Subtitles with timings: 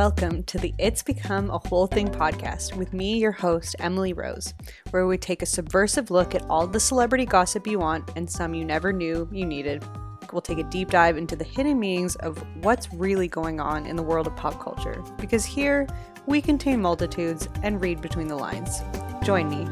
[0.00, 4.54] Welcome to the It's Become a Whole Thing podcast with me, your host, Emily Rose,
[4.92, 8.54] where we take a subversive look at all the celebrity gossip you want and some
[8.54, 9.84] you never knew you needed.
[10.32, 13.96] We'll take a deep dive into the hidden meanings of what's really going on in
[13.96, 15.86] the world of pop culture, because here
[16.26, 18.80] we contain multitudes and read between the lines.
[19.22, 19.68] Join me.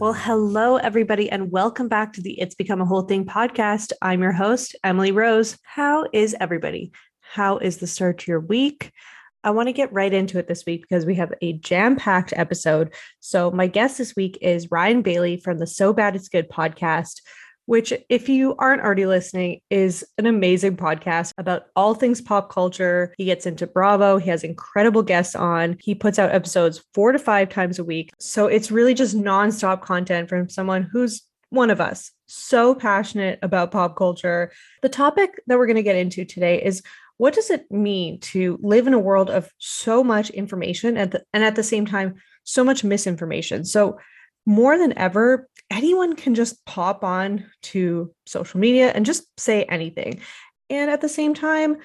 [0.00, 3.92] Well, hello, everybody, and welcome back to the It's Become a Whole Thing podcast.
[4.00, 5.58] I'm your host, Emily Rose.
[5.62, 6.90] How is everybody?
[7.34, 8.92] How is the start to your week?
[9.42, 12.32] I want to get right into it this week because we have a jam packed
[12.36, 12.94] episode.
[13.18, 17.22] So, my guest this week is Ryan Bailey from the So Bad It's Good podcast,
[17.66, 23.12] which, if you aren't already listening, is an amazing podcast about all things pop culture.
[23.18, 25.76] He gets into Bravo, he has incredible guests on.
[25.80, 28.12] He puts out episodes four to five times a week.
[28.20, 33.70] So, it's really just nonstop content from someone who's one of us, so passionate about
[33.70, 34.52] pop culture.
[34.82, 36.82] The topic that we're going to get into today is
[37.16, 41.44] what does it mean to live in a world of so much information and, and
[41.44, 43.64] at the same time so much misinformation?
[43.64, 43.98] So
[44.46, 50.20] more than ever anyone can just pop on to social media and just say anything.
[50.68, 51.78] And at the same time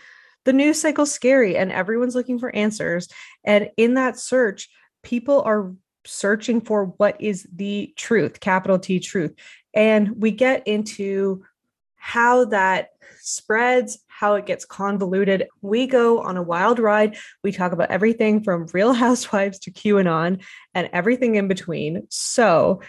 [0.45, 3.07] the news cycle's scary and everyone's looking for answers.
[3.44, 4.69] And in that search
[5.03, 5.73] people are
[6.05, 9.35] searching for what is the truth capital t truth.
[9.73, 11.44] And we get into
[11.97, 15.48] how that spreads how it gets convoluted.
[15.62, 17.17] We go on a wild ride.
[17.42, 22.06] We talk about everything from Real Housewives to QAnon and everything in between.
[22.09, 22.81] So,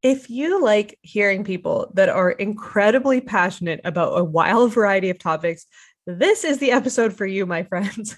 [0.00, 5.66] if you like hearing people that are incredibly passionate about a wild variety of topics,
[6.06, 8.16] this is the episode for you, my friends.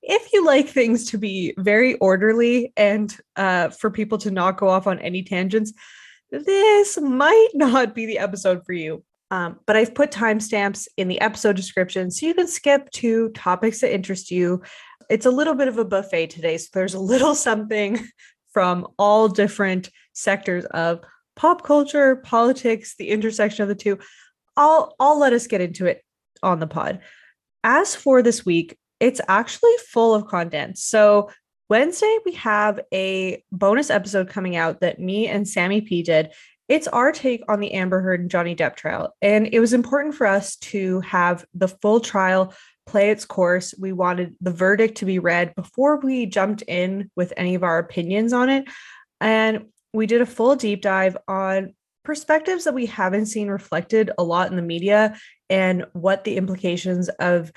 [0.00, 4.68] If you like things to be very orderly and uh, for people to not go
[4.68, 5.72] off on any tangents,
[6.30, 9.02] this might not be the episode for you.
[9.34, 13.80] Um, but I've put timestamps in the episode description so you can skip to topics
[13.80, 14.62] that interest you.
[15.10, 16.56] It's a little bit of a buffet today.
[16.56, 17.98] So there's a little something
[18.52, 21.00] from all different sectors of
[21.34, 23.98] pop culture, politics, the intersection of the two.
[24.56, 26.04] I'll, I'll let us get into it
[26.40, 27.00] on the pod.
[27.64, 30.78] As for this week, it's actually full of content.
[30.78, 31.28] So
[31.68, 36.30] Wednesday, we have a bonus episode coming out that me and Sammy P did
[36.68, 39.14] it's our take on the Amber Heard and Johnny Depp trial.
[39.20, 42.54] And it was important for us to have the full trial
[42.86, 43.74] play its course.
[43.78, 47.78] We wanted the verdict to be read before we jumped in with any of our
[47.78, 48.64] opinions on it.
[49.20, 54.22] And we did a full deep dive on perspectives that we haven't seen reflected a
[54.22, 55.16] lot in the media
[55.48, 57.50] and what the implications of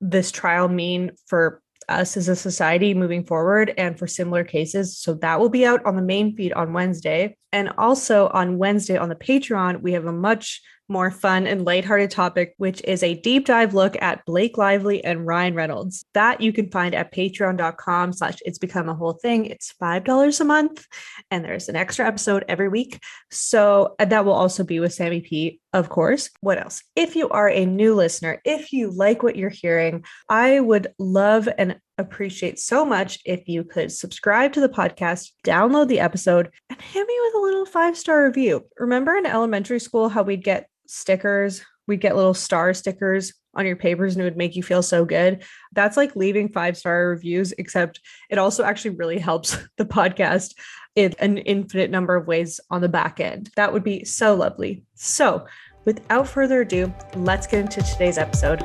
[0.00, 4.98] this trial mean for us as a society moving forward and for similar cases.
[4.98, 7.36] So that will be out on the main feed on Wednesday.
[7.54, 12.10] And also on Wednesday on the Patreon, we have a much more fun and lighthearted
[12.10, 16.04] topic, which is a deep dive look at Blake Lively and Ryan Reynolds.
[16.14, 19.46] That you can find at patreon.com slash it's become a whole thing.
[19.46, 20.84] It's $5 a month
[21.30, 23.00] and there's an extra episode every week.
[23.30, 26.30] So that will also be with Sammy P, of course.
[26.40, 26.82] What else?
[26.96, 31.48] If you are a new listener, if you like what you're hearing, I would love
[31.56, 36.80] and appreciate so much if you could subscribe to the podcast, download the episode, and
[36.80, 38.66] hit me with a little five star review.
[38.78, 41.64] Remember in elementary school how we'd get stickers.
[41.86, 45.04] We'd get little star stickers on your papers and it would make you feel so
[45.04, 45.44] good.
[45.72, 48.00] That's like leaving five star reviews, except
[48.30, 50.54] it also actually really helps the podcast
[50.96, 53.50] in an infinite number of ways on the back end.
[53.56, 54.84] That would be so lovely.
[54.94, 55.46] So,
[55.84, 58.64] without further ado, let's get into today's episode.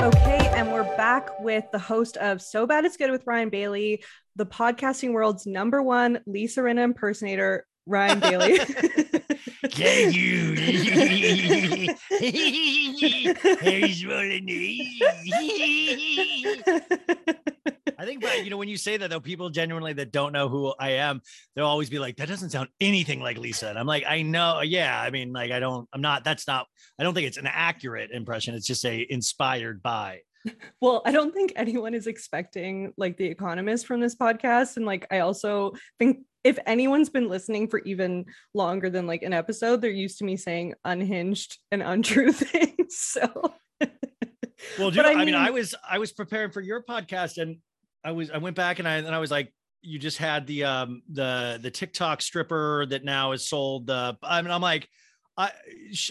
[0.00, 4.04] Okay, and we're back with the host of So Bad It's Good with Ryan Bailey,
[4.36, 8.58] the podcasting world's number one Lisa Rinna impersonator, Ryan Bailey.
[9.70, 10.52] Can you?
[13.62, 14.46] He's rolling.
[17.98, 20.48] I think, but you know, when you say that though, people genuinely that don't know
[20.48, 21.20] who I am,
[21.54, 24.60] they'll always be like, "That doesn't sound anything like Lisa." And I'm like, "I know,
[24.60, 25.00] yeah.
[25.00, 25.88] I mean, like, I don't.
[25.92, 26.24] I'm not.
[26.24, 26.66] That's not.
[26.98, 28.54] I don't think it's an accurate impression.
[28.54, 30.20] It's just a inspired by."
[30.80, 34.76] Well, I don't think anyone is expecting like the economist from this podcast.
[34.76, 39.32] And like, I also think if anyone's been listening for even longer than like an
[39.32, 42.96] episode, they're used to me saying unhinged and untrue things.
[42.96, 43.54] So
[44.78, 47.58] well, dude, I mean, I mean, I was I was preparing for your podcast and
[48.06, 50.64] I was I went back and I and I was like, you just had the
[50.64, 53.90] um the the TikTok stripper that now is sold.
[53.90, 54.88] Uh, I mean, I'm like,
[55.38, 55.52] I,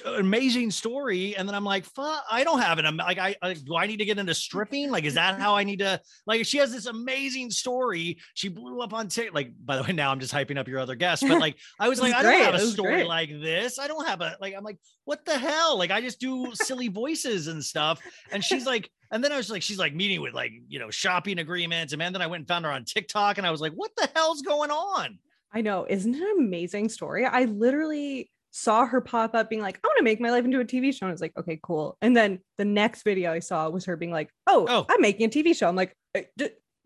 [0.06, 1.36] amazing story.
[1.36, 2.86] And then I'm like, fuck, I don't have it.
[2.86, 4.92] I'm like, I, I, do I need to get into stripping?
[4.92, 8.20] Like, is that how I need to, like, she has this amazing story.
[8.36, 9.34] She blew up on TikTok.
[9.34, 11.90] Like, by the way, now I'm just hyping up your other guests, but like, I
[11.90, 13.08] was like, I don't have a story great.
[13.08, 13.80] like this.
[13.80, 15.78] I don't have a, like, I'm like, what the hell?
[15.78, 18.00] Like, I just do silly voices and stuff.
[18.32, 20.92] And she's like, and then I was like, she's like meeting with like, you know,
[20.92, 21.94] shopping agreements.
[21.94, 23.92] And man, then I went and found her on TikTok and I was like, what
[23.96, 25.20] the hell's going on?
[25.54, 25.86] I know.
[25.88, 27.26] Isn't it an amazing story?
[27.26, 30.62] I literally saw her pop up being like, I want to make my life into
[30.62, 31.06] a TV show.
[31.06, 31.98] And I was like, okay, cool.
[32.02, 34.86] And then the next video I saw was her being like, oh, oh.
[34.90, 35.68] I'm making a TV show.
[35.68, 36.22] I'm like, uh,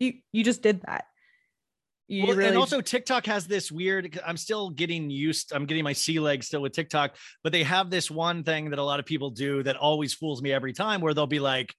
[0.00, 1.04] you, you just did that.
[2.08, 2.48] You well, really...
[2.48, 4.18] and also TikTok has this weird.
[4.26, 5.52] I'm still getting used.
[5.52, 7.14] I'm getting my sea legs still with TikTok,
[7.44, 10.42] but they have this one thing that a lot of people do that always fools
[10.42, 11.72] me every time, where they'll be like,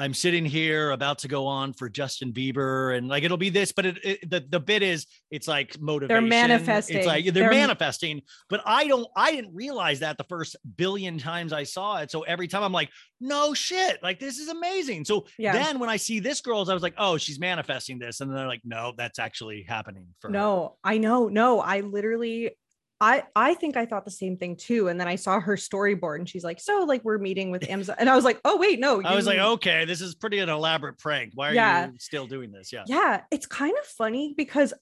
[0.00, 3.70] I'm sitting here about to go on for Justin Bieber and like it'll be this,
[3.70, 6.22] but it, it, the the bit is it's like motivation.
[6.22, 6.96] They're manifesting.
[6.96, 11.18] It's like they're, they're, manifesting, but I don't I didn't realize that the first billion
[11.18, 12.10] times I saw it.
[12.10, 12.88] So every time I'm like,
[13.20, 15.04] no shit, like this is amazing.
[15.04, 15.52] So yeah.
[15.52, 18.38] then when I see this girl's, I was like, oh, she's manifesting this, and then
[18.38, 20.92] they're like, no, that's actually happening for no, her.
[20.92, 22.52] I know, no, I literally
[23.00, 24.88] I I think I thought the same thing too.
[24.88, 27.96] And then I saw her storyboard and she's like, so like we're meeting with Amazon.
[27.98, 29.02] And I was like, oh wait, no.
[29.02, 31.32] I was like, okay, this is pretty an elaborate prank.
[31.34, 31.86] Why are yeah.
[31.86, 32.72] you still doing this?
[32.72, 32.84] Yeah.
[32.86, 33.22] Yeah.
[33.30, 34.74] It's kind of funny because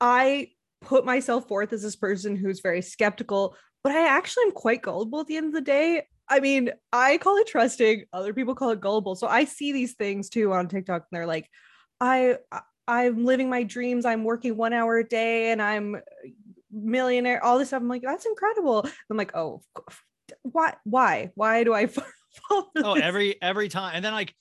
[0.00, 0.50] I
[0.80, 5.20] put myself forth as this person who's very skeptical, but I actually am quite gullible
[5.20, 6.04] at the end of the day.
[6.28, 9.14] I mean, I call it trusting, other people call it gullible.
[9.14, 11.48] So I see these things too on TikTok and they're like,
[12.00, 12.38] I
[12.88, 14.04] I'm living my dreams.
[14.04, 15.96] I'm working one hour a day and I'm
[16.76, 17.82] millionaire, all this stuff.
[17.82, 18.86] I'm like, that's incredible.
[19.10, 19.62] I'm like, oh,
[20.42, 21.88] why, why, why do I?
[22.50, 24.34] oh, every every time, and then like,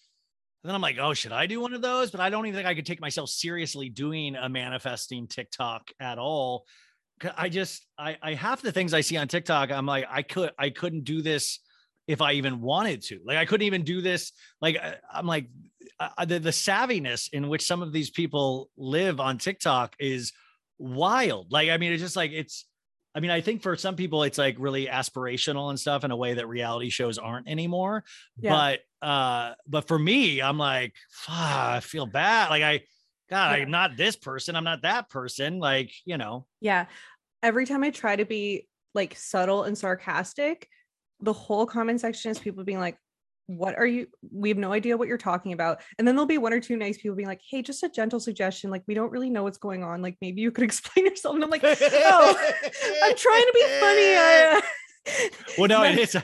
[0.64, 2.12] and then I'm like, oh, should I do one of those?
[2.12, 6.18] But I don't even think I could take myself seriously doing a manifesting TikTok at
[6.18, 6.66] all.
[7.38, 10.52] I just, I, I half the things I see on TikTok, I'm like, I could,
[10.58, 11.60] I couldn't do this
[12.08, 13.20] if I even wanted to.
[13.24, 14.32] Like, I couldn't even do this.
[14.60, 14.78] Like,
[15.14, 15.48] I'm like,
[16.00, 20.34] uh, the, the savviness in which some of these people live on TikTok is
[20.78, 21.52] wild.
[21.52, 22.66] Like, I mean, it's just like it's.
[23.14, 26.18] I mean, I think for some people it's like really aspirational and stuff in a
[26.18, 28.04] way that reality shows aren't anymore.
[28.38, 28.52] Yeah.
[29.02, 30.94] But uh, but for me, I'm like,
[31.30, 32.50] I feel bad.
[32.50, 32.82] Like I,
[33.30, 33.64] God, yeah.
[33.64, 34.58] I'm not this person.
[34.58, 35.60] I'm not that person.
[35.60, 36.46] Like, you know.
[36.60, 36.88] Yeah.
[37.42, 40.68] Every time I try to be like subtle and sarcastic,
[41.22, 42.98] the whole comment section is people being like,
[43.48, 45.82] what are you we have no idea what you're talking about.
[45.98, 48.20] And then there'll be one or two nice people being like hey just a gentle
[48.20, 51.36] suggestion like we don't really know what's going on like maybe you could explain yourself.
[51.36, 52.36] And i'm like oh
[53.04, 55.30] i'm trying to be funny I, uh...
[55.58, 56.16] well no it's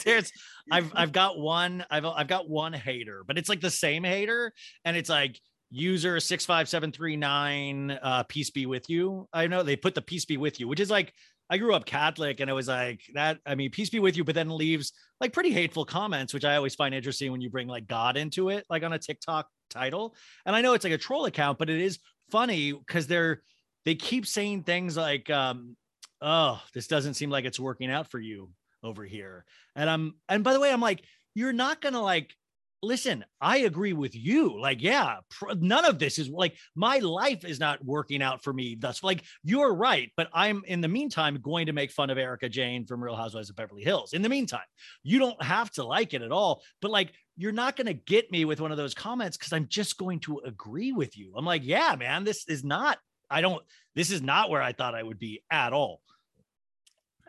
[0.04, 0.30] there's
[0.70, 4.52] i've i've got one i've i've got one hater but it's like the same hater
[4.84, 5.38] and it's like
[5.70, 9.26] user 65739 uh peace be with you.
[9.32, 11.14] I know they put the peace be with you which is like
[11.52, 13.38] I grew up Catholic and it was like that.
[13.44, 16.56] I mean, peace be with you, but then leaves like pretty hateful comments, which I
[16.56, 20.16] always find interesting when you bring like God into it, like on a TikTok title.
[20.46, 21.98] And I know it's like a troll account, but it is
[22.30, 23.42] funny because they're
[23.84, 25.76] they keep saying things like, um,
[26.22, 28.48] oh, this doesn't seem like it's working out for you
[28.82, 29.44] over here.
[29.76, 31.04] And I'm and by the way, I'm like,
[31.34, 32.34] you're not gonna like
[32.82, 34.60] listen, I agree with you.
[34.60, 38.52] Like, yeah, pr- none of this is like my life is not working out for
[38.52, 38.76] me.
[38.78, 40.10] Thus, like, you're right.
[40.16, 43.50] But I'm in the meantime going to make fun of Erika Jayne from Real Housewives
[43.50, 44.12] of Beverly Hills.
[44.12, 44.60] In the meantime,
[45.02, 46.62] you don't have to like it at all.
[46.80, 49.68] But like, you're not going to get me with one of those comments because I'm
[49.68, 51.32] just going to agree with you.
[51.36, 52.98] I'm like, yeah, man, this is not,
[53.30, 53.62] I don't,
[53.94, 56.00] this is not where I thought I would be at all.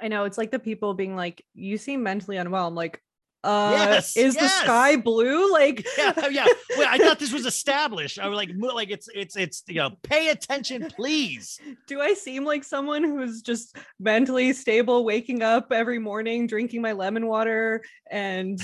[0.01, 2.67] I know it's like the people being like, you seem mentally unwell.
[2.67, 3.01] I'm like,
[3.43, 4.43] uh yes, is yes.
[4.43, 5.51] the sky blue?
[5.51, 6.45] Like yeah yeah.
[6.77, 8.19] Well, i thought this was established.
[8.19, 11.59] I was like like it's it's it's you know pay attention please.
[11.87, 16.93] Do i seem like someone who's just mentally stable waking up every morning drinking my
[16.93, 18.59] lemon water and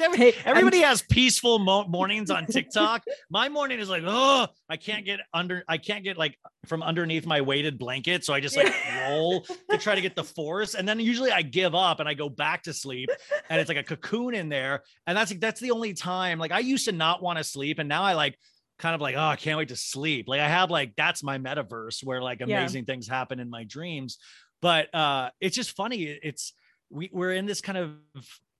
[0.00, 3.04] every, everybody has peaceful mo- mornings on TikTok.
[3.30, 7.26] my morning is like, oh, I can't get under, I can't get like from underneath
[7.26, 8.24] my weighted blanket.
[8.24, 8.72] So I just like
[9.08, 10.74] roll to try to get the force.
[10.74, 13.08] And then usually I give up and I go back to sleep
[13.48, 14.82] and it's like a cocoon in there.
[15.06, 17.78] And that's that's the only time like I used to not want to sleep.
[17.78, 18.38] And now I like
[18.78, 20.28] kind of like, oh, I can't wait to sleep.
[20.28, 22.92] Like I have like that's my metaverse where like amazing yeah.
[22.92, 24.18] things happen in my dreams.
[24.60, 26.04] But uh it's just funny.
[26.04, 26.52] It's
[26.90, 27.92] we, we're in this kind of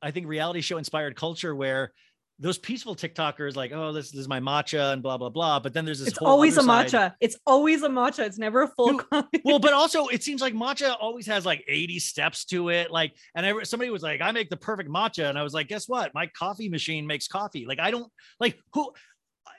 [0.02, 1.92] I think reality show inspired culture where
[2.38, 5.60] those peaceful TikTokers like, oh, this, this is my matcha and blah blah blah.
[5.60, 6.08] But then there's this.
[6.08, 6.90] It's always a matcha.
[6.90, 7.12] Side.
[7.20, 8.26] It's always a matcha.
[8.26, 9.00] It's never a full.
[9.44, 12.90] well, but also it seems like matcha always has like 80 steps to it.
[12.90, 15.68] Like, and I, somebody was like, I make the perfect matcha, and I was like,
[15.68, 16.12] guess what?
[16.14, 17.64] My coffee machine makes coffee.
[17.64, 18.92] Like, I don't like who.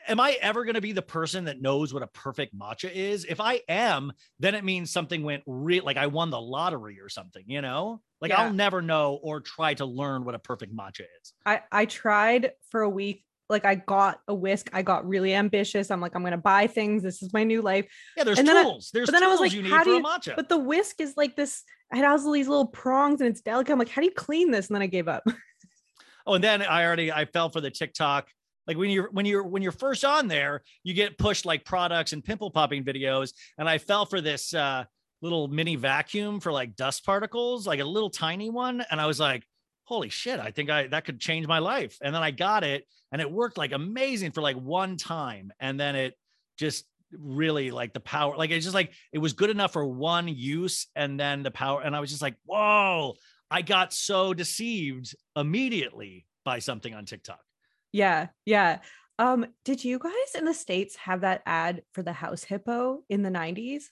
[0.08, 3.26] Am I ever going to be the person that knows what a perfect matcha is?
[3.26, 7.10] If I am, then it means something went real, like I won the lottery or
[7.10, 8.02] something, you know?
[8.22, 8.42] Like Yeah.
[8.44, 11.34] I'll never know or try to learn what a perfect matcha is.
[11.46, 13.24] I I tried for a week.
[13.50, 14.70] Like I got a whisk.
[14.74, 15.92] I got really ambitious.
[15.92, 17.04] I'm like, I'm gonna buy things.
[17.04, 17.86] This is my new life.
[18.16, 18.90] Yeah, there's And then I- tools.
[18.94, 20.36] there's but then I tools was like, you need how for do a you- matcha.
[20.36, 21.64] But the whisk is like this.
[21.94, 23.72] It has all these little prongs and it's delicate.
[23.72, 24.68] I'm like, how do you clean this?
[24.68, 25.24] And then I gave up.
[26.26, 28.30] Oh, and then I already I fell for the TikTok.
[28.68, 32.14] Like when you're when you're when you're first on there, you get pushed like products
[32.14, 33.34] and pimple popping videos.
[33.58, 34.86] And I fell for this uh
[35.22, 38.84] little mini vacuum for like dust particles, like a little tiny one.
[38.92, 39.44] And I was like,
[39.86, 41.98] holy shit, I think I that could change my life.
[42.02, 45.52] And then I got it and it worked like amazing for like one time.
[45.60, 46.16] And then it
[46.58, 50.28] just really like the power, like it's just like it was good enough for one
[50.28, 50.88] use.
[50.96, 53.16] And then the power, and I was just like, whoa,
[53.52, 57.40] I got so deceived immediately by something on TikTok.
[57.94, 58.80] Yeah, yeah.
[59.20, 63.22] Um, did you guys in the States have that ad for the house hippo in
[63.22, 63.84] the 90s?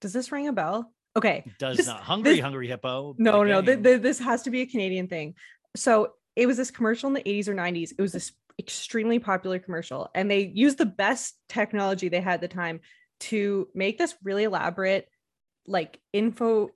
[0.00, 0.92] Does this ring a bell?
[1.16, 1.44] Okay.
[1.58, 2.00] Does This- not.
[2.02, 3.14] Hungry, this- hungry hippo.
[3.18, 3.84] No, no, th- game.
[3.84, 5.34] th- this has to be a Canadian thing.
[5.76, 7.92] So it was this commercial in the 80s or 90s.
[7.96, 12.40] It was this extremely popular commercial, and they used the best technology they had at
[12.40, 12.80] the time
[13.20, 15.08] to make this really elaborate,
[15.66, 16.70] like info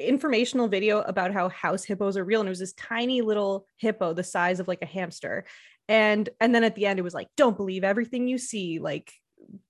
[0.00, 2.40] informational video about how house hippos are real.
[2.40, 5.44] And it was this tiny little hippo the size of like a hamster.
[5.88, 9.12] And and then at the end it was like, don't believe everything you see, like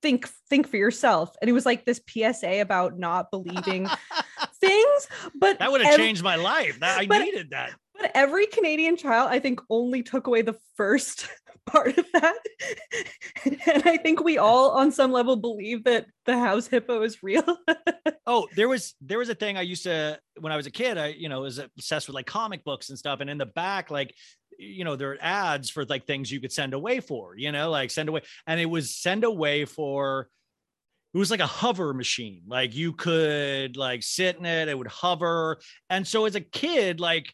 [0.03, 1.35] think think for yourself.
[1.41, 3.89] And it was like this PSA about not believing
[4.61, 6.79] things, but that would have ev- changed my life.
[6.81, 7.73] That I but- needed that.
[7.99, 11.29] but every Canadian child, I think, only took away the first
[11.67, 12.37] part of that.
[13.45, 17.45] and I think we all, on some level, believe that the house hippo is real.
[18.27, 20.99] Oh, there was there was a thing I used to when I was a kid.
[20.99, 23.21] I you know was obsessed with like comic books and stuff.
[23.21, 24.15] And in the back, like
[24.59, 27.37] you know, there are ads for like things you could send away for.
[27.37, 30.29] You know, like send away, and it was send away for.
[31.13, 32.43] It was like a hover machine.
[32.49, 35.59] Like you could like sit in it, it would hover.
[35.89, 37.33] And so as a kid, like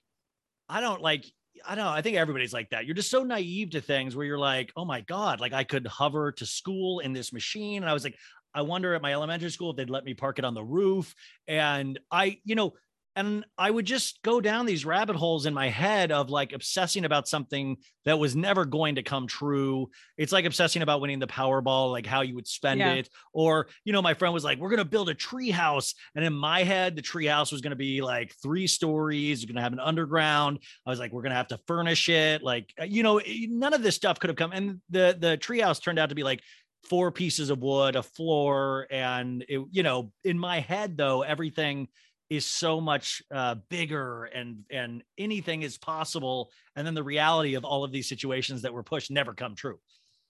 [0.69, 1.25] I don't like
[1.67, 1.87] I don't.
[1.87, 2.87] I think everybody's like that.
[2.87, 5.87] You're just so naive to things where you're like, oh my God, like I could
[5.87, 7.83] hover to school in this machine.
[7.83, 8.17] And I was like,
[8.55, 11.15] I wonder at my elementary school if they'd let me park it on the roof.
[11.47, 12.75] And I, you know,
[13.17, 17.05] and I would just go down these rabbit holes in my head of like obsessing
[17.05, 19.91] about something that was never going to come true.
[20.17, 22.95] It's like obsessing about winning the Powerball, like how you would spend Yeah.
[22.95, 23.09] it.
[23.33, 25.95] Or, you know, my friend was like, we're going to build a tree house.
[26.15, 29.43] And in my head, the tree house was going to be like three stories.
[29.43, 30.61] You're going to have an underground.
[30.87, 32.43] I was like, we're going to have to furnish it.
[32.43, 34.53] Like, uh, you know, none of this stuff could have come.
[34.53, 36.41] And the, the tree house turned out to be like
[36.89, 38.87] four pieces of wood, a floor.
[38.91, 41.89] And it, you know, in my head though, everything
[42.31, 47.65] is so much uh, bigger and and anything is possible and then the reality of
[47.65, 49.79] all of these situations that were pushed never come true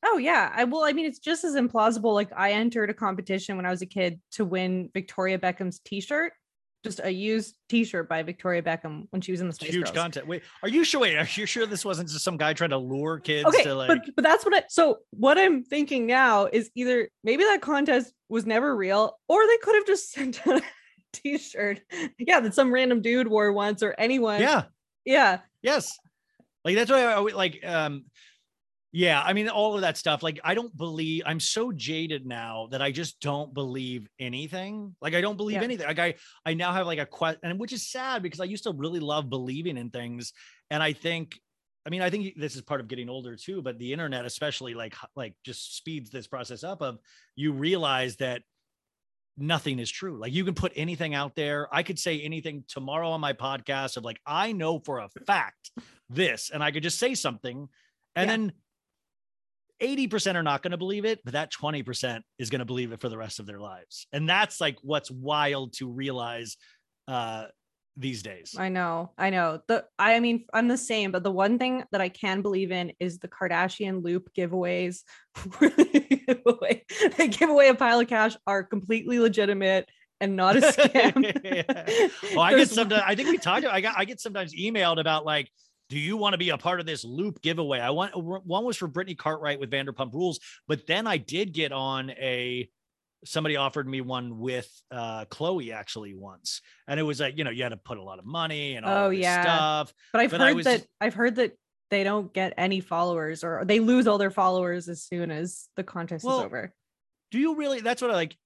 [0.03, 0.51] oh, yeah.
[0.55, 2.15] I well, I mean, it's just as implausible.
[2.15, 6.01] Like, I entered a competition when I was a kid to win Victoria Beckham's t
[6.01, 6.33] shirt,
[6.83, 9.71] just a used t shirt by Victoria Beckham when she was in the It's Spice
[9.71, 9.97] huge Girls.
[9.97, 12.71] content wait are you sure wait are you sure this wasn't just some guy trying
[12.71, 16.07] to lure kids okay to like but but that's what i so what i'm thinking
[16.07, 20.47] now is either maybe that contest was never real or they could have just sent
[20.47, 20.63] out
[21.13, 21.81] t-shirt.
[22.19, 24.41] Yeah that some random dude wore once or anyone.
[24.41, 24.65] Yeah.
[25.05, 25.41] Yeah.
[25.63, 25.99] Yes.
[26.65, 28.05] Like that's why i like um
[28.93, 32.67] yeah i mean all of that stuff like i don't believe i'm so jaded now
[32.73, 34.95] that i just don't believe anything.
[35.01, 35.65] Like i don't believe Yeah.
[35.65, 35.87] anything.
[35.87, 36.15] Like i
[36.45, 39.01] i now have like a question and which is sad because i used to really
[39.01, 40.33] love believing in things.
[40.71, 41.39] And i think
[41.87, 44.75] i mean i think this is part of getting older too but the internet especially
[44.75, 46.99] like like just speeds this process up of
[47.37, 48.43] you realize that
[49.39, 50.19] nothing is true.
[50.19, 51.69] Like you can put anything out there.
[51.73, 55.71] I could say anything tomorrow on my podcast of like i know for a fact
[56.09, 57.69] this and i could just say something
[58.17, 58.37] and Yeah.
[58.37, 58.53] then
[59.83, 63.01] 80% are not going to believe it but that 20% is going to believe it
[63.01, 64.07] for the rest of their lives.
[64.13, 66.57] And that's like what's wild to realize
[67.09, 67.47] uh
[68.01, 71.59] these days i know i know the i mean i'm the same but the one
[71.59, 75.03] thing that i can believe in is the kardashian loop giveaways
[75.61, 76.85] they give away,
[77.17, 79.89] they give away a pile of cash are completely legitimate
[80.21, 82.09] and not a scam Yeah.
[82.35, 83.03] Well, I get sometimes.
[83.07, 83.67] I think we talked.
[83.67, 83.95] I got.
[83.97, 85.51] I get sometimes emailed about like,
[85.89, 87.81] do you want to be a part of this loop giveaway?
[87.81, 90.39] I want one was for Brittany Cartwright with Vanderpump Rules,
[90.69, 92.69] but then I did get on a.
[93.25, 97.51] Somebody offered me one with uh Khloé actually once, and it was like you know
[97.51, 99.43] you had to put a lot of money and all Oh, this yeah.
[99.43, 99.95] stuff.
[100.13, 101.57] But I've But heard was that I've heard that
[101.91, 105.85] they don't get any followers or they lose all their followers as soon as the
[105.85, 106.73] contest Well, is over.
[107.31, 107.81] Do you really?
[107.81, 108.37] That's what I like.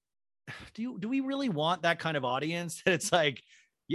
[0.75, 0.99] Do you?
[0.99, 2.83] Do we really want that kind of audience?
[2.87, 3.43] That it's like.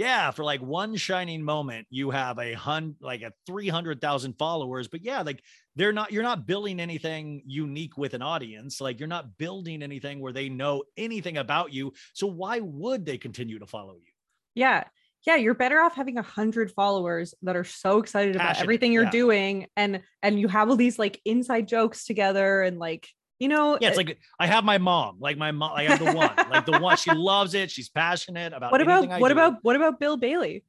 [0.00, 4.88] Yeah, for like one shining moment, you have a hundred, like a 300,000 followers.
[4.88, 5.42] But yeah, like
[5.76, 8.80] they're not, you're not building anything unique with an audience.
[8.80, 11.92] Like you're not building anything where they know anything about you.
[12.14, 14.12] So why would they continue to follow you?
[14.54, 14.84] Yeah.
[15.26, 18.94] Yeah, you're better off having a hundred followers that are so excited Passionate, about everything
[18.94, 19.10] you're yeah.
[19.10, 23.06] doing, and and you have all these like inside jokes together, and like
[23.40, 25.98] you know, Yeah, it's uh, like I have my mom, like my mom, I have
[25.98, 26.96] the one, like the one.
[26.96, 27.70] She loves it.
[27.70, 28.70] She's passionate about.
[28.70, 29.32] what about I what do.
[29.32, 30.62] about what about Bill Bailey?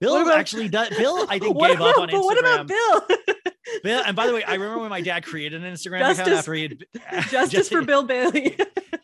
[0.00, 0.16] Bill?
[0.22, 0.88] about- actually does.
[0.98, 3.02] Bill, I think gave up on but what about Bill?
[3.84, 6.52] Bill, and by the way, I remember when my dad created an Instagram account after
[6.54, 8.56] he had Justice for Bill Bailey.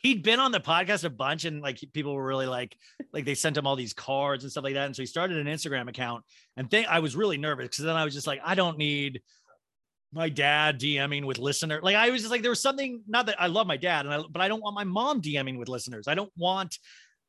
[0.03, 2.77] he'd been on the podcast a bunch and like people were really like
[3.13, 5.37] like they sent him all these cards and stuff like that and so he started
[5.39, 6.25] an instagram account
[6.57, 9.21] and think i was really nervous because then i was just like i don't need
[10.13, 13.41] my dad dming with listener like i was just like there was something not that
[13.41, 16.09] i love my dad and I, but i don't want my mom dming with listeners.
[16.09, 16.79] I don't want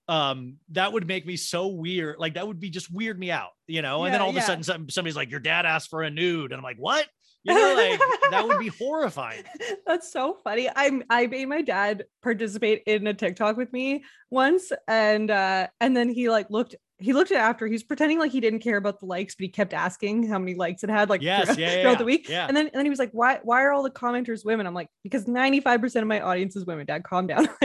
[0.08, 3.52] um that would make me so weird like that would be just weird me out
[3.68, 4.06] you know?
[4.06, 6.10] And then Yeah, all of a sudden some, somebody's like your dad asked for a
[6.10, 7.06] nude and i'm like what?
[7.44, 8.00] You know like
[8.32, 9.44] that would be horrifying.
[9.88, 10.70] That's so funny.
[10.76, 15.96] I'm I made my dad participate in a TikTok with me once and uh and
[15.96, 18.60] then he like looked he looked at it after he was pretending like he didn't
[18.60, 21.46] care about the likes, but he kept asking how many likes it had like yes
[21.46, 22.28] throughout, yeah, yeah, throughout the week.
[22.30, 24.68] yeah And then and then he was like, Why why are all the commenters women?
[24.68, 26.86] I'm like, because 95% of my audience is women.
[26.86, 27.48] Dad, calm down.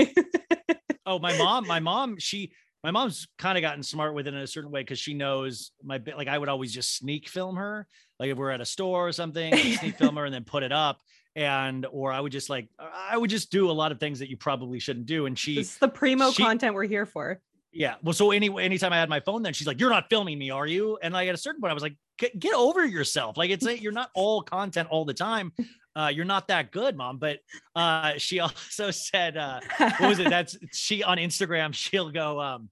[1.06, 4.40] Oh, my mom, my mom, she, my mom's kind of gotten smart with it in
[4.40, 6.16] a certain way because she knows my bit.
[6.16, 7.86] Like I would always just sneak film her,
[8.18, 10.62] like if we're at a store or something, I'd sneak film her and then put
[10.62, 11.00] it up.
[11.36, 14.30] And or I would just like I would just do a lot of things that
[14.30, 15.26] you probably shouldn't do.
[15.26, 17.40] And she, this is the primo she- content we're here for.
[17.74, 17.96] Yeah.
[18.02, 20.50] Well, so anyway, anytime I had my phone, then she's like, "You're not filming me,
[20.50, 23.36] are you?" And like at a certain point, I was like, "Get get over yourself.
[23.36, 25.52] Like it's you're not all content all the time.
[25.96, 27.40] Uh, you're not that good, mom." But
[27.74, 30.30] uh, she also said, uh, what was it?
[30.30, 31.74] That's she on Instagram.
[31.74, 32.70] She'll go, um,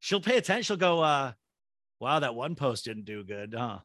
[0.00, 0.62] she'll pay attention.
[0.64, 1.32] She'll go, uh,
[2.00, 3.78] wow, that one post didn't do good, huh?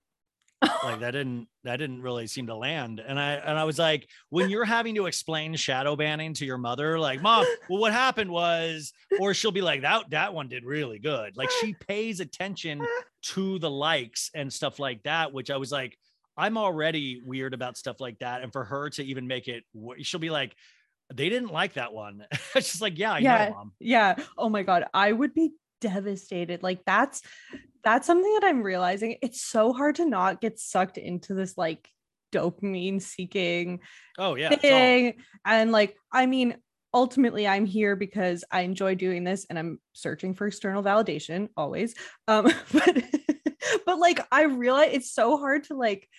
[0.84, 3.00] Like that didn't that didn't really seem to land.
[3.00, 6.58] And I and I was like, when you're having to explain shadow banning to your
[6.58, 10.66] mother, like, mom, well, what happened was, or she'll be like, that that one did
[10.66, 11.38] really good.
[11.38, 12.86] Like she pays attention
[13.24, 15.98] to the likes and stuff like that, which I was like,
[16.36, 18.42] I'm already weird about stuff like that.
[18.42, 19.64] And for her to even make it,
[20.02, 20.56] she'll be like,
[21.14, 22.26] they didn't like that one.
[22.56, 23.46] it's just like, yeah, I Yeah.
[23.50, 23.72] know, mom.
[23.80, 27.22] yeah oh my god i would be devastated like that's
[27.88, 31.90] that's something that i'm realizing it's so hard to not get sucked into this like
[32.34, 33.80] dopamine seeking
[34.20, 34.54] Oh yeah.
[34.58, 35.14] thing
[35.46, 36.58] and like i mean
[36.94, 41.96] ultimately i'm here because i enjoy doing this and i'm searching for external validation always
[42.28, 43.04] um but
[43.86, 46.10] but like i realize it's so hard to like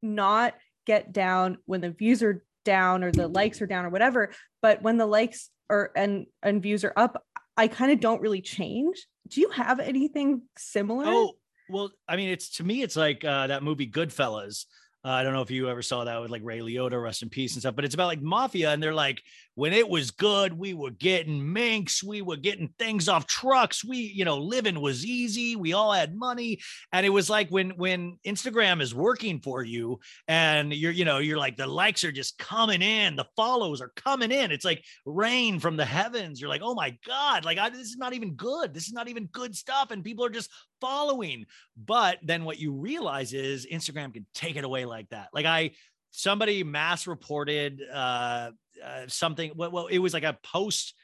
[0.00, 0.54] not
[0.86, 4.30] get down when the views are down or the likes are down or whatever
[4.62, 7.22] but when the likes are and and views are up
[7.58, 11.32] i kind of don't really change do you have anything similar Oh,
[11.68, 14.64] well, I mean, it's to me, it's like uh, that movie Goodfellas.
[15.04, 17.28] Uh, I don't know if you ever saw that with like Ray Liotta, rest in
[17.28, 18.72] peace and stuff, but it's about like mafia.
[18.72, 19.22] And they're like,
[19.58, 23.84] when it was good, we were getting minks, we were getting things off trucks.
[23.84, 25.56] We, you know, living was easy.
[25.56, 26.60] We all had money.
[26.92, 31.18] And it was like when when Instagram is working for you and you're, you know,
[31.18, 34.52] you're like the likes are just coming in, the follows are coming in.
[34.52, 36.40] It's like rain from the heavens.
[36.40, 38.72] You're like, oh my God, like I, this is not even good.
[38.72, 39.90] This is not even good stuff.
[39.90, 41.46] And people are just following.
[41.76, 45.30] But then what you realize is Instagram can take it away like that.
[45.34, 45.72] Like I,
[46.10, 48.50] somebody mass reported uh,
[48.84, 49.52] uh something.
[49.54, 50.94] Well, it was like a post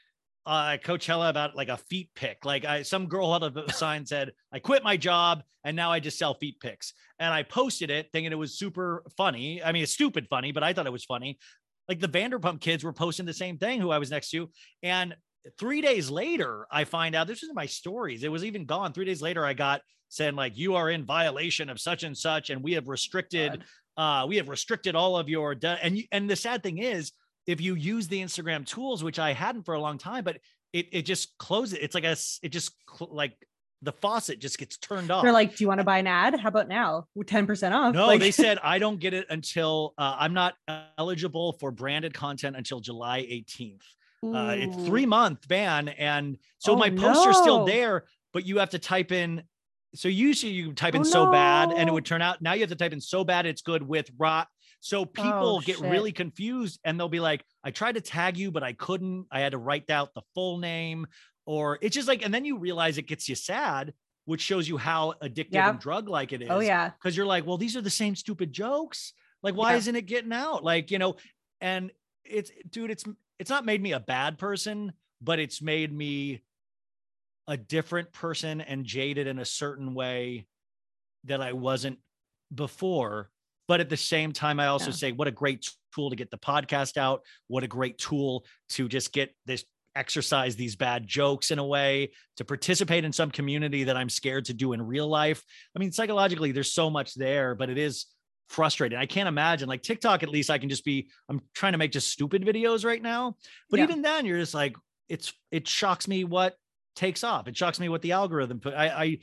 [0.45, 2.45] uh Coachella about like a feet pick.
[2.45, 5.99] Like I some girl had a sign said, I quit my job and now I
[5.99, 6.93] just sell feet picks.
[7.19, 9.63] And I posted it thinking it was super funny.
[9.63, 11.39] I mean, it's stupid funny, but I thought it was funny.
[11.89, 14.49] Like the Vanderpump kids were posting the same thing who I was next to.
[14.83, 15.15] And
[15.59, 18.23] three days later, I find out this is my stories.
[18.23, 18.93] It was even gone.
[18.93, 22.49] Three days later, I got saying like you are in violation of such and such,
[22.49, 23.63] and we have restricted,
[23.97, 27.11] uh, we have restricted all of your de- and you, and the sad thing is,
[27.47, 30.37] if you use the Instagram tools, which I hadn't for a long time, but
[30.73, 31.77] it it just closes.
[31.79, 33.33] It's like a, it just cl- like
[33.81, 35.21] the faucet just gets turned off.
[35.21, 38.07] they're like do you want to buy an ad how about now 10% off No,
[38.07, 40.55] Like- they said I don't get it until uh, I'm not
[40.97, 43.81] eligible for branded content until July 18th.
[44.23, 48.57] Uh, it's three month ban, and so Oh, my posts are still there, but you
[48.57, 49.43] have to type in.
[49.93, 52.41] So usually you type in Oh, so bad, and it would turn out.
[52.41, 54.47] Now you have to type in so bad it's good with rot.
[54.85, 55.89] So people Oh, get shit.
[55.89, 59.25] really confused, and they'll be like, "I tried to tag you, but I couldn't.
[59.31, 61.07] I had to write out the full name."
[61.47, 63.95] Or it's just like, and then you realize it gets you sad,
[64.25, 65.71] which shows you how addictive Yeah.
[65.71, 67.89] and drug like it oh, is oh yeah because you're like, well, these are the
[67.89, 69.13] same stupid jokes.
[69.41, 69.77] Like, why Yeah.
[69.77, 70.63] isn't it getting out?
[70.63, 71.15] Like, you know,
[71.61, 71.91] and
[72.23, 73.05] it's dude, it's
[73.39, 76.43] it's not made me a bad person, but it's made me
[77.47, 80.45] a different person and jaded in a certain way
[81.23, 81.97] that I wasn't
[82.53, 83.31] before.
[83.67, 84.95] But at the same time, I also Yeah.
[84.95, 87.21] say, what a great tool to get the podcast out.
[87.47, 89.63] What a great tool to just get this
[89.95, 94.45] exercise these bad jokes in a way to participate in some community that I'm scared
[94.45, 95.41] to do in real life.
[95.75, 98.07] I mean, psychologically, there's so much there, but it is
[98.49, 98.97] frustrating.
[98.97, 101.91] I can't imagine like TikTok, at least I can just be, I'm trying to make
[101.93, 103.37] just stupid videos right now.
[103.69, 103.85] But Yeah.
[103.85, 104.75] even then, you're just like,
[105.07, 106.55] it's, it shocks me what
[106.95, 107.47] takes off.
[107.47, 108.73] It shocks me what the algorithm put.
[108.73, 109.19] I, I,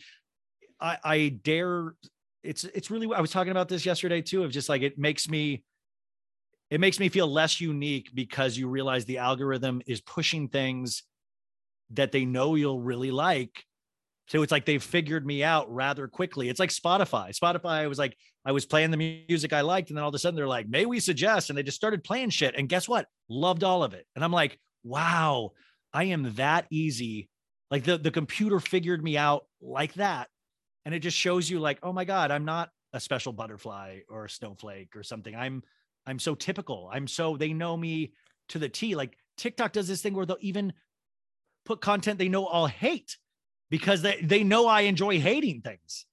[0.80, 1.94] I, I dare.
[2.42, 5.28] It's, it's really, I was talking about this yesterday too, of just like, it makes
[5.28, 5.64] me,
[6.70, 11.02] it makes me feel less unique because you realize the algorithm is pushing things
[11.90, 13.64] that they know you'll really like.
[14.28, 16.48] So it's like they've figured me out rather quickly.
[16.48, 17.38] It's like Spotify.
[17.38, 20.14] Spotify I was like, I was playing the music I liked, and then all of
[20.14, 21.50] a sudden they're like, may we suggest?
[21.50, 22.54] And they just started playing shit.
[22.56, 23.06] And guess what?
[23.28, 24.06] Loved all of it.
[24.16, 25.52] And I'm like, wow,
[25.92, 27.28] I am that easy.
[27.70, 30.28] Like the, the computer figured me out like that.
[30.84, 34.26] And it just shows you, like, oh my God, I'm not a special butterfly or
[34.26, 35.34] a snowflake or something.
[35.34, 35.62] I'm
[36.06, 36.90] I'm so typical.
[36.92, 38.12] I'm so they know me
[38.48, 38.94] to the T.
[38.94, 40.72] Like TikTok does this thing where they'll even
[41.64, 43.16] put content they know I'll hate
[43.70, 46.06] because they, they know I enjoy hating things.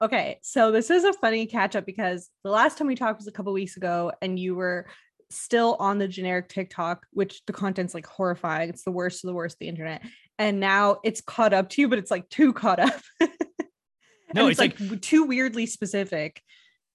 [0.00, 3.26] Okay, so this is a funny catch up because the last time we talked was
[3.26, 4.86] a couple weeks ago, and you were
[5.30, 8.70] still on the generic TikTok, which the content's like horrifying.
[8.70, 10.02] It's the worst of the worst of the internet.
[10.38, 13.00] And now it's caught up to you, but it's like too caught up.
[14.34, 16.42] No, And it's like, w- too weirdly specific.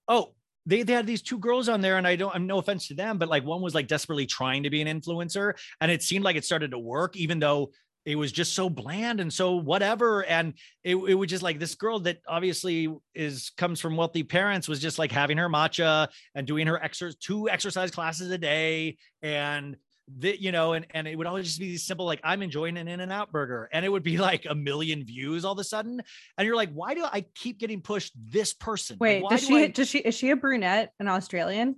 [0.07, 0.33] oh,
[0.65, 2.93] they, they had these two girls on there, and I don't I'm no offense to
[2.93, 6.23] them, but like one was like desperately trying to be an influencer, and it seemed
[6.23, 7.71] like it started to work, even though
[8.05, 10.23] it was just so bland and so whatever.
[10.25, 14.67] And it, it was just like this girl that obviously is comes from wealthy parents
[14.67, 18.97] was just like having her matcha and doing her exer- two exercise classes a day
[19.21, 19.77] and
[20.19, 22.87] that you know and and it would always just be simple like i'm enjoying an
[22.89, 25.63] in and out burger and it would be like a million views all of a
[25.63, 26.01] sudden
[26.37, 29.41] and you're like why do i keep getting pushed this person Like, Wait, why does
[29.41, 31.77] do she I- does she is she a brunette, an Australian?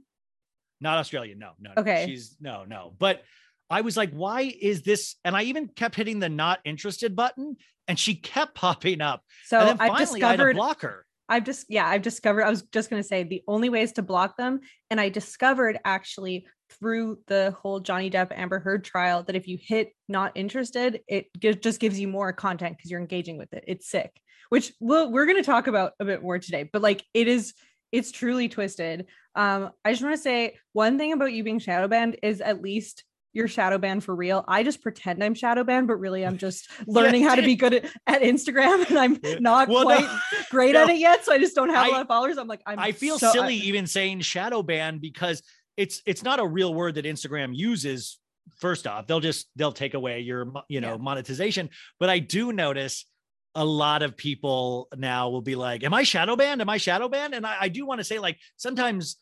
[0.81, 1.39] not Australian.
[1.39, 1.71] No, no.
[1.75, 1.81] no.
[1.81, 2.05] Okay.
[2.05, 2.93] She's no, no.
[2.99, 3.23] But
[3.69, 5.15] I was like, why is this?
[5.23, 7.55] And I even kept hitting the not interested button
[7.87, 9.23] and she kept popping up.
[9.45, 11.05] So and then I've finally I had to discovered block her.
[11.29, 14.01] I've just yeah, I've discovered I was just going to say the only ways to
[14.01, 14.59] block them
[14.91, 19.57] and I discovered actually through the whole Johnny Depp Amber Heard trial that if you
[19.61, 23.63] hit not interested, it gi- just gives you more content cuz you're engaging with it.
[23.67, 24.11] It's sick.
[24.49, 27.53] Which we'll, we're going to talk about a bit more today, but like it is
[27.91, 29.05] it's truly twisted.
[29.35, 32.61] Um I just want to say one thing about you being shadow banned is at
[32.61, 34.45] least you're shadow banned for real.
[34.47, 37.73] I just pretend I'm shadow banned, but really I'm just learning how to be good
[37.73, 39.85] at, at Instagram and I'm not Well, no.
[39.97, 40.07] quite
[40.51, 42.37] great at it yet, so I just don't have a I- lot of followers.
[42.37, 45.41] I'm like, I'm I feel so- silly even saying shadow ban because
[45.77, 48.19] it's it's not a real word that Instagram uses.
[48.57, 50.97] First off, they'll just they'll take away your you know Yeah.
[50.97, 51.69] monetization.
[51.99, 53.05] But I do notice
[53.55, 56.61] a lot of people now will be like, "Am I shadow banned?
[56.61, 59.17] Am I shadow banned?" And I, I do want to say like sometimes.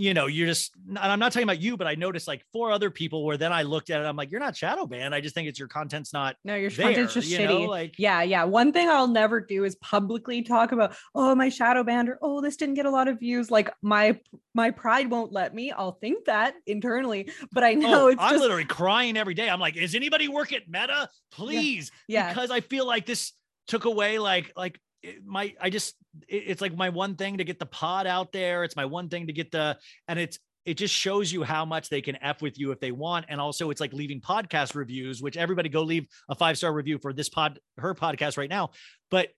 [0.00, 2.70] You know, you're just, and I'm not talking about you, but I noticed like four
[2.70, 4.04] other people where then I looked at it.
[4.04, 5.12] I'm like, you're not shadow banned.
[5.12, 6.86] I just think it's your content's not no, your there.
[6.86, 7.48] content's just you shitty.
[7.48, 8.44] know, like yeah, yeah.
[8.44, 12.40] One thing I'll never do is publicly talk about, oh, my shadow banned or oh,
[12.40, 13.50] this didn't get a lot of views.
[13.50, 14.20] Like my
[14.54, 15.72] my pride won't let me.
[15.72, 19.50] I'll think that internally, but I know oh, it's I'm just literally crying every day.
[19.50, 21.08] I'm like, is anybody work at Meta?
[21.32, 21.90] Please.
[22.06, 22.28] yeah.
[22.28, 23.32] Because I feel like this
[23.66, 25.94] took away like like it- my I just
[26.28, 28.64] it- it's like my one thing to get the pod out there.
[28.64, 31.88] It's my one thing to get the and it's it just shows you how much
[31.88, 33.24] they can F with you if they want.
[33.30, 37.14] And also it's like leaving podcast reviews, which everybody go leave a five-star review for
[37.14, 38.70] this pod, her podcast right now.
[39.10, 39.30] But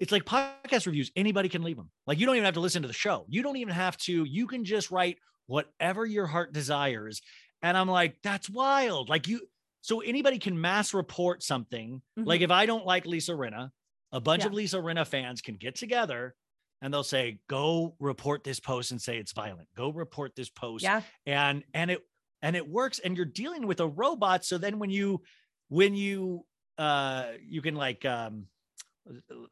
[0.00, 1.90] it's like podcast reviews, anybody can leave them.
[2.08, 3.24] Like you don't even have to listen to the show.
[3.28, 7.20] You don't even have to, you can just write whatever your heart desires.
[7.62, 9.08] And I'm like, that's wild.
[9.08, 9.42] Like you,
[9.80, 12.02] so anybody can mass report something.
[12.16, 12.44] Like Mhm.
[12.44, 13.70] if I don't like Lisa Rinna,
[14.14, 14.46] a bunch Yeah.
[14.46, 16.34] of Lisa Rinna fans can get together
[16.80, 19.68] and they'll say, go report this post and say it's violent.
[19.76, 20.84] Go report this post.
[20.84, 22.00] Yeah, and and it
[22.40, 24.44] and it works and you're dealing with a robot.
[24.44, 25.20] So then when you
[25.68, 26.46] when you
[26.78, 28.46] uh you can like um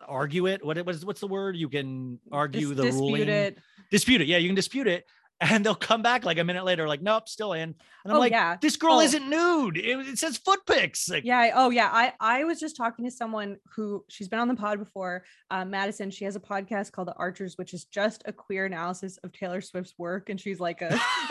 [0.06, 1.56] argue it what it was what's the word?
[1.56, 3.28] You can argue dis- the dispute ruling.
[3.28, 3.58] it.
[3.90, 4.26] dispute it.
[4.28, 5.04] Yeah you can dispute it
[5.50, 7.74] and they'll come back like a minute later like nope still in and
[8.06, 9.00] i'm Oh like yeah, this girl Oh.
[9.00, 11.50] isn't nude it, it says foot pics like Yeah.
[11.54, 11.88] Oh, yeah.
[11.92, 15.24] I I was just talking to someone who she's been on the pod before.
[15.50, 16.10] Uh, Madison.
[16.10, 19.60] She has a podcast called The Archers, which is just a queer analysis of Taylor
[19.60, 20.88] Swift's work, and she's like a.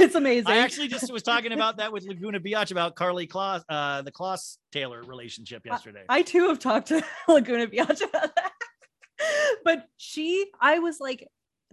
[0.00, 0.48] it's amazing.
[0.50, 4.12] I actually just was talking about that with Laguna Biatch about Karlie Kloss, uh, the
[4.12, 6.02] Kloss Taylor relationship yesterday.
[6.08, 8.52] I too have talked to Laguna Biatch about that.
[9.64, 11.26] but she, I was like,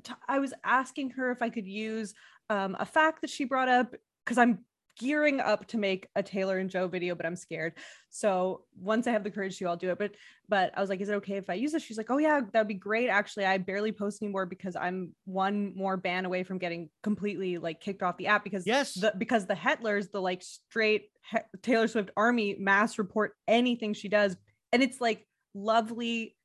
[0.03, 2.13] t- I was asking her if I could use
[2.49, 4.59] um, a fact that she brought up because I'm
[4.99, 7.73] gearing up to make a Taylor and Joe video, but I'm scared.
[8.11, 9.97] So once I have the courage to, I'll do it.
[9.97, 10.11] But
[10.47, 11.81] but I was like, is it okay if I use this?
[11.81, 13.07] She's like, oh yeah, that'd be great.
[13.09, 17.81] Actually, I barely post anymore because I'm one more ban away from getting completely like
[17.81, 18.93] kicked off the app because Yes.
[18.93, 24.09] the because the Hetlers, the like straight he- Taylor Swift army mass report anything she
[24.09, 24.35] does.
[24.71, 26.35] And it's like lovely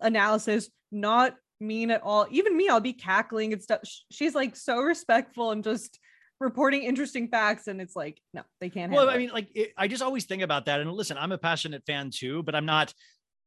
[0.00, 2.26] analysis, not mean at all.
[2.30, 3.80] Even me, I'll be cackling and stuff.
[4.10, 5.98] She's like so respectful and just
[6.40, 7.66] reporting interesting facts.
[7.68, 8.92] And it's like, no, they can't.
[8.92, 11.38] well i mean like it, i just always think about that and listen i'm a
[11.38, 12.92] passionate fan too but i'm not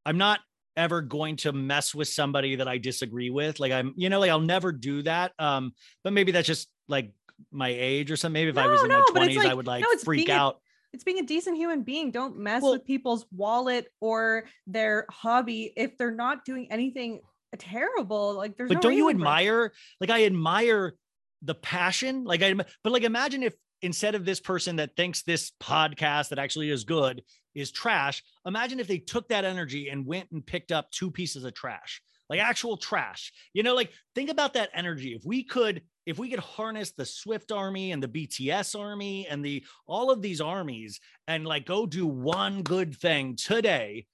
[0.06, 0.39] i'm not
[0.76, 4.32] ever going to mess with somebody that i disagree with like i'm you know like
[4.32, 5.71] i'll never do that um
[6.04, 7.12] but maybe that's just like
[7.52, 9.54] my age or something maybe if i was in no, my but it's 20s i
[9.54, 10.58] would like no, freak a- out
[10.93, 12.12] it's being a decent human being.
[12.12, 17.21] Don't mess Well- with people's wallet or their hobby if they're not doing anything
[17.58, 18.34] terrible.
[18.36, 20.94] Like there's but no don't you admire like i admire
[21.42, 22.24] the passion?
[22.24, 26.39] Like i but like imagine if instead of this person that thinks this podcast that
[26.39, 27.22] actually is good
[27.54, 31.44] is trash imagine if they took that energy and went and picked up two pieces
[31.44, 33.32] of trash like actual trash.
[33.54, 35.13] You know like think about that energy.
[35.13, 39.44] If we could if we could harness the swift army and the bts army and
[39.44, 44.06] the all of these armies and like go do one good thing today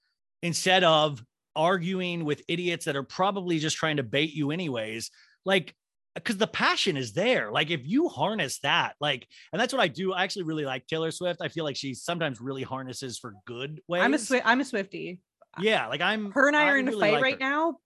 [0.42, 1.24] instead of
[1.56, 5.10] arguing with idiots that are probably just trying to bait you anyways
[5.44, 5.74] like
[6.14, 9.88] because the passion is there like if you harness that like and that's what i
[9.88, 13.34] do i actually really like taylor swift i feel like she sometimes really harnesses for
[13.46, 15.18] good ways I'm a Swi- I'm a Swiftie.
[15.60, 17.38] yeah like i'm Her and I, are in a fight like right her.
[17.40, 17.78] now.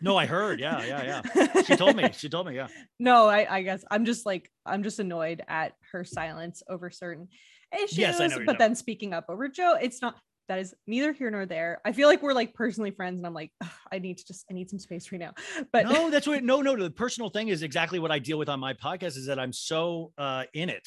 [0.00, 3.56] no i heard yeah yeah yeah she told me she told me yeah no, I,
[3.56, 7.26] I guess I'm just like I'm just annoyed at her silence over certain
[7.74, 7.98] issues.
[7.98, 10.14] Yes, I know but then speaking up over Joe, it's not
[10.52, 11.80] that is neither here nor there.
[11.84, 13.52] I feel like we're like personally friends, and I'm like,
[13.90, 15.32] I need to just I need some space right now.
[15.72, 18.48] But no that's what no no the personal thing is exactly what i deal with
[18.50, 20.86] on my podcast is that i'm so uh in it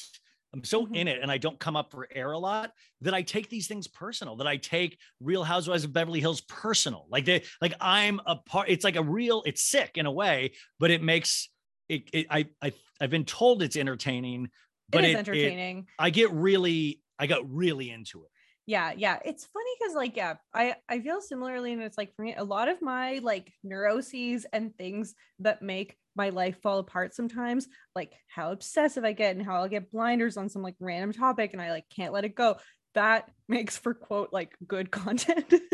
[0.54, 0.96] i'm so Mhm.
[0.96, 3.66] in it and i don't come up for air a lot that i take these
[3.66, 8.20] things personal that i take real housewives of beverly hills personal like they like i'm
[8.26, 11.48] a part it's like a real it's sick in a way but it makes
[11.88, 14.50] it, it I, I i've been told it's entertaining
[14.90, 15.86] but it is it- it- entertaining.
[15.98, 18.30] i get really i got really into it
[18.66, 22.22] yeah yeah it's funny because like yeah i i feel similarly and it's like for
[22.22, 27.14] me a lot of my like neuroses and things that make my life fall apart
[27.14, 31.12] sometimes like how obsessive i get and how i'll get blinders on some like random
[31.12, 32.56] topic and i like can't let it go
[32.94, 35.52] that makes for quote like good content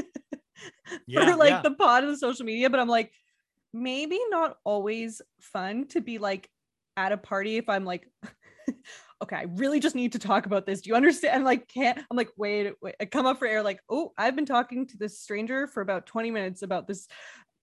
[1.06, 1.62] Yeah, for like yeah.
[1.62, 3.10] the pod and the social media but i'm like
[3.72, 6.48] maybe not always fun to be like
[6.96, 8.06] at a party if i'm like
[9.22, 10.82] okay, I really just need to talk about this.
[10.82, 11.36] Do you understand?
[11.36, 14.36] I'm like, can't, I'm like, wait, wait, I come up for air, like, oh, I've
[14.36, 17.06] been talking to this stranger for about 20 minutes about this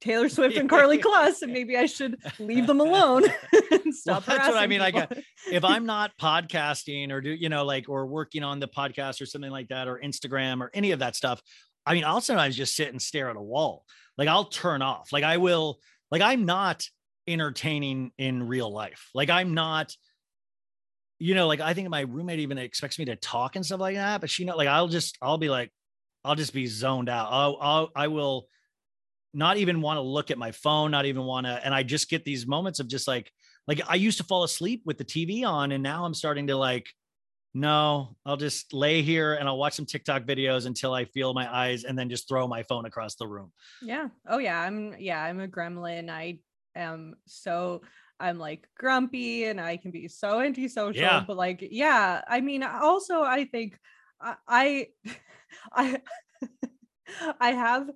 [0.02, 3.26] Taylor Swift and Karlie Kloss, and maybe I should leave them alone
[3.72, 4.26] and stop.
[4.26, 5.24] that's what I mean, I uh, people.
[5.52, 9.26] if I'm not podcasting or do you know like or working on the podcast or
[9.26, 11.42] something like that or Instagram or any of that stuff,
[11.86, 13.86] I mean, I'll sometimes just sit and stare at a wall.
[14.18, 15.12] Like I'll turn off.
[15.12, 15.80] Like I will.
[16.12, 16.88] Like I'm not
[17.28, 19.10] entertaining in real life.
[19.14, 19.96] Like I'm not.
[21.20, 23.96] You know, like I think my roommate even expects me to talk and stuff like
[23.96, 25.72] that, but she know, like I'll just, I'll be like,
[26.24, 27.28] I'll just be zoned out.
[27.32, 28.48] I'll, I'll I will
[29.34, 32.10] not even want to look at my phone, not even want to, and I just
[32.10, 33.32] get these moments of just like,
[33.68, 36.56] like I used to fall asleep with the TV on, and now I'm starting to
[36.56, 36.88] like,
[37.54, 41.54] no, I'll just lay here and I'll watch some TikTok videos until I feel my
[41.54, 43.52] eyes, and then just throw my phone across the room.
[43.82, 44.10] Yeah.
[44.28, 44.60] Oh yeah.
[44.60, 46.10] I'm yeah, I'm a gremlin.
[46.10, 46.40] I
[46.76, 47.82] am so
[48.20, 51.02] I'm like grumpy and I can be so antisocial.
[51.02, 51.24] Yeah.
[51.26, 53.78] But like, yeah, I mean, also I think
[54.22, 54.88] I I
[57.40, 57.90] I, have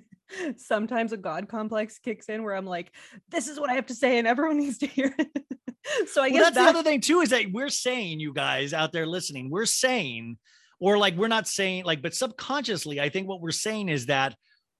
[0.56, 2.92] sometimes a god complex kicks in where I'm like,
[3.28, 5.28] this is what I have to say, and everyone needs to hear it.
[6.08, 8.32] so I well, guess that's that, the other thing too is that we're saying, you
[8.32, 10.38] guys out there listening, we're saying,
[10.80, 14.36] or like we're not saying like, but subconsciously, I think what we're saying is that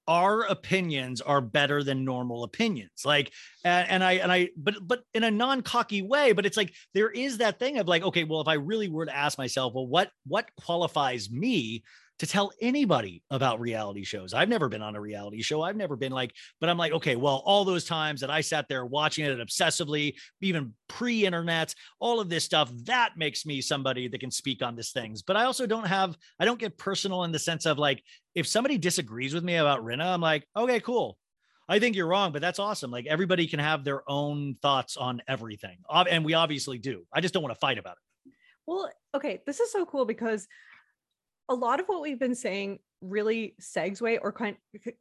[0.08, 3.02] our opinions are better than normal opinions.
[3.04, 3.32] Like
[3.64, 7.10] and, and i and i but but in a non-cocky way but it's like there
[7.10, 9.86] is that thing of like okay well if i really were to ask myself well
[9.86, 11.82] what what qualifies me
[12.18, 15.96] to tell anybody about reality shows i've never been on a reality show i've never
[15.96, 19.24] been like but i'm like okay well all those times that i sat there watching
[19.24, 24.62] it obsessively even pre-internet all of this stuff that makes me somebody that can speak
[24.62, 27.66] on these things but i also don't have i don't get personal in the sense
[27.66, 28.02] of like
[28.38, 31.18] if somebody disagrees with me about Rinna, I'm like, okay, cool.
[31.68, 32.90] I think you're wrong, but that's awesome.
[32.90, 35.78] Like everybody can have their own thoughts on everything.
[35.92, 37.04] And we obviously do.
[37.12, 38.33] I just don't want to fight about it.
[38.66, 40.46] Well, okay, this is so cool because
[41.48, 44.56] a lot of what we've been saying really segue or kind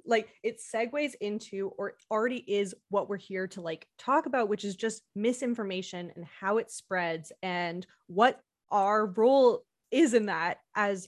[0.05, 4.63] like it segues into or already is what we're here to like talk about, which
[4.63, 8.39] is just misinformation and how it spreads and what
[8.71, 11.07] our role is in that as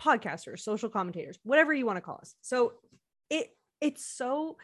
[0.00, 2.34] podcasters, social commentators, whatever you want to call us.
[2.42, 2.74] So
[3.30, 3.48] it
[3.80, 4.56] it's so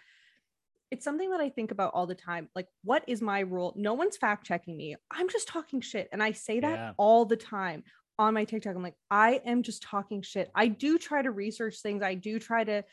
[0.91, 2.51] it's something that I think about all the time.
[2.55, 3.73] Like, what is my role?
[3.77, 4.95] No one's fact checking me.
[5.11, 6.09] I'm just talking shit.
[6.13, 6.93] And I say that Yeah.
[6.99, 7.83] all the time
[8.19, 8.77] on my TikTok.
[8.77, 10.51] I'm like, I am just talking shit.
[10.55, 12.03] I do try to research things.
[12.03, 12.85] I do try to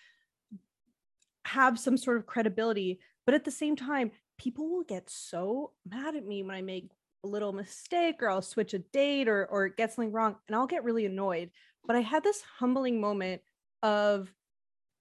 [1.45, 2.99] have some sort of credibility.
[3.25, 6.89] But at the same time, people will get so mad at me when I make
[7.23, 10.67] a little mistake or I'll switch a date or or get something wrong and I'll
[10.67, 11.51] get really annoyed.
[11.85, 13.41] But I had this humbling moment
[13.83, 14.33] of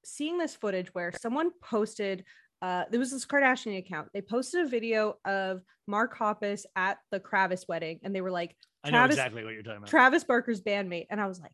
[0.05, 2.25] seeing this footage where someone posted
[2.63, 4.09] uh there was this Kardashian account.
[4.13, 8.57] They posted a video of Mark Hoppus at the Kravis wedding and they were like
[8.85, 9.89] I know Travis- exactly what you're talking about.
[9.89, 11.53] Travis Barker's bandmate and I was like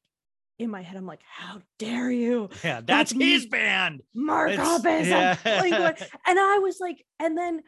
[0.58, 4.02] in my head I'm like how dare you yeah, that's That's his band.
[4.14, 5.36] Mark It's- Hoppus yeah.
[6.26, 7.62] And I was like, and then,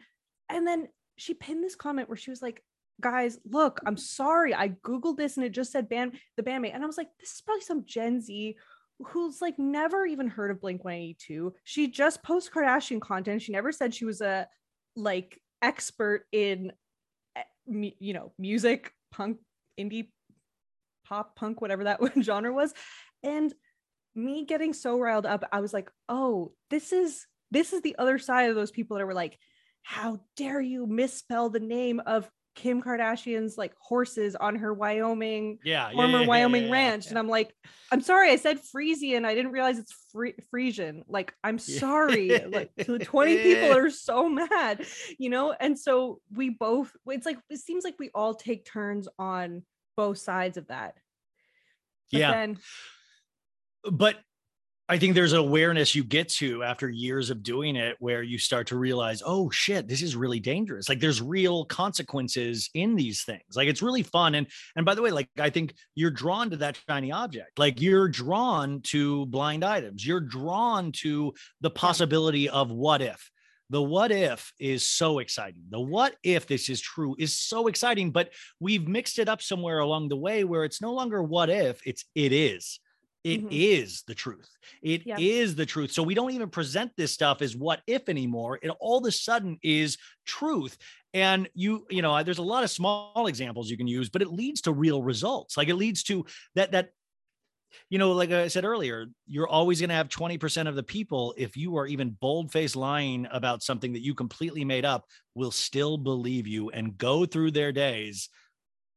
[0.49, 2.63] and then she pinned this comment where she was like,
[3.01, 4.55] guys, look, I'm sorry.
[4.55, 6.73] I Googled this and it just said band the bandmate.
[6.73, 8.55] And I was like, this is probably some Gen Z
[8.99, 11.53] who's like never even heard of Blink 182.
[11.63, 13.41] She just posts Kardashian content.
[13.41, 14.47] She never said she was a
[14.95, 16.71] like expert in
[17.35, 19.37] eh, you know, music, punk,
[19.79, 20.09] indie,
[21.07, 22.73] pop, punk, whatever that genre was.
[23.23, 23.53] And
[24.15, 28.17] me getting so riled up, I was like, oh, this is this is the other
[28.17, 29.37] side of those people that were like,
[29.83, 35.91] how dare you misspell the name of Kim Kardashian's like horses on her Wyoming Yeah,
[35.91, 37.07] former yeah, yeah, Wyoming yeah, ranch.
[37.07, 37.53] And I'm like,
[37.91, 39.25] I'm sorry, I said Frisian.
[39.25, 41.03] I didn't realize it's Fri- Frisian.
[41.07, 42.39] Like, I'm sorry.
[42.47, 44.85] like, to the 20 people are so mad,
[45.19, 45.53] you know?
[45.57, 49.61] And so we both, it's like, it seems like we all take turns on
[49.95, 50.95] both sides of that.
[52.11, 52.31] But Yeah.
[52.31, 52.57] Then,
[53.83, 54.17] but
[54.89, 58.37] I think there's an awareness you get to after years of doing it where you
[58.37, 60.87] start to realize, oh shit, this is really dangerous.
[60.87, 63.43] Like there's real consequences in these things.
[63.53, 64.35] Like it's really fun.
[64.35, 64.47] And
[64.77, 67.59] and by the way, like I think you're drawn to that shiny object.
[67.59, 70.07] Like you're drawn to blind items.
[70.07, 73.29] You're drawn to the possibility of what if.
[73.69, 75.63] The what if is so exciting.
[75.69, 79.79] The what if this is true is so exciting, but we've mixed it up somewhere
[79.79, 82.79] along the way where it's no longer what if, it's it is.
[83.27, 84.05] It is Mhm.
[84.05, 84.49] the truth.
[84.81, 85.57] It is Yep.
[85.57, 85.91] the truth.
[85.91, 88.57] So we don't even present this stuff as what if anymore.
[88.61, 90.77] It all of a sudden is truth.
[91.13, 94.29] And you, you know, there's a lot of small examples you can use, but it
[94.31, 95.57] leads to real results.
[95.57, 96.91] Like it leads to that, that,
[97.89, 101.33] you know, like I said earlier, you're always going to have 20% of the people,
[101.37, 105.51] if you are even bold faced lying about something that you completely made up, will
[105.51, 108.29] still believe you and go through their days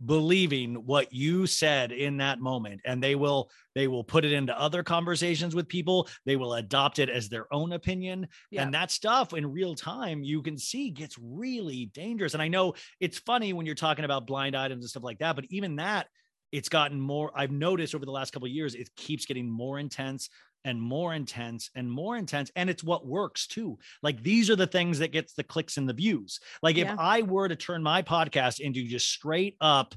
[0.04, 2.80] believing what you said in that moment.
[2.84, 6.08] And they will they will put it into other conversations with people.
[6.26, 8.26] They will adopt it as their own opinion.
[8.50, 8.62] Yeah.
[8.62, 12.34] and that stuff in real time you can see gets really dangerous.
[12.34, 15.36] And i know it's funny when you're talking about blind items and stuff like that
[15.36, 16.06] but even that
[16.52, 19.78] it's gotten more i've noticed over the last couple of years it keeps getting more
[19.78, 20.28] intense
[20.64, 23.78] and more intense and more intense and it's what works too.
[24.02, 26.40] Like these are the things that gets the clicks and the views.
[26.62, 29.94] Like if i were to turn my podcast into just straight up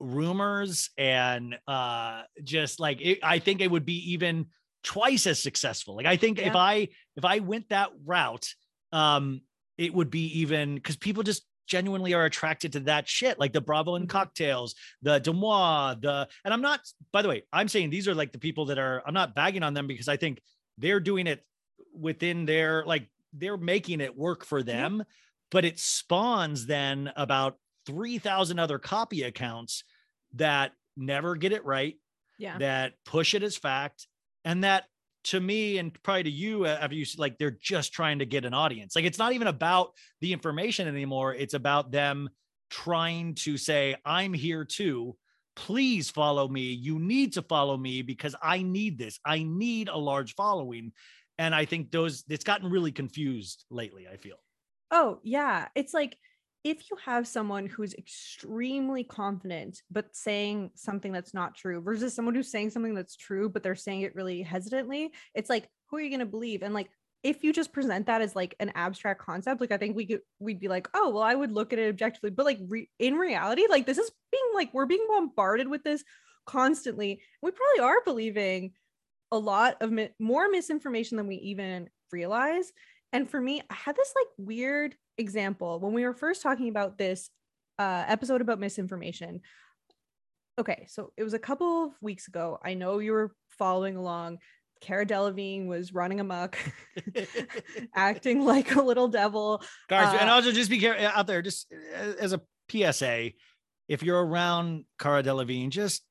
[0.00, 4.46] rumors and uh just like it, i think it would be even
[4.82, 5.96] twice as successful.
[5.96, 8.48] Like i think if i if i went that route
[8.92, 9.42] um
[9.78, 13.60] it would be even because people just genuinely are attracted to that shit like the
[13.60, 14.10] bravo and Mhm.
[14.10, 16.80] cocktails the DeuxMoi the and i'm not
[17.12, 19.62] by the way i'm saying these are like the people that are i'm not bagging
[19.62, 20.40] on them because i think
[20.78, 21.44] they're doing it
[21.94, 25.02] within their like they're making it work for them
[25.50, 29.84] but it spawns then about 3000 other copy accounts
[30.34, 31.96] that never get it right
[32.38, 32.58] yeah.
[32.58, 34.06] that push it as fact
[34.44, 34.84] and that
[35.24, 38.44] to me and probably to you uh, after you like they're just trying to get
[38.44, 38.96] an audience.
[38.96, 41.34] Like it's not even about the information anymore.
[41.34, 42.28] It's about them
[42.70, 45.16] trying to say i'm here too.
[45.54, 46.72] Please follow me.
[46.72, 49.18] You need to follow me because i need this.
[49.24, 50.92] I need a large following.
[51.38, 54.36] And i think those it's gotten really confused lately i feel.
[54.92, 55.68] Oh, yeah.
[55.74, 56.16] It's like
[56.64, 62.34] if you have someone who's extremely confident but saying something that's not true versus someone
[62.34, 66.00] who's saying something that's true but they're saying it really hesitantly, it's like who are
[66.00, 66.62] you going to believe?
[66.62, 66.88] And like
[67.22, 70.20] if you just present that as like an abstract concept, like I think we could
[70.40, 73.14] we'd be like, "Oh, well, I would look at it objectively." But like re- in
[73.14, 76.02] reality, like this is being like we're being bombarded with this
[76.46, 77.20] constantly.
[77.40, 78.72] We probably are believing
[79.30, 82.72] a lot of mi- more misinformation than we even realize.
[83.12, 86.98] And for me, I had this like weird example when we were first talking about
[86.98, 87.30] this
[87.78, 89.40] uh, episode about misinformation.
[90.58, 92.58] Okay, so it was a couple of weeks ago.
[92.62, 94.38] I know you were following along.
[94.82, 96.58] Cara Delevingne was running amok,
[97.94, 99.62] acting like a little devil.
[99.88, 103.30] Guys, and Uh, also just be careful out there, just uh, as a PSA,
[103.88, 106.02] if you're around Cara Delevingne, just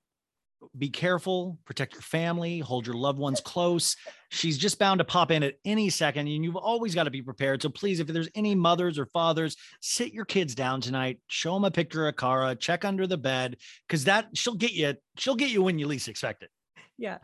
[0.78, 3.96] be careful, protect your family, hold your loved ones close.
[4.30, 7.22] She's just bound to pop in at any second, and you've always got to be
[7.22, 7.62] prepared.
[7.62, 11.66] So please, if there's any mothers or fathers, sit your kids down tonight, show them
[11.66, 13.58] a picture of Cara, check under the bed,
[13.88, 16.50] because that she'll get you, she'll get you when you least expect it.
[16.98, 17.18] Yeah.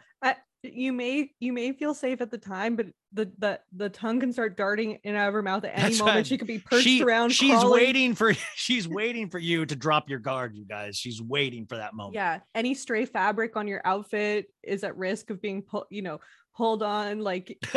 [0.64, 4.34] You may you may feel safe at the time, but the the the tongue can
[4.34, 6.16] start darting in and out of her mouth at any That's moment.
[6.18, 6.28] right.
[6.28, 7.30] She could be perched She- around.
[7.30, 7.72] she's crawling.
[7.72, 10.98] waiting for she's waiting for you to drop your guard, you guys.
[10.98, 12.16] She's waiting for that moment.
[12.16, 15.86] Yeah, any stray fabric on your outfit is at risk of being pulled.
[15.90, 16.20] You know,
[16.56, 17.20] pulled on.
[17.20, 17.58] Like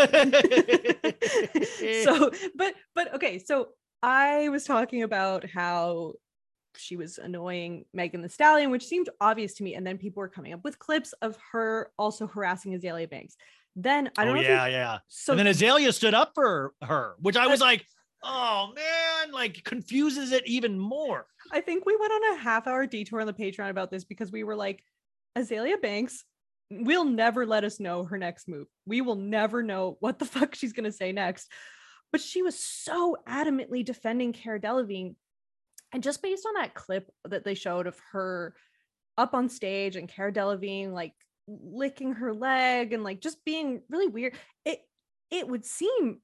[2.05, 3.39] so, but but okay.
[3.39, 3.69] So
[4.03, 6.13] I was talking about how
[6.77, 10.29] she was annoying Megan Thee Stallion, which seemed obvious to me, and then people were
[10.29, 13.37] coming up with clips of her also harassing Azealia Banks.
[13.77, 14.49] Then I oh, don't oh know.
[14.49, 14.99] yeah, you- yeah.
[15.09, 17.87] so and then Azealia stood up for her, which I was like,
[18.23, 21.27] oh man, like confuses it even more.
[21.53, 24.31] I think we went on a half hour detour on the Patreon about this because
[24.33, 24.83] we were like,
[25.37, 26.25] Azealia Banks
[26.71, 28.67] will never let us know her next move.
[28.87, 31.51] We will never know what the fuck she's going to say next.
[32.13, 35.15] But she was so adamantly defending Cara Delevingne.
[35.93, 38.55] And just based on that clip that they showed of her
[39.19, 41.15] up on stage and Cara Delevingne like
[41.49, 44.35] licking her leg and like just being really weird,
[44.65, 44.81] it
[45.31, 46.21] it would seem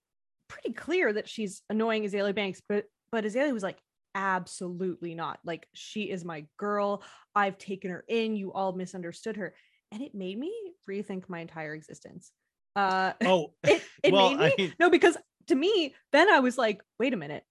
[0.48, 3.78] pretty clear that she's annoying Azealia Banks, but but Azealia was like,
[4.14, 5.38] absolutely not.
[5.44, 7.02] Like she is my girl.
[7.34, 8.36] I've taken her in.
[8.36, 9.54] You all misunderstood her,
[9.92, 10.52] and it made me
[10.88, 12.30] rethink my entire existence.
[12.76, 15.16] Uh, Oh, it it well, made me I- no because
[15.48, 17.44] to me then I was like, wait a minute,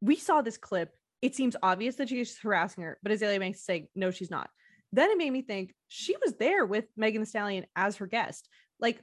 [0.00, 0.92] we saw this clip.
[1.22, 4.50] It seems obvious that she's harassing her, but Azealia Banks is saying no, she's not.
[4.92, 8.48] Then it made me think she was there with Megan Thee Stallion as her guest.
[8.80, 9.02] Like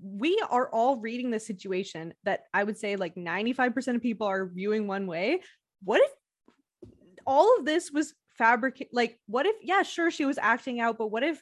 [0.00, 4.46] we are all reading the situation that I would say like 95% of people are
[4.46, 5.40] viewing one way.
[5.82, 6.10] What if
[7.26, 8.92] all of this was fabricated?
[8.92, 11.40] Like, what if, yeah, sure, she was acting out, but what if,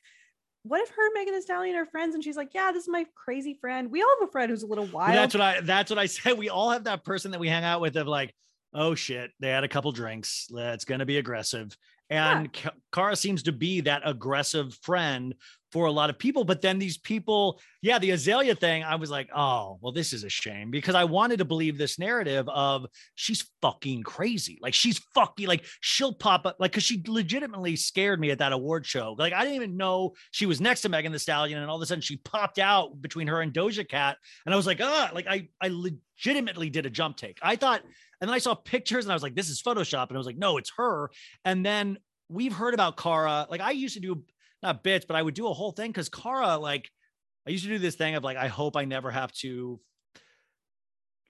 [0.62, 2.88] what if her, and Megan Thee Stallion are friends and she's like, yeah, this is
[2.88, 3.90] my crazy friend.
[3.90, 5.14] We all have a friend who's a little Well, wild.
[5.16, 6.38] that's what I that's what I said.
[6.38, 8.32] We all have that person that we hang out with of like,
[8.74, 10.46] oh shit, they had a couple drinks.
[10.50, 11.76] That's gonna be aggressive.
[12.10, 15.34] And Ka- Cara seems to be that aggressive friend
[15.72, 16.44] for a lot of people.
[16.44, 20.22] But then these people, yeah, the Azealia thing, I was like, oh, well, this is
[20.22, 24.58] a shame because I wanted to believe this narrative of she's fucking crazy.
[24.62, 28.52] Like she's fucking like she'll pop up like because she legitimately scared me at that
[28.52, 29.16] award show.
[29.18, 31.82] Like I didn't even know she was next to Megan Thee Stallion, and all of
[31.82, 35.10] a sudden she popped out between her and Doja Cat, and I was like, ah,
[35.12, 37.38] like I I legitimately did a jump take.
[37.42, 37.82] I thought,
[38.24, 40.26] and then I saw pictures, and I was like, this is Photoshop, and I was
[40.26, 41.10] like, no, it's her.
[41.44, 41.98] And then
[42.30, 43.46] we've heard about Cara.
[43.50, 44.24] Like I used to do
[44.62, 46.88] not bits, but I would do a whole thing because Cara, like,
[47.46, 49.78] I used to do this thing of like, I hope I never have to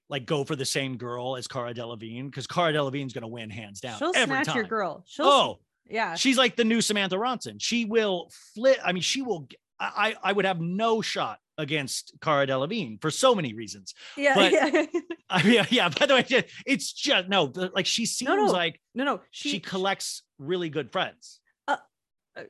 [0.09, 3.81] like go for the same girl as Cara Delevingne because Cara Delevingne's gonna win hands
[3.81, 3.99] down.
[3.99, 4.57] She'll every snatch time.
[4.57, 5.03] your girl.
[5.09, 5.59] She'll, Oh,
[5.91, 6.15] yeah.
[6.15, 7.57] she's like the new Samantha Ronson.
[7.59, 8.79] She will flip.
[8.85, 9.49] I mean, she will.
[9.81, 13.95] I I would have no shot against Cara Delevingne for so many reasons.
[14.17, 14.35] Yeah.
[14.35, 14.87] but- yeah.
[15.31, 15.89] I mean, yeah.
[15.89, 17.53] By the way, it's just no.
[17.75, 18.47] Like she seems no.
[18.47, 19.21] like no, no.
[19.31, 21.41] she, She, collects really good friends.
[21.67, 21.77] uh,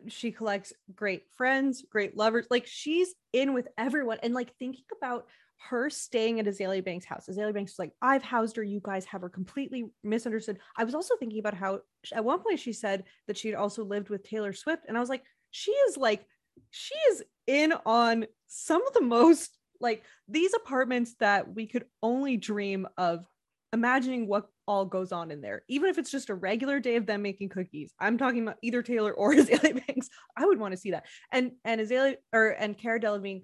[0.09, 2.47] she collects great friends, great lovers.
[2.51, 4.18] Like she's in with everyone.
[4.22, 5.27] And like thinking about
[5.68, 7.27] her staying at Azealia Banks' house.
[7.31, 8.62] Azealia Banks was like, I've housed her.
[8.62, 10.59] You guys have her completely misunderstood.
[10.77, 11.81] I was also thinking about how
[12.12, 14.83] at one point she said that she'd also lived with Taylor Swift.
[14.89, 15.22] And I was like,
[15.53, 16.27] she is like,
[16.71, 22.37] she is in on some of the most like these apartments that we could only
[22.37, 23.27] dream of
[23.73, 25.63] imagining what all goes on in there.
[25.69, 27.93] Even if it's just a regular day of them making cookies.
[28.01, 30.09] I'm talking about either Taylor or Azealia Banks.
[30.37, 31.07] I would want to see that.
[31.33, 33.43] And and Azealia or and Cara Delevingne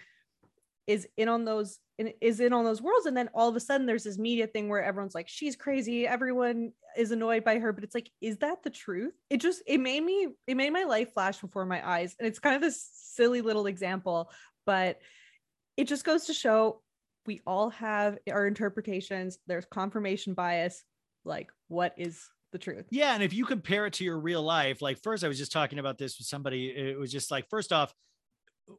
[0.91, 1.79] is in on those
[2.21, 3.07] is in on those worlds.
[3.07, 6.07] And then all of a sudden there's this media thing where everyone's like she's crazy.
[6.07, 7.73] Everyone is annoyed by her.
[7.73, 9.15] But it's like is that the truth?
[9.29, 12.17] It just it made me it made my life flash before my eyes.
[12.19, 14.31] And it's kind of this silly little example
[14.67, 15.01] but
[15.77, 16.81] it just goes to show
[17.27, 19.39] we all have our interpretations.
[19.47, 20.85] There's confirmation bias.
[21.25, 22.87] Like what is the truth?
[22.91, 25.53] Yeah, and if you compare it to your real life, like first I was just
[25.53, 26.69] talking about this with somebody.
[26.69, 27.93] It was just like first off,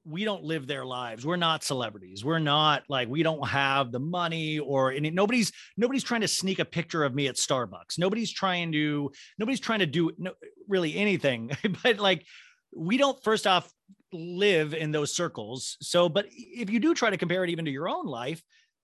[0.06, 1.26] we don't live their lives.
[1.26, 2.24] We're not celebrities.
[2.24, 6.60] We're not like we don't have the money or it- nobody's nobody's trying to sneak
[6.60, 7.98] a picture of me at Starbucks.
[7.98, 10.34] Nobody's trying to nobody's trying to do no,
[10.68, 11.52] really anything.
[11.84, 12.26] but like
[12.76, 13.72] we don't first off
[14.14, 15.78] live in those circles.
[15.82, 18.42] So, but if you do try to compare it even to your own life,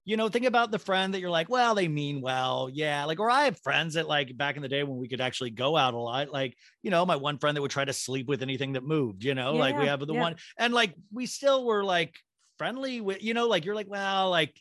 [0.08, 2.70] you know, think about the friend that you're like, well, they mean well.
[2.72, 3.04] Yeah.
[3.04, 5.50] Like, or I have friends that like back in the day when we could actually
[5.50, 8.26] go out a lot, like, you know, my one friend that would try to sleep
[8.26, 10.22] with anything that moved, you know, like we have the yeah.
[10.22, 12.16] one, and like we still were like
[12.58, 14.58] friendly with, you know, like you're like, well, like,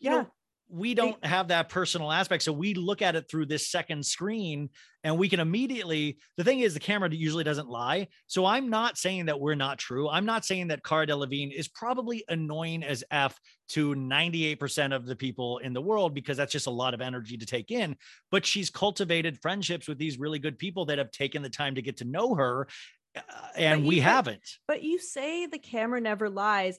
[0.00, 0.18] you Yeah.
[0.18, 0.28] know,
[0.72, 2.42] we don't have that personal aspect.
[2.42, 4.70] So we look at it through this second screen
[5.02, 8.08] and we can immediately, the thing is, the camera usually doesn't lie.
[8.26, 10.08] So I'm not saying that we're not true.
[10.08, 13.38] I'm not saying that Cara Delevingne is probably annoying as F
[13.70, 17.36] to 98% of the people in the world because that's just a lot of energy
[17.36, 17.96] to take in.
[18.30, 21.82] But she's cultivated friendships with these really good people that have taken the time to
[21.82, 22.68] get to know her.
[23.16, 23.20] Uh,
[23.56, 24.58] and we haven't.
[24.68, 26.78] But you say the camera never lies.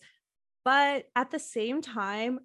[0.63, 2.39] But at the same time,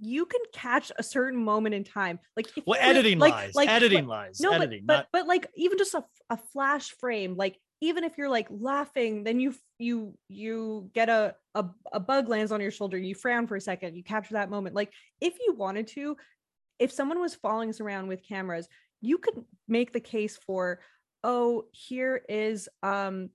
[0.00, 4.06] you can catch a certain moment in time like well editing like, lies like editing
[4.06, 5.06] lies no editing, but, not...
[5.12, 9.24] but but like even just a, a flash frame like even if you're like laughing
[9.24, 13.46] then you you you get a, a a bug lands on your shoulder you frown
[13.46, 14.74] for a second you capture that moment.
[14.74, 16.16] Like if you wanted to
[16.78, 18.68] if someone was following us around with cameras
[19.00, 20.80] you could make the case for
[21.22, 23.28] oh here is um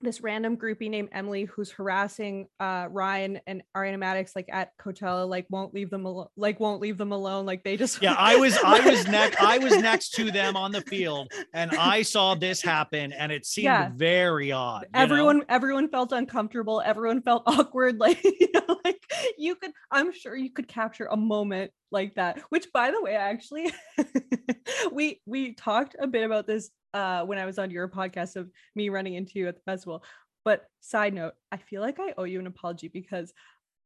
[0.00, 5.28] this random groupie named Emily who's harassing uh Ryan and Ariana Madix like at Coachella,
[5.28, 7.46] like won't leave them alone, like won't leave them alone.
[7.46, 10.72] Like they just Yeah, I was I was next I was next to them on
[10.72, 13.90] the field and I saw this happen and it seemed yeah.
[13.94, 14.86] very odd.
[14.94, 15.44] Everyone know?
[15.48, 17.98] everyone felt uncomfortable, everyone felt awkward.
[17.98, 19.02] Like, you know, like
[19.36, 23.14] you could I'm sure you could capture a moment like that, which by the way,
[23.16, 23.72] actually
[24.92, 28.50] we we talked a bit about this uh when I was on your podcast of
[28.74, 30.04] me running into you at the festival.
[30.44, 33.32] But side note, I feel like I owe you an apology because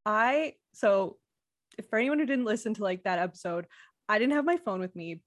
[0.07, 1.16] I so
[1.78, 3.66] if for anyone who didn't listen to like that episode,
[4.09, 5.22] I didn't have my phone with me.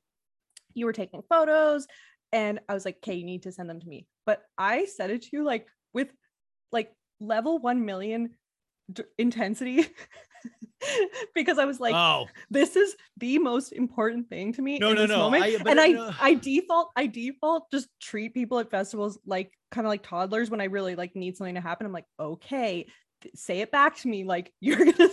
[0.74, 1.88] You were taking photos
[2.32, 5.10] and I was like, "Okay, you need to send them to me." But I said
[5.10, 6.10] it to you like with
[6.72, 8.36] like level 1 million
[8.92, 9.88] d- intensity
[11.36, 14.80] because I was like, oh, this is the most important thing to me.
[14.80, 15.34] No, no, no.
[15.34, 16.12] I, and I, no.
[16.20, 20.62] I default, I default just treat people at festivals like kind of like toddlers when
[20.62, 21.86] I really like need something to happen.
[21.86, 22.88] I'm like, okay,
[23.34, 25.10] say it back to me like you're gonna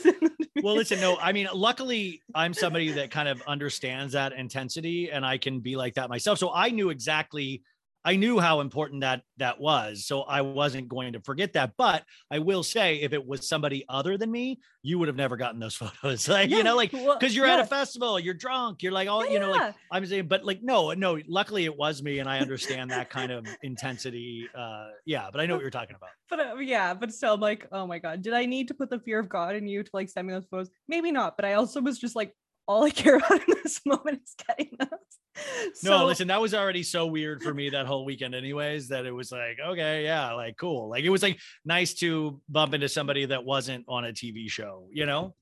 [0.62, 5.24] well listen no i mean luckily i'm somebody that kind of understands that intensity and
[5.24, 7.62] i can be like that myself so i knew exactly
[8.04, 11.74] I knew how important that that was, so I wasn't going to forget that.
[11.76, 15.36] But I will say, if it was somebody other than me, you would have never
[15.36, 16.28] gotten those photos.
[16.28, 17.54] like yeah, you know, like because well, you're yeah.
[17.54, 20.44] at a festival, you're drunk, you're like, oh, yeah, you know, like I'm saying, but
[20.44, 21.18] like no, no.
[21.28, 24.48] Luckily, it was me, and I understand that kind of intensity.
[24.54, 26.10] Uh, yeah, but I know what you're talking about.
[26.28, 28.90] But uh, yeah, but still, I'm like, oh my god, did I need to put
[28.90, 30.70] the fear of God in you to like send me those photos?
[30.88, 32.34] Maybe not, but I also was just like,
[32.66, 34.88] all I care about in this moment is getting those.
[35.74, 39.06] So, no, listen, that was already so weird for me that whole weekend, anyways, that
[39.06, 40.88] it was like, okay, yeah, like cool.
[40.90, 44.88] Like it was like nice to bump into somebody that wasn't on a TV show,
[44.92, 45.34] you know?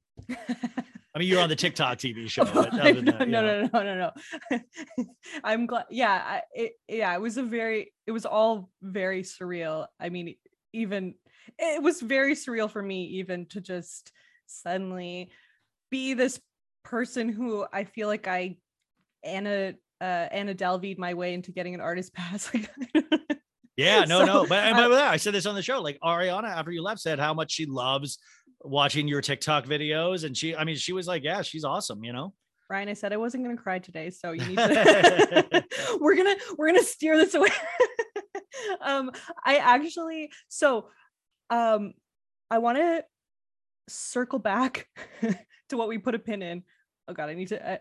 [1.14, 2.42] I mean, you're on the TikTok TV oh, show.
[2.44, 4.12] no, that, no, no, no, no,
[4.50, 5.04] no,
[5.44, 5.86] I'm glad.
[5.90, 9.86] Yeah, I, it, yeah, it was a very, it was all very surreal.
[9.98, 10.36] I mean,
[10.72, 11.14] even
[11.58, 14.12] it was very surreal for me, even to just
[14.46, 15.30] suddenly
[15.90, 16.40] be this
[16.84, 18.56] person who I feel like I
[19.22, 22.50] Anna uh Anna Delveyed my way into getting an artist pass.
[23.76, 24.46] yeah, no, so, no.
[24.46, 25.80] But, but I said this on the show.
[25.80, 28.18] Like Ariana, after you left, said how much she loves
[28.62, 30.24] watching your TikTok videos.
[30.24, 32.34] And she, I mean, she was like, Yeah, she's awesome, you know.
[32.68, 35.64] Ryan, I said I wasn't gonna cry today, so you need to
[36.00, 37.48] we're gonna we're gonna steer this away.
[38.80, 39.10] um,
[39.44, 40.88] I actually so
[41.50, 41.94] um
[42.48, 43.04] I want to
[43.88, 44.88] circle back
[45.68, 46.62] to what we put a pin in.
[47.10, 47.70] Oh God, I need to.
[47.70, 47.78] I,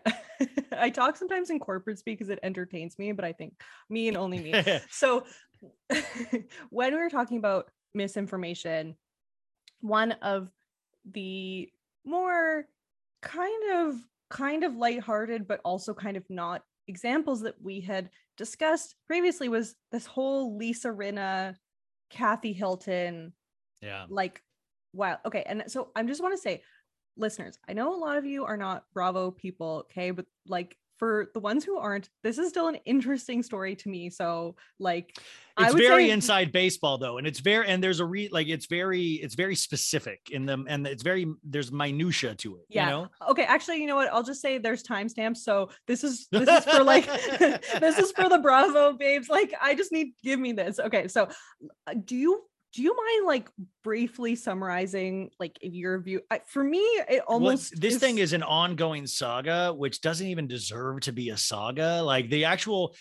[0.86, 3.54] I talk sometimes in corporate speak because it entertains me, but I think
[3.88, 4.80] me and only me.
[4.90, 5.24] so
[6.70, 8.96] when we were talking about misinformation,
[9.80, 10.48] one of
[11.10, 11.68] the
[12.04, 12.64] more
[13.22, 13.94] kind of
[14.30, 19.76] kind of lighthearted, but also kind of not examples that we had discussed previously was
[19.92, 21.54] this whole Lisa Rinna,
[22.10, 23.32] Kathy Hilton,
[23.80, 24.42] yeah, like
[24.92, 25.18] wow.
[25.24, 26.62] Okay, and so I just want to say
[27.16, 31.30] listeners, I know a lot of you are not Bravo people, okay, but like for
[31.32, 34.10] the ones who aren't, this is still an interesting story to me.
[34.10, 35.16] So, like,
[35.58, 38.66] it's very say- inside baseball though, and it's very and there's a re like it's
[38.66, 42.66] very it's very specific in them, and it's very there's minutia to it.
[42.68, 42.84] Yeah.
[42.84, 43.08] You know?
[43.30, 43.44] Okay.
[43.44, 44.12] Actually, you know what?
[44.12, 45.38] I'll just say there's timestamps.
[45.38, 47.06] So this is this is for like
[47.80, 49.30] this is for the Bravo babes.
[49.30, 50.78] Like, I just need give me this.
[50.78, 51.08] Okay.
[51.08, 51.28] So,
[51.86, 52.42] uh, do you
[52.72, 53.50] do you mind like
[53.82, 58.00] briefly summarizing like your view I, for me it almost well, this is...
[58.00, 62.44] thing is an ongoing saga which doesn't even deserve to be a saga like the
[62.44, 62.94] actual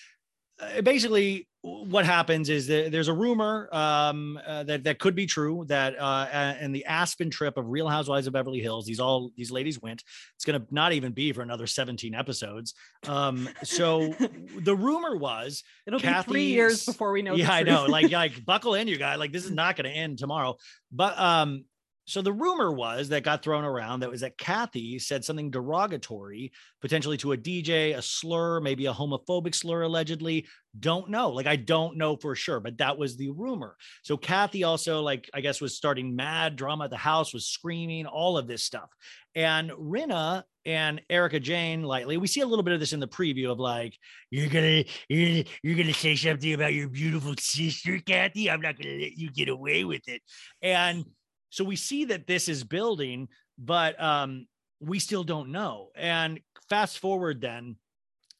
[0.59, 5.25] uh, basically what happens is that there's a rumor um, uh, that that could be
[5.25, 9.31] true that uh, in the Aspen trip of Real Housewives of Beverly Hills, these all
[9.35, 10.03] these ladies went.
[10.35, 12.75] It's gonna not even be for another 17 episodes.
[13.07, 14.15] Um, so
[14.59, 17.35] the rumor was it'll be three years before we know.
[17.35, 17.85] Yeah, I know.
[17.85, 19.19] Like like buckle in, you guys.
[19.19, 20.55] Like this is not gonna end tomorrow.
[20.93, 21.65] But um,
[22.09, 26.51] so the rumor was that got thrown around that was that Kathy said something derogatory,
[26.81, 30.47] potentially to a DJ, a slur, maybe a homophobic slur, allegedly.
[30.79, 31.29] Don't know.
[31.29, 33.75] Like, I don't know for sure, but that was the rumor.
[34.01, 38.07] So Kathy also, like, I guess, was starting mad drama at the house, was screaming,
[38.07, 38.89] all of this stuff.
[39.35, 42.17] And Rinna and Erika Jayne lightly.
[42.17, 43.97] We see a little bit of this in the preview of like,
[44.29, 48.49] you're gonna you're, you're gonna say something about your beautiful sister, Kathy.
[48.49, 50.21] I'm not gonna let you get away with it.
[50.61, 51.05] And
[51.49, 53.27] so we see that this is building,
[53.57, 54.47] but um,
[54.79, 55.89] we still don't know.
[55.95, 56.39] And
[56.69, 57.75] fast forward then,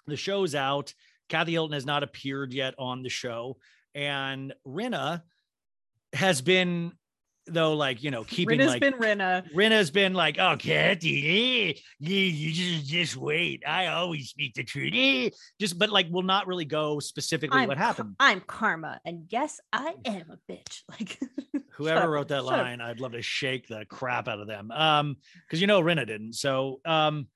[0.08, 0.94] the show's out.
[1.28, 3.58] Kathy Hilton has not appeared yet on the show,
[3.94, 5.24] and Rinna
[6.14, 6.94] has been
[7.54, 9.52] though like you know keeping Rinna's like been Rinna.
[9.54, 13.64] Rinna's been like, oh, Kathy, eh, you, you just just wait.
[13.68, 14.94] I always speak the truth.
[14.96, 15.30] eh."
[15.60, 18.16] Just, but like, will not really go specifically what Ka- happened.
[18.20, 20.84] I'm karma, and yes, I am a bitch.
[20.90, 21.20] Like
[21.72, 22.66] Whoever up, wrote that shut up.
[22.66, 24.72] line, I'd love to shake the crap out of them.
[24.72, 26.34] Um, because you know Rinna didn't.
[26.34, 27.28] So, um,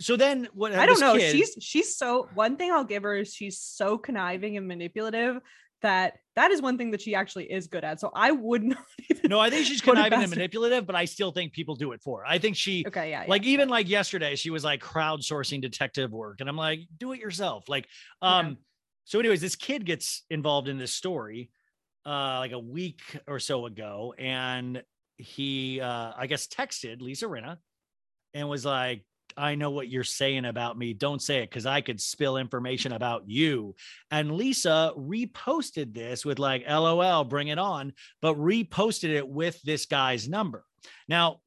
[0.00, 0.72] so then what?
[0.74, 1.16] I don't know.
[1.16, 5.40] kid- She's she's so one thing I'll give her is she's so conniving and manipulative
[5.82, 8.00] that that is one thing that she actually is good at.
[8.00, 8.78] So I would not
[9.10, 9.30] even.
[9.30, 12.20] no, I think she's conniving and manipulative, but I still think people do it for.
[12.20, 12.26] her.
[12.26, 12.84] I think she.
[12.86, 13.30] Okay, yeah, yeah.
[13.30, 17.20] Like even like yesterday, she was like crowdsourcing detective work, and I'm like, do it
[17.20, 17.68] yourself.
[17.68, 17.86] Like,
[18.22, 18.54] um, Yeah.
[19.04, 21.50] so anyways, this kid gets involved in this story,
[22.04, 24.82] uh, like a week or so ago, and
[25.18, 27.56] he, uh, I guess, texted Lisa Rinna,
[28.34, 29.04] and was like,
[29.36, 30.94] I know what you're saying about me.
[30.94, 33.74] Don't say it because I could spill information about you.
[34.10, 39.86] And Lisa reposted this with like, LOL, bring it on, but reposted it with this
[39.86, 40.64] guy's number.
[41.08, 41.40] Now,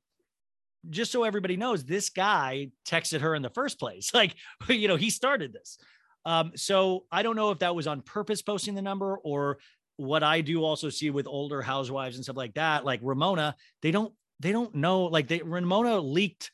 [0.89, 4.11] just so everybody knows, this guy texted her in the first place.
[4.19, 4.35] Like,
[4.67, 5.77] you know, he started this.
[6.25, 9.59] Um, so I don't know if that was on purpose posting the number or
[9.95, 13.91] what I do also see with older housewives and stuff like that, like Ramona, they
[13.91, 16.51] don't they don't know like they Ramona leaked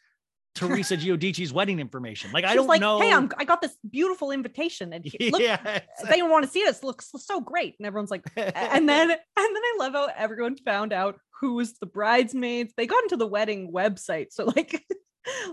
[0.55, 2.31] Teresa Giudici's wedding information.
[2.31, 2.99] Like I don't like, know.
[2.99, 5.81] Hey, I'm, I got this beautiful invitation, and he- look, yeah.
[6.09, 6.83] anyone want to see this, It.
[6.85, 7.75] looks so great.
[7.79, 11.77] And everyone's like, and then and then I love how everyone found out who was
[11.79, 12.73] the bridesmaids.
[12.77, 14.83] They got into the wedding website, so like,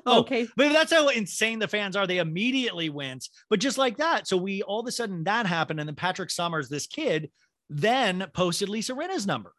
[0.04, 2.06] Oh, okay, But that's how insane the fans are.
[2.06, 4.28] They immediately went, but just like that.
[4.28, 7.30] So we all of a sudden that happened, and then Patrick Summers, this kid,
[7.70, 9.54] then posted Lisa Rinna's number,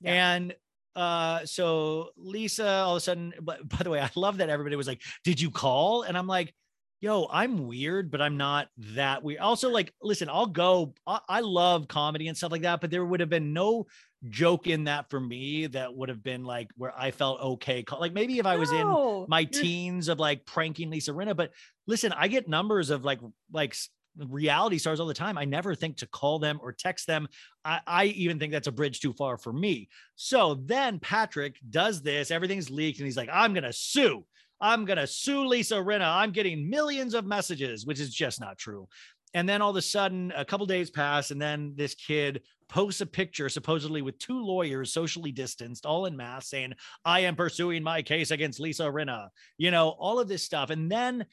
[0.00, 0.34] Yeah.
[0.34, 0.54] and
[0.96, 3.32] uh, so Lisa all of a sudden.
[3.42, 6.26] But by the way, I love that everybody was like, "Did you call?" And I'm
[6.26, 6.54] like.
[7.00, 9.40] Yo, I'm weird, but I'm not that weird.
[9.40, 10.94] Also, like, listen, I'll go.
[11.06, 13.84] I, I love comedy and stuff like that, but there would have been no
[14.30, 17.84] joke in that for me that would have been like where I felt okay.
[17.98, 21.36] Like maybe if I was in my teens of like pranking Lisa Rinna.
[21.36, 21.50] But
[21.86, 23.20] listen, I get numbers of like
[23.52, 23.76] like
[24.18, 25.38] reality stars all the time.
[25.38, 27.28] I never think to call them or text them.
[27.64, 29.88] I, I even think that's a bridge too far for me.
[30.16, 34.24] So then Patrick does this, everything's leaked, and he's like, I'm gonna sue.
[34.60, 36.08] I'm gonna sue Lisa Rinna.
[36.16, 38.88] I'm getting millions of messages, which is just not true.
[39.34, 43.00] And then all of a sudden, a couple days pass, and then this kid posts
[43.00, 46.72] a picture, supposedly with two lawyers, socially distanced, all in mass, saying,
[47.04, 50.70] I am pursuing my case against Lisa Rinna, you know, all of this stuff.
[50.70, 51.26] And then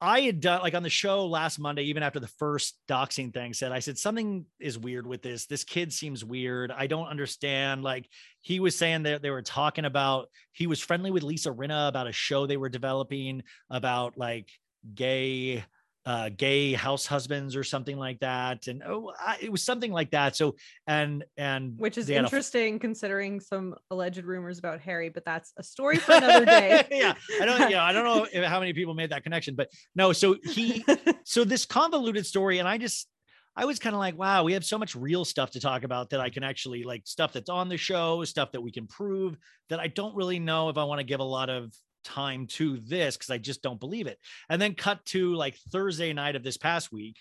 [0.00, 3.52] I had done like on the show last Monday, even after the first doxing thing,
[3.52, 5.46] said, I said, something is weird with this.
[5.46, 6.70] This kid seems weird.
[6.70, 7.82] I don't understand.
[7.82, 8.08] Like
[8.40, 12.06] he was saying that they were talking about, he was friendly with Lisa Rinna about
[12.06, 14.48] a show they were developing about like
[14.94, 15.64] gay
[16.08, 20.10] uh gay house husbands or something like that and oh I, it was something like
[20.12, 20.56] that so
[20.86, 25.52] and and which is had a- interesting considering some alleged rumors about Harry, but that's
[25.58, 26.86] a story for another day.
[26.90, 27.70] yeah, I don't.
[27.70, 30.12] Yeah, I don't know if, how many people made that connection, but no.
[30.12, 30.84] So he,
[31.24, 33.08] so this convoluted story, and I just,
[33.56, 36.10] I was kind of like, wow, we have so much real stuff to talk about
[36.10, 39.36] that I can actually like stuff that's on the show, stuff that we can prove
[39.68, 41.72] that I don't really know if I want to give a lot of
[42.04, 44.18] time to this because I just don't believe it.
[44.48, 47.16] And then cut to like Thursday night of this past week,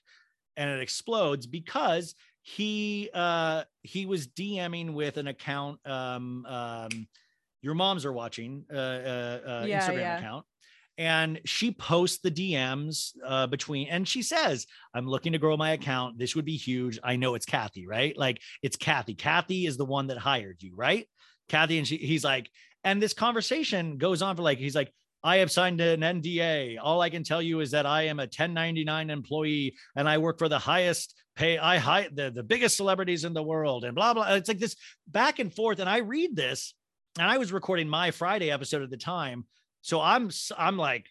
[0.56, 7.08] and it explodes because he uh he was DMing with an account um um
[7.62, 10.18] your moms are watching uh, uh, uh Yeah, Instagram yeah.
[10.18, 10.46] account.
[11.00, 15.72] And she posts the DMs uh between and she says I'm looking to grow my
[15.72, 16.18] account.
[16.18, 16.98] This would be huge.
[17.04, 18.18] I know it's Kathy right?
[18.18, 19.14] Like it's Kathy.
[19.14, 21.06] Kathy is the one that hired you right?
[21.50, 22.50] Kathy and she he's like
[22.84, 24.92] and this conversation goes on for like he's like
[25.24, 26.78] I have signed an NDA.
[26.82, 30.38] All I can tell you is that I am a 1099 employee and I work
[30.38, 31.58] for the highest pay.
[31.58, 34.34] I hire the, the biggest celebrities in the world and blah, blah.
[34.36, 34.76] It's like this
[35.08, 35.80] back and forth.
[35.80, 36.76] And I read this
[37.18, 39.46] and I was recording my Friday episode at the time.
[39.82, 41.08] So I'm, I'm like,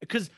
[0.00, 0.30] because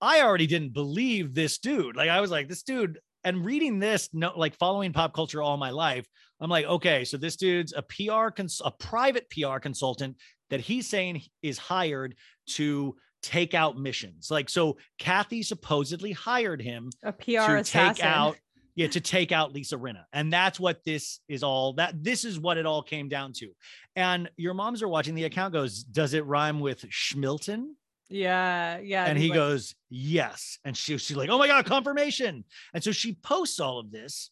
[0.00, 1.96] I already didn't believe this dude.
[1.96, 5.56] Like I was like, this dude, and reading this, no, like following pop culture all
[5.56, 6.06] my life,
[6.42, 10.16] I'm like, okay, so this dude's a PR, cons- a private PR consultant
[10.50, 12.16] that he's saying is hired
[12.48, 14.28] to take out missions.
[14.28, 17.94] Like, so Kathy supposedly hired him A PR to assassin.
[17.94, 18.36] take out,
[18.74, 20.02] yeah, to take out Lisa Rinna.
[20.12, 23.50] And that's what this is all that this is what it all came down to.
[23.94, 27.66] And your moms are watching the account goes, does it rhyme with Schmilton?
[28.08, 29.06] Yeah, yeah.
[29.06, 30.58] and he like, goes, Yes.
[30.64, 32.44] And she, she's like, Oh my God, confirmation.
[32.74, 34.30] And so she posts all of this.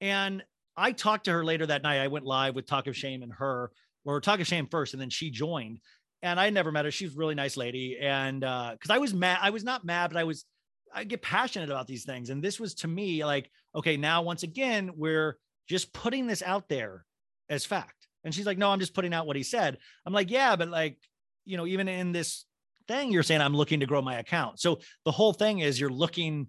[0.00, 0.44] And
[0.78, 2.00] I talked to her later that night.
[2.00, 3.70] I went live with Talk of Shame and her,
[4.04, 5.80] or Talk of Shame first, and then she joined.
[6.22, 6.90] And I never met her.
[6.90, 7.98] She was a really nice lady.
[8.00, 10.44] And uh, because I was mad, I was not mad, but I was,
[10.92, 12.30] I get passionate about these things.
[12.30, 16.68] And this was to me like, okay, now once again, we're just putting this out
[16.68, 17.04] there
[17.48, 18.08] as fact.
[18.24, 19.78] And she's like, No, I'm just putting out what he said.
[20.04, 20.98] I'm like, Yeah, but like,
[21.44, 22.44] you know, even in this
[22.88, 24.60] thing, you're saying I'm looking to grow my account.
[24.60, 26.48] So the whole thing is you're looking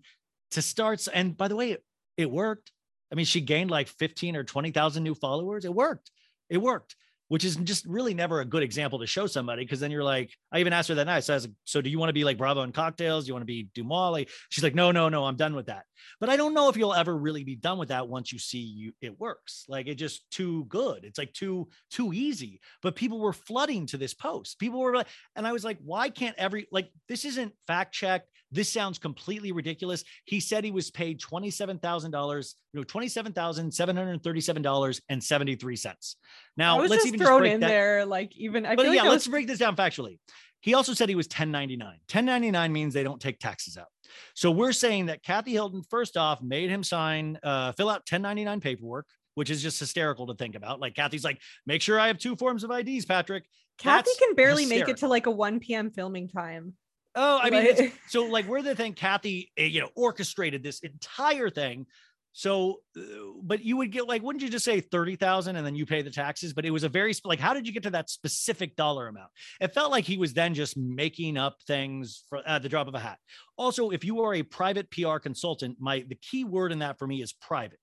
[0.51, 1.07] to start.
[1.13, 1.83] And by the way, it,
[2.17, 2.71] it worked.
[3.11, 5.65] I mean, she gained like 15 or 20,000 new followers.
[5.65, 6.11] It worked.
[6.49, 6.95] It worked,
[7.27, 9.65] which is just really never a good example to show somebody.
[9.65, 11.23] Cause then you're like, I even asked her that night.
[11.23, 13.27] So I was like, so do you want to be like Bravo and cocktails?
[13.27, 14.11] You want to be DeuxMoi?
[14.11, 15.85] Like, she's like, no, no, no, I'm done with that.
[16.19, 18.59] But I don't know if you'll ever really be done with that once you see
[18.59, 19.65] you it works.
[19.67, 21.03] Like it just too good.
[21.03, 22.61] It's like too too easy.
[22.81, 24.59] But people were flooding to this post.
[24.59, 28.29] People were like, and I was like, why can't every like this isn't fact checked?
[28.51, 30.03] This sounds completely ridiculous.
[30.25, 34.61] He said he was paid twenty-seven thousand dollars, you know, twenty-seven thousand seven hundred thirty-seven
[34.61, 36.15] dollars and seventy-three cents.
[36.57, 37.67] Now I was let's even thrown in that.
[37.67, 40.19] there, like even I But feel yeah, like let's was, break this down factually.
[40.61, 41.87] He also said he was 1099.
[41.87, 43.87] 1099 means they don't take taxes out.
[44.33, 48.59] So we're saying that Kathy Hilton, first off, made him sign, uh, fill out 1099
[48.59, 50.81] paperwork, which is just hysterical to think about.
[50.81, 53.45] Like Kathy's like, make sure I have two forms of IDs, Patrick.
[53.77, 55.91] Kathy That's can barely make it to like a 1 p.m.
[55.91, 56.73] filming time.
[57.15, 58.93] Oh, I mean, it's, so like we're the thing.
[58.93, 61.85] Kathy, eh, you know, orchestrated this entire thing.
[62.31, 63.01] So, uh,
[63.41, 66.01] but you would get like, wouldn't you just say thirty thousand and then you pay
[66.01, 66.53] the taxes?
[66.53, 69.29] But it was a very like, how did you get to that specific dollar amount?
[69.59, 72.95] It felt like he was then just making up things for at the drop of
[72.95, 73.17] a hat.
[73.57, 77.07] Also, if you are a private PR consultant, my the key word in that for
[77.07, 77.79] me is private.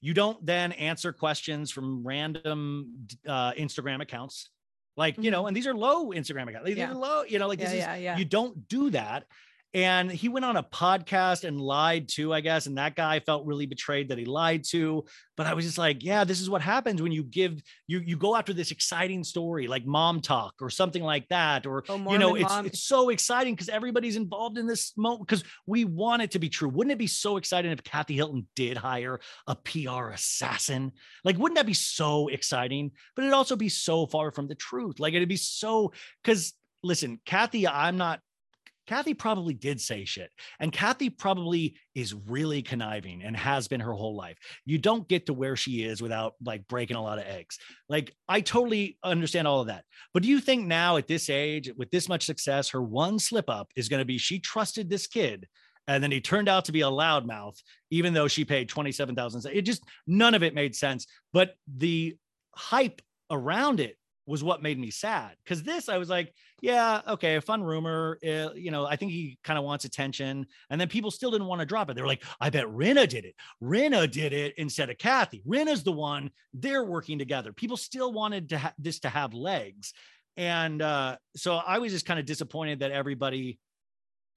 [0.00, 4.50] You don't then answer questions from random uh, Instagram accounts,
[4.96, 5.48] like you know, mm-hmm.
[5.48, 6.66] and these are low Instagram accounts.
[6.66, 6.90] These Yeah.
[6.90, 9.26] are low, you know, like yeah, this is you don't do that.
[9.74, 12.66] And he went on a podcast and lied too, I guess.
[12.66, 15.04] And that guy felt really betrayed that he lied to.
[15.36, 18.16] But I was just like, yeah, this is what happens when you give you you
[18.16, 21.66] go after this exciting story like mom talk or something like that.
[21.66, 22.66] Or Oh, you know, it's mom.
[22.66, 26.48] it's so exciting because everybody's involved in this moment because we want it to be
[26.48, 26.68] true.
[26.68, 29.18] Wouldn't it be so exciting if Kathy Hilton did hire
[29.48, 30.92] a PR assassin?
[31.24, 32.92] Like, wouldn't that be so exciting?
[33.16, 35.00] But it'd also be so far from the truth.
[35.00, 36.52] Like, it'd be so because
[36.84, 38.20] listen, Kathy, I'm not.
[38.86, 40.30] Kathy probably did say shit.
[40.60, 44.36] And Kathy probably is really conniving and has been her whole life.
[44.64, 47.58] You don't get to where she is without like breaking a lot of eggs.
[47.88, 49.84] Like, I totally understand all of that.
[50.12, 53.48] But do you think now at this age, with this much success, her one slip
[53.48, 55.46] up is going to be she trusted this kid
[55.86, 57.60] and then he turned out to be a loudmouth,
[57.90, 59.52] even though she paid 27,000.
[59.52, 61.06] It just, none of it made sense.
[61.32, 62.16] But the
[62.54, 63.96] hype around it
[64.26, 65.36] was what made me sad.
[65.46, 68.18] Cause this, I was like, yeah, okay, a fun rumor.
[68.24, 70.46] uh, you know, I think he kind of wants attention.
[70.70, 71.94] And then people still didn't want to drop it.
[71.94, 73.34] They were like, I bet Rinna did it.
[73.62, 75.42] Rinna did it instead of Kathy.
[75.46, 76.30] Rinna's the one.
[76.54, 77.52] They're working together.
[77.52, 79.92] People still wanted to ha- this to have legs.
[80.36, 83.58] And uh, so I was just kind of disappointed that everybody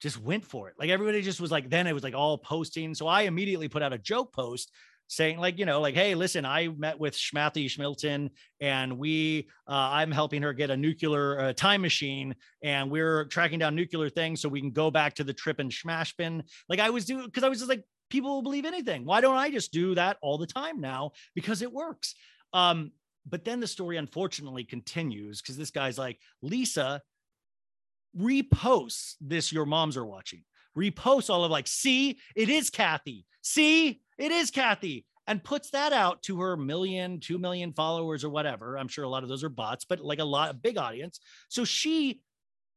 [0.01, 0.75] just went for it.
[0.77, 2.93] Like everybody just was like, then it was like all posting.
[2.93, 4.71] So I immediately put out a joke post
[5.07, 8.29] saying like, you know, like, hey, listen, I met with Schmathy Schmilton
[8.59, 13.59] and we, uh, I'm helping her get a nuclear uh, time machine and we're tracking
[13.59, 16.43] down nuclear things so we can go back to the trip and smash bin.
[16.69, 19.05] Like I was doing, because I was just like, people will believe anything.
[19.05, 21.11] Why don't I just do that all the time now?
[21.35, 22.15] Because it works.
[22.53, 22.91] Um,
[23.29, 27.01] but then the story unfortunately continues because this guy's like, Lisa
[28.17, 30.43] reposts this your moms are watching
[30.77, 33.25] reposts all of like see it is kathy.
[33.41, 38.29] See it is kathy and puts that out to her million two million followers or
[38.29, 38.77] whatever.
[38.77, 41.19] I'm sure a lot of those are bots but like a lot of big audience.
[41.49, 42.21] So she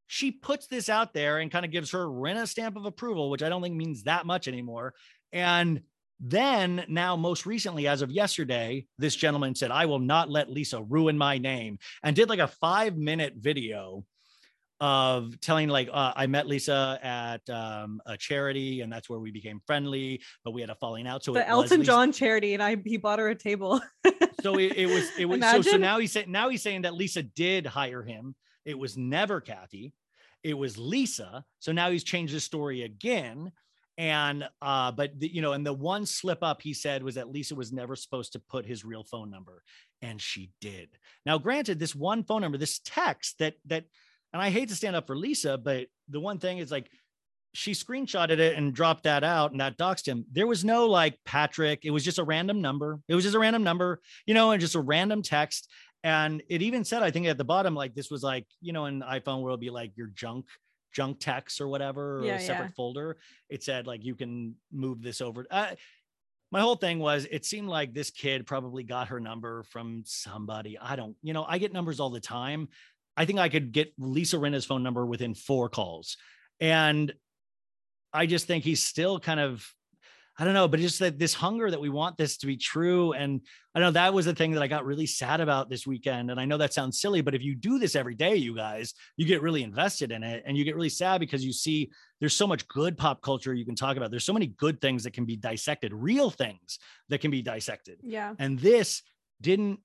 [0.07, 3.44] she puts this out there and kind of gives her Rinna stamp of approval which
[3.44, 4.94] i don't think means that much anymore.
[5.32, 5.82] And
[6.20, 10.82] then now most recently as of yesterday this gentleman said i will not let lisa
[10.82, 14.05] ruin my name and did like a five minute video
[14.81, 19.31] of telling like uh, I met Lisa at um, a charity and that's where we
[19.31, 21.22] became friendly, but we had a falling out.
[21.24, 23.81] So the it was Elton John charity, and I he bought her a table.
[24.43, 26.95] So it, it was it was so, so now he's saying now he's saying that
[26.95, 28.35] Lisa did hire him.
[28.64, 29.93] It was never Kathy,
[30.43, 31.45] it was Lisa.
[31.59, 33.53] So now he's changed his story again.
[33.99, 37.31] And uh, but the, you know, and the one slip up he said was that
[37.31, 39.62] Lisa was never supposed to put his real phone number,
[40.01, 40.89] and she did.
[41.26, 43.85] Now, granted, this one phone number, this text that that,
[44.33, 46.91] and I hate to stand up for Lisa, but the one thing is like
[47.53, 50.24] she screenshotted it and dropped that out and that doxed him.
[50.31, 51.81] There was no like Patrick.
[51.85, 53.01] It was just a random number.
[53.09, 55.68] It was just a random number, you know, and just a random text.
[56.05, 58.87] And it even said, I think at the bottom, like this was like, you know,
[58.87, 60.47] in iPhone world, be like your junk,
[60.93, 62.74] junk text or whatever, or Yeah, a separate yeah.
[62.76, 63.18] folder.
[63.49, 65.45] It said like you can move this over.
[65.51, 65.74] Uh,
[66.53, 70.78] my whole thing was it seemed like this kid probably got her number from somebody.
[70.78, 72.68] I don't, you know, I get numbers all the time.
[73.16, 76.16] I think I could get Lisa Rinna's phone number within four calls.
[76.61, 77.12] And
[78.12, 79.66] I just think he's still kind of,
[80.38, 83.12] I don't know, but just that this hunger that we want this to be true.
[83.12, 83.42] And
[83.74, 86.30] I know that was the thing that I got really sad about this weekend.
[86.30, 88.94] And I know that sounds silly, but if you do this every day, you guys,
[89.16, 91.90] you get really invested in it and you get really sad because you see
[92.20, 94.11] there's so much good pop culture you can talk about.
[94.11, 96.78] There's so many good things that can be dissected, real things
[97.11, 97.98] that can be dissected.
[98.02, 98.34] Yeah.
[98.38, 99.02] And this
[99.42, 99.80] didn't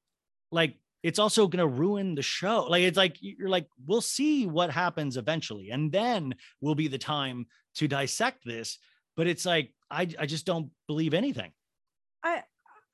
[0.51, 2.65] like it's also going to ruin the show.
[2.67, 6.97] Like it's like you're like we'll see what happens eventually and then will be the
[6.97, 7.45] time
[7.75, 8.79] to dissect this,
[9.15, 11.51] but it's like I I just don't believe anything.
[12.23, 12.41] I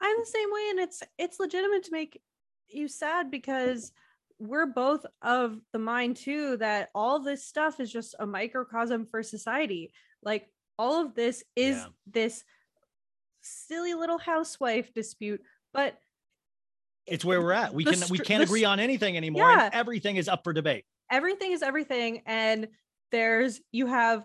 [0.01, 2.21] I'm the same way and it's it's legitimate to make
[2.67, 3.93] you sad because
[4.39, 9.23] we're both of the mind too that all this stuff is just a microcosm for
[9.23, 9.93] society.
[10.21, 11.85] Like all of this is Yeah.
[12.07, 12.43] this
[13.41, 15.41] silly little housewife dispute,
[15.73, 15.97] but
[17.07, 17.73] It's where we're at.
[17.73, 19.49] We can we can't agree on anything anymore.
[19.49, 19.69] and Yeah.
[19.73, 20.85] everything is up for debate.
[21.11, 22.67] everything is everything and
[23.11, 24.23] there's you have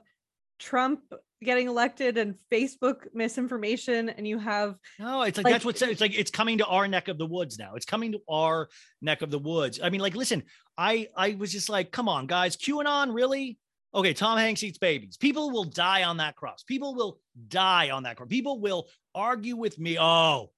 [0.58, 1.00] Trump
[1.42, 6.00] getting elected and Facebook misinformation and you have No, it's like, Like- that's what's it's
[6.00, 7.74] like it's coming to our neck of the woods now.
[7.74, 8.68] It's coming to our
[9.02, 9.80] neck of the woods.
[9.82, 10.42] I mean, like, listen,
[10.78, 13.58] I I was just like, come on, guys, QAnon, really?
[13.94, 15.16] Okay, Tom Hanks eats babies.
[15.16, 16.62] People will die on that cross.
[16.62, 17.18] People will
[17.48, 18.28] die on that cross.
[18.28, 19.98] People will argue with me.
[19.98, 20.50] Oh,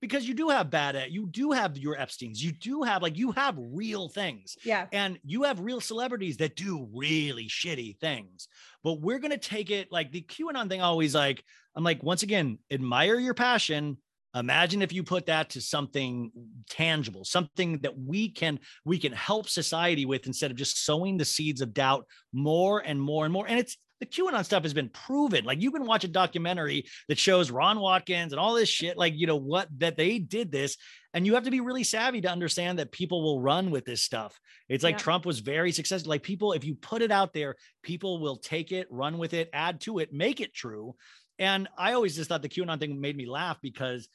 [0.00, 3.16] because you do have bad at you do have your Epstein's, you do have like
[3.16, 4.56] you have real things.
[4.64, 8.48] yeah And you have real celebrities that do really shitty things.
[8.82, 11.42] But we're going to take it like the QAnon thing always like,
[11.74, 13.98] I'm like, once again, admire your passion.
[14.34, 16.30] Imagine if you put that to something
[16.68, 21.24] tangible, something that we can we can help society with instead of just sowing the
[21.24, 23.46] seeds of doubt more and more and more.
[23.48, 25.44] And it's the QAnon stuff has been proven.
[25.44, 29.14] Like you can watch a documentary that shows Ron Watkins and all this shit, like
[29.16, 30.76] you know what that they did this,
[31.14, 34.02] and you have to be really savvy to understand that people will run with this
[34.02, 34.38] stuff.
[34.68, 34.98] It's like Yeah.
[34.98, 36.10] Trump was very successful.
[36.10, 39.48] Like people, if you put it out there, people will take it, run with it,
[39.52, 40.94] add to it, make it true.
[41.38, 44.08] And I always just thought the QAnon thing made me laugh because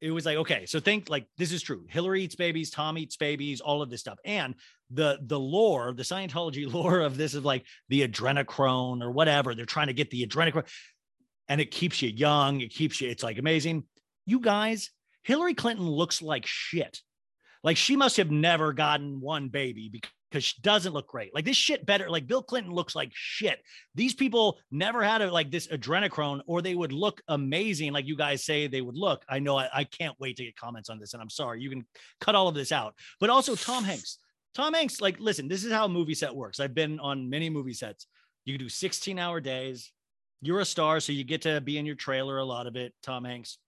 [0.00, 1.86] it was like, okay, so think like this is true.
[1.88, 4.18] Hillary eats babies, Tom eats babies, all of this stuff.
[4.24, 4.56] And
[4.92, 9.54] the the lore, the Scientology lore of this is like the adrenochrome or whatever.
[9.54, 10.68] They're trying to get the adrenochrome
[11.48, 12.60] and it keeps you young.
[12.60, 13.84] It keeps you, it's like amazing.
[14.26, 14.90] You guys,
[15.22, 17.00] Hillary Clinton looks like shit.
[17.64, 19.90] Like she must have never gotten one baby
[20.32, 21.34] because she doesn't look great.
[21.34, 22.10] Like this shit better.
[22.10, 23.60] Like Bill Clinton looks like shit.
[23.94, 28.16] These people never had a, like this adrenochrome, or they would look amazing, like you
[28.16, 29.24] guys say they would look.
[29.28, 31.60] I know I, I can't wait to get comments on this, and I'm sorry.
[31.60, 31.84] You can
[32.20, 32.94] cut all of this out.
[33.20, 34.18] But also Tom Hanks.
[34.54, 36.60] Tom Hanks, like, listen, this is how a movie set works.
[36.60, 38.06] I've been on many movie sets.
[38.44, 39.92] You do 16 hour days.
[40.40, 42.92] You're a star, so you get to be in your trailer a lot of it.
[43.02, 43.58] Tom Hanks.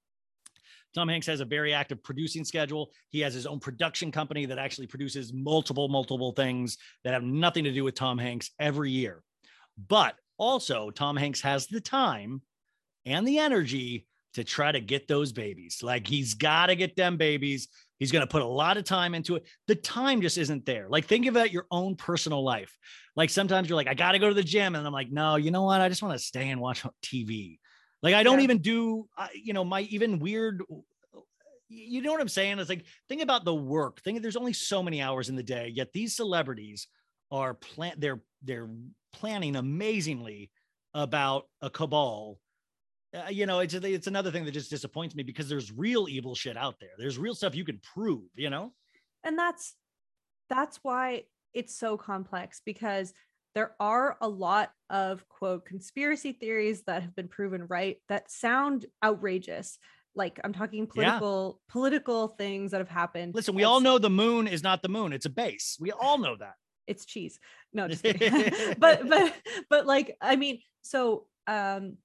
[0.94, 2.90] Tom Hanks has a very active producing schedule.
[3.10, 7.64] He has his own production company that actually produces multiple, multiple things that have nothing
[7.64, 9.22] to do with Tom Hanks every year.
[9.88, 12.42] But also, Tom Hanks has the time
[13.06, 15.80] and the energy to try to get those babies.
[15.82, 17.68] Like he's got to get them babies.
[17.98, 19.44] He's going to put a lot of time into it.
[19.68, 20.86] The time just isn't there.
[20.88, 22.76] Like think about your own personal life.
[23.16, 24.74] Like sometimes you're like, I got to go to the gym.
[24.74, 25.80] And I'm like, no, you know what?
[25.80, 27.58] I just want to stay and watch TV.
[28.02, 28.44] Like I don't Yeah.
[28.44, 30.62] even do, you know, my even weird.
[31.68, 32.58] You know what I'm saying?
[32.58, 34.00] It's like think about the work.
[34.02, 35.72] Think there's only so many hours in the day.
[35.74, 36.88] Yet these celebrities
[37.30, 37.94] are plan.
[37.98, 38.68] They're they're
[39.12, 40.50] planning amazingly
[40.92, 42.38] about a cabal.
[43.14, 46.34] Uh, you know, it's it's another thing that just disappoints me because there's real evil
[46.34, 46.90] shit out there.
[46.98, 48.24] There's real stuff you can prove.
[48.34, 48.72] You know.
[49.22, 49.74] and that's
[50.50, 53.12] that's why it's so complex because
[53.54, 58.86] there are a lot of quote conspiracy theories that have been proven right that sound
[59.04, 59.78] outrageous
[60.16, 64.46] like i'm talking political political things that have happened Listen, we all know the moon
[64.48, 65.76] is not the moon; it's a base.
[65.80, 66.54] We all know that.
[66.86, 67.38] it's cheese
[67.72, 68.74] no just kidding.
[68.78, 69.32] but but
[69.70, 71.96] but like i mean so um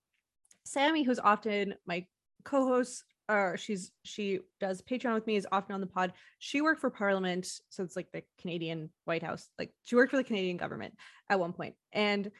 [0.70, 2.05] sammy who's often my
[2.43, 6.82] co-host or she's she does patreon with me is often on the pod she worked
[6.82, 10.57] for parliament so it's like the canadian white house like she worked for the canadian
[10.57, 10.93] government
[11.30, 12.32] at one point and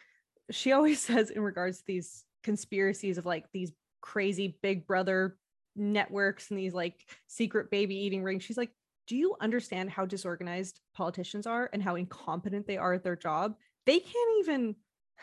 [0.52, 3.72] she always says in regards to these conspiracies of like these
[4.02, 5.38] crazy big brother
[5.76, 8.44] networks and these like secret baby eating rings.
[8.44, 8.72] She's like,
[9.08, 13.56] do you understand how disorganized politicians are and how incompetent they are at their job?
[13.86, 14.76] They can't even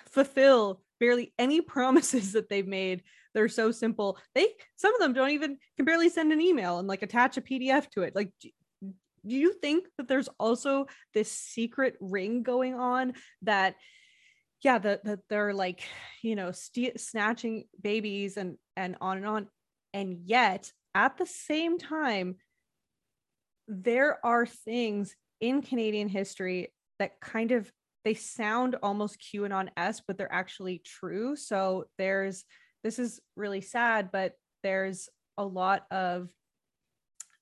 [0.07, 3.03] fulfill barely any promises that they've made.
[3.34, 4.18] They're so simple.
[4.34, 7.42] They some of them don't even can barely send an email and like attach a
[7.42, 8.14] PDF to it.
[8.14, 8.51] Like do,
[9.24, 13.74] you think that there's also this secret ring going on that
[14.62, 15.82] yeah that, that they're like
[16.22, 19.49] you know st- snatching babies and and on and on
[19.92, 22.36] and yet at the same time
[23.68, 27.70] there are things in canadian history that kind of
[28.07, 31.34] they sound almost qanon-esque but they're actually true.
[31.34, 32.44] So there's
[32.84, 36.30] this is really sad but there's a lot of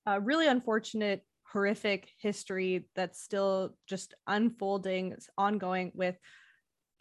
[0.09, 6.17] uh, really unfortunate horrific history that's still just unfolding ongoing with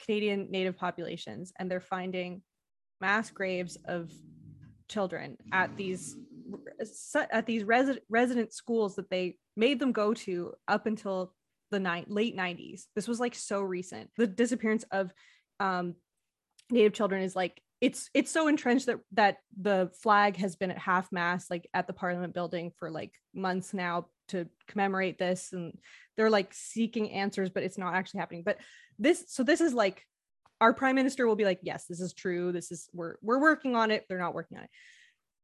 [0.03, 2.41] Canadian native populations and they're finding
[2.99, 4.11] mass graves of
[4.89, 6.17] children at these
[7.31, 11.33] at these resident resident schools that they made them go to up until
[11.73, 14.09] the ni- late 90s this was like so recent.
[14.17, 15.11] The disappearance of
[15.59, 15.95] um,
[16.69, 20.77] native children is like it's it's so entrenched that that the flag has been at
[20.77, 25.51] half mast like at the parliament building for like months now to commemorate this.
[25.51, 25.77] And
[26.15, 28.43] they're like seeking answers but it's not actually happening.
[28.45, 28.59] But
[28.99, 30.05] this so this is like
[30.61, 32.51] our prime minister will be like yes this is true.
[32.51, 34.05] This is we're we're working on it.
[34.07, 34.69] They're not working on it.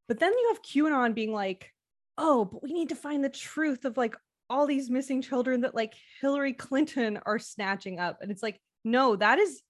[0.07, 1.73] But then you have qanon being like
[2.17, 4.15] oh but we need to find the truth of like
[4.49, 9.15] all these missing children that like hillary clinton are snatching up and it's like no
[9.15, 9.61] that is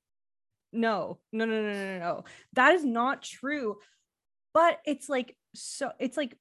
[0.71, 2.23] no no no no no no
[2.53, 3.77] that is not true
[4.53, 6.37] but it's like so it's like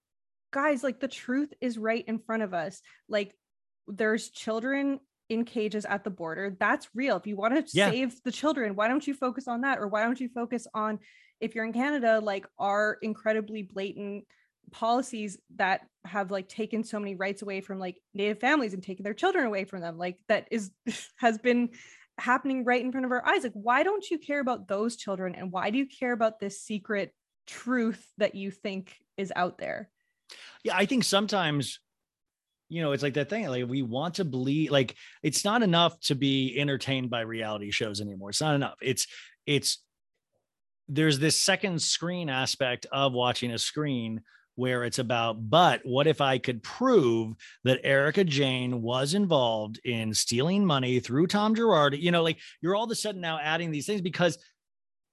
[0.53, 3.35] guys like the truth is right in front of us like
[3.87, 6.57] there's children in cages at the border.
[6.59, 7.17] That's real.
[7.17, 7.91] If you want to yeah.
[7.91, 9.79] save the children, why don't you focus on that?
[9.79, 10.99] Or why don't you focus on
[11.41, 14.25] if you're in Canada, like our incredibly blatant
[14.71, 19.05] policies that have like taken so many rights away from like native families and taken
[19.05, 20.71] their children away from them like that is
[21.17, 21.71] has been
[22.19, 25.35] happening right in front of our eyes like why don't you care about those children
[25.35, 27.13] and why do you care about this secret
[27.47, 29.89] truth that you think is out there
[30.65, 31.79] yeah i think sometimes
[32.69, 33.49] you know, it's like that thing.
[33.49, 34.71] Like we want to believe.
[34.71, 38.31] Like it's not enough to be entertained by reality shows anymore.
[38.31, 38.75] It's not enough.
[38.83, 39.07] It's
[39.47, 39.83] it's
[40.89, 44.23] there's this second screen aspect of watching a screen
[44.59, 50.13] where it's about, but what if I could prove that Erika Jayne was involved in
[50.13, 52.03] stealing money through Tom Girardi?
[52.03, 54.37] You know, like you're all of a sudden now adding these things because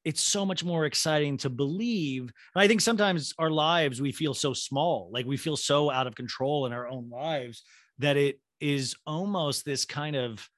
[0.03, 2.23] it's so much more exciting to believe.
[2.23, 6.07] And I think sometimes our lives, we feel so small, like we feel so out
[6.07, 7.63] of control in our own lives
[7.99, 10.49] that it is almost this kind of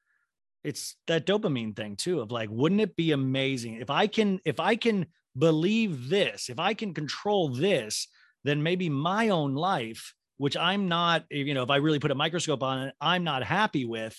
[0.64, 4.60] it's that dopamine thing too of like wouldn't it be amazing if i can if
[4.60, 5.06] i can
[5.38, 8.08] believe this if i can control this
[8.44, 12.16] then maybe my own life which i'm not you know if i really put a
[12.16, 14.18] microscope on it i'm not happy with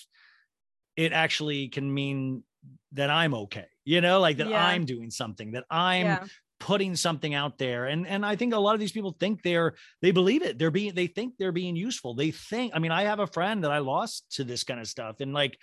[0.95, 2.43] it actually can mean
[2.91, 4.65] that i'm okay you know like that yeah.
[4.65, 6.23] i'm doing something that i'm yeah.
[6.59, 9.75] putting something out there and and i think a lot of these people think they're
[10.01, 13.03] they believe it they're being they think they're being useful they think i mean i
[13.03, 15.57] have a friend that i lost to this kind of stuff and like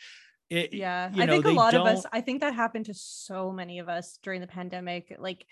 [0.49, 1.87] it, yeah i know, think a lot don't...
[1.87, 5.45] of us i think that happened to so many of us during the pandemic like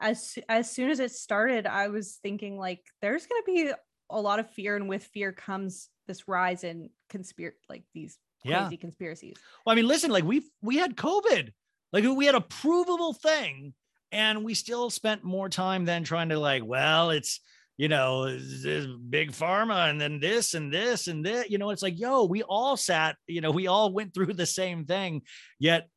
[0.00, 3.72] as as soon as it started i was thinking like there's going to be
[4.10, 8.56] a lot of fear and with fear comes this rise in conspiracy like these crazy
[8.70, 8.76] yeah.
[8.76, 11.50] conspiracies well i mean listen like we we had covid
[11.92, 13.74] like we had a provable thing,
[14.12, 17.40] and we still spent more time than trying to like, well, it's
[17.78, 21.50] you know, this big pharma and then this and this and this.
[21.50, 24.46] You know, it's like, yo, we all sat, you know, we all went through the
[24.46, 25.22] same thing.
[25.58, 25.88] Yet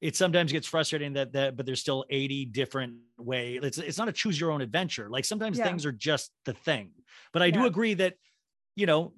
[0.00, 3.58] it sometimes gets frustrating that that, but there's still 80 different way.
[3.62, 5.08] It's it's not a choose your own adventure.
[5.08, 5.64] Like sometimes yeah.
[5.64, 6.90] things are just the thing.
[7.32, 7.52] But I yeah.
[7.52, 8.14] do agree that,
[8.74, 9.14] you know,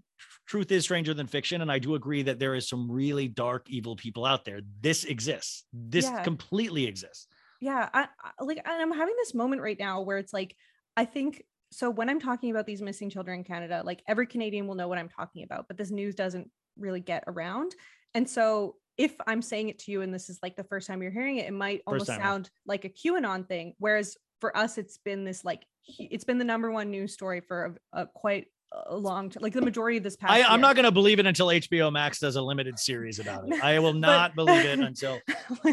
[0.47, 3.69] truth is stranger than fiction and i do agree that there is some really dark
[3.69, 6.23] evil people out there this exists this yeah.
[6.23, 7.29] completely exists
[7.61, 10.57] yeah I, I like and i'm having this moment right now where it's like
[10.97, 14.67] i think so when i'm talking about these missing children in canada like every canadian
[14.67, 17.75] will know what i'm talking about but this news doesn't really get around
[18.15, 21.01] and so if i'm saying it to you and this is like the first time
[21.01, 24.99] you're hearing it it might almost sound like a qanon thing whereas for us it's
[24.99, 25.65] been this like
[25.99, 28.49] it's been the number one news story for a, a quite
[28.87, 30.33] a long time, like the majority of this past.
[30.33, 33.49] I, am not going to believe it until HBO Max does a limited series about
[33.49, 33.63] it.
[33.63, 35.21] I will not but, believe it until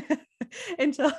[0.79, 1.11] until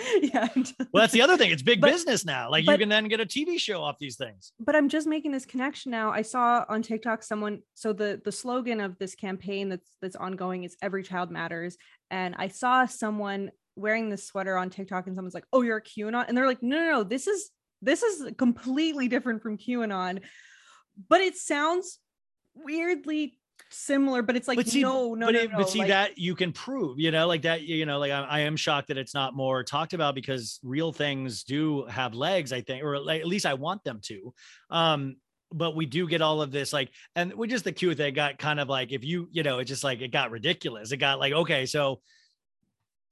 [0.22, 0.48] yeah.
[0.54, 1.50] Until, well, that's the other thing.
[1.50, 2.50] It's big but, business now.
[2.50, 4.52] Like but, you can then get a TV show off these things.
[4.60, 6.10] But I'm just making this connection now.
[6.10, 7.60] I saw on TikTok someone.
[7.74, 11.76] So the the slogan of this campaign that's that's ongoing is "Every Child Matters,"
[12.10, 15.82] and I saw someone wearing this sweater on TikTok and someone's like, "Oh, you're a
[15.82, 17.50] QAnon," and they're like, "No, no, no, this is
[17.80, 20.20] this is completely different from QAnon,"
[21.08, 21.98] but it sounds
[22.54, 23.38] weirdly
[23.70, 24.22] similar.
[24.22, 26.34] But it's like, but see, no, no, but, no, no, but see like- that you
[26.34, 29.14] can prove, you know, like that, you know, like I, I am shocked that it's
[29.14, 33.26] not more talked about because real things do have legs, I think, or like, at
[33.26, 34.34] least I want them to.
[34.70, 35.16] Um,
[35.54, 38.38] but we do get all of this, like, and we just the cute thing got
[38.38, 40.92] kind of like, if you, you know, it just like it got ridiculous.
[40.92, 42.00] It got like, okay, so,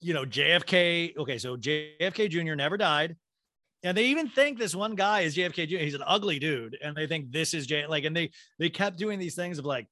[0.00, 2.54] you know, JFK, okay, so JFK Jr.
[2.54, 3.16] never died.
[3.82, 5.78] And they even think this one guy is JFK Jr.
[5.78, 7.86] He's an ugly dude, and they think this is J.
[7.86, 9.86] Like, and they they kept doing these things of like,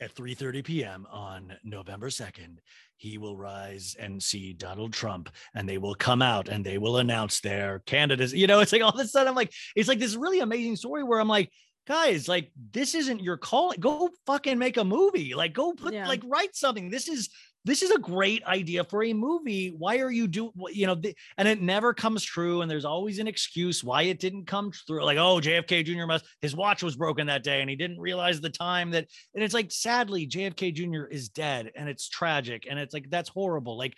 [0.00, 1.06] at 3:30 p.m.
[1.10, 2.58] on November 2nd,
[2.96, 6.98] he will rise and see Donald Trump, and they will come out and they will
[6.98, 8.32] announce their candidates.
[8.32, 10.76] You know, it's like all of a sudden I'm like, it's like this really amazing
[10.76, 11.50] story where I'm like,
[11.86, 13.72] guys, like this isn't your call.
[13.78, 15.34] Go fucking make a movie.
[15.34, 16.08] Like go put Yeah.
[16.08, 16.90] like write something.
[16.90, 17.30] This is
[17.64, 19.74] this is a great idea for a movie.
[19.76, 20.94] Why are you do you know?
[20.94, 22.60] The, and it never comes true.
[22.60, 25.04] And there's always an excuse why it didn't come through.
[25.04, 26.06] Like, oh, JFK Jr.
[26.06, 29.08] must his watch was broken that day, and he didn't realize the time that.
[29.34, 31.06] And it's like, sadly, JFK Jr.
[31.06, 33.78] is dead, and it's tragic, and it's like that's horrible.
[33.78, 33.94] Like,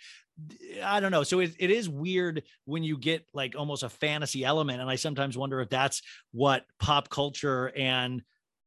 [0.81, 1.23] I don't know.
[1.23, 4.95] So it, it is weird when you get like almost a fantasy element, and I
[4.95, 6.01] sometimes wonder if that's
[6.31, 8.21] what pop culture and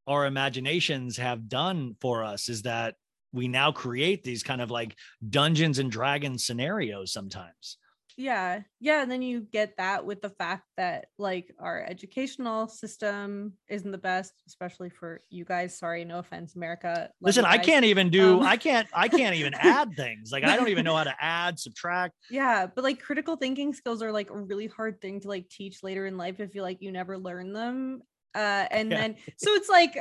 [0.07, 2.51] our imaginations have done for us.
[2.51, 2.97] Is that
[3.33, 4.97] we now create these kind of like
[5.29, 7.77] Dungeons and Dragons scenarios sometimes.
[8.17, 13.53] yeah yeah and then you get that with the fact that like our educational system
[13.69, 17.85] isn't the best especially for you guys sorry no offense america Love Listen, I can't
[17.87, 20.33] even do Um, I can't I can't even add things.
[20.33, 22.15] Like I don't even know how to add, subtract.
[22.31, 25.83] yeah but like critical thinking skills are like a really hard thing to like teach
[25.83, 28.03] later in life if you like you never learn them
[28.35, 28.99] uh and Yeah.
[29.01, 29.95] then so it's like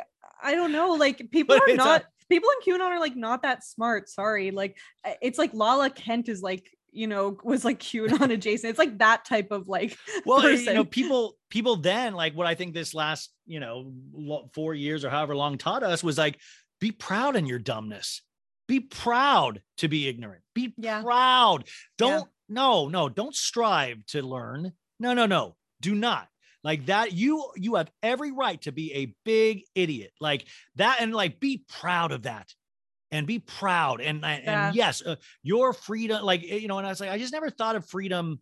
[0.44, 3.64] i don't know like people But are not people in qanon are like not that
[3.64, 8.32] smart sorry like uh, it's like lala kent is like you know was like qanon
[8.32, 12.46] adjacent it's like that type of like Well, you know, people people then like what
[12.48, 13.92] I think this last, you know,
[14.54, 16.40] 4 years or however long taught us was like
[16.80, 18.22] be proud in your dumbness.
[18.68, 20.44] Be proud to be ignorant.
[20.54, 21.02] Be Yeah.
[21.02, 21.66] proud.
[21.98, 24.74] Don't no, no, don't strive to learn.
[25.00, 25.56] No, no, no.
[25.82, 26.28] Do not.
[26.64, 30.12] Like that you you have every right to be a big idiot.
[30.20, 30.46] Like
[30.76, 32.54] that and like be proud of that.
[33.12, 34.72] And be proud and and Yeah.
[34.72, 37.76] yes, uh, your freedom like you know and I was like I just never thought
[37.76, 38.40] of freedom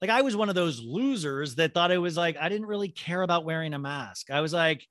[0.00, 2.88] like I was one of those losers that thought it was like I didn't really
[2.90, 4.30] care about wearing a mask.
[4.30, 4.86] I was like,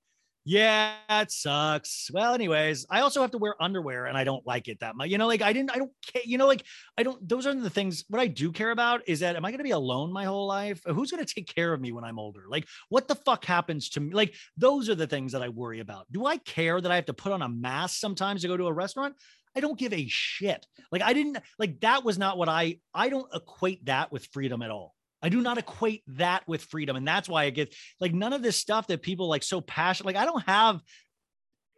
[0.46, 2.10] yeah, it sucks.
[2.12, 5.10] Well, anyways, I also have to wear underwear and I don't like it that much.
[5.10, 6.22] You know, like I didn't, I don't care.
[6.26, 6.64] You know, like
[6.98, 8.04] I don't, those are the things.
[8.10, 10.46] What I do care about is that am I going to be alone my whole
[10.46, 10.82] life?
[10.86, 12.44] Who's going to take care of me when I'm older?
[12.50, 14.14] Like, what the fuck happens to me?
[14.14, 16.12] Like, those are the things that I worry about.
[16.12, 18.68] Do I care that I have to put on a mask sometimes to go to
[18.68, 19.16] a restaurant?
[19.56, 20.66] I don't give a shit.
[20.92, 24.62] Like, I didn't, like, that was not what I, I don't equate that with freedom
[24.62, 24.96] at all.
[25.24, 26.96] I do not equate that with freedom.
[26.98, 30.06] And that's why I get like none of this stuff that people like so passionate.
[30.06, 30.82] Like, I don't have,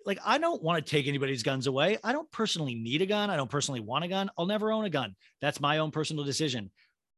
[0.05, 1.97] like, I don't want to take anybody's guns away.
[2.03, 3.29] I don't personally need a gun.
[3.29, 4.29] I don't personally want a gun.
[4.37, 5.15] I'll never own a gun.
[5.41, 6.71] That's my own personal decision.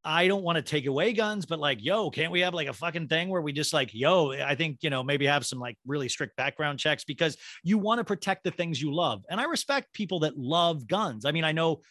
[0.03, 2.73] I don't want to take away guns, but like, yo, can't we have like a
[2.73, 5.77] fucking thing where we just like, yo, I think, you know, maybe have some like
[5.85, 9.23] really strict background checks because you want to protect the things you love.
[9.29, 11.25] And I respect people that love guns.
[11.25, 11.81] I mean, I know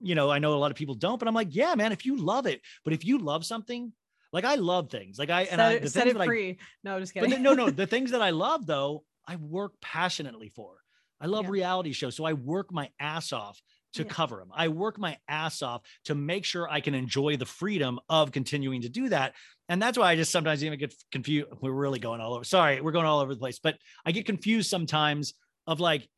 [0.00, 2.04] you know, I know a lot of people don't, but I'm like, yeah, man, if
[2.06, 3.92] you love it, but if you love something,
[4.32, 6.26] like I love things, like I, and set I, the set things it that I,
[6.26, 9.72] free no just kidding then- no, no, the things that I love though, I work
[9.80, 10.76] passionately for.
[11.20, 11.50] I love Yeah.
[11.50, 13.60] reality shows, so I work my ass off
[13.94, 14.08] to Yeah.
[14.08, 14.50] cover them.
[14.54, 18.82] I work my ass off to make sure I can enjoy the freedom of continuing
[18.82, 19.34] to do that.
[19.68, 21.48] And that's why I just sometimes even get confused.
[21.60, 22.44] We're really going all over.
[22.44, 23.76] Sorry, we're going all over the place, but
[24.06, 25.34] I get confused sometimes
[25.66, 26.08] of like,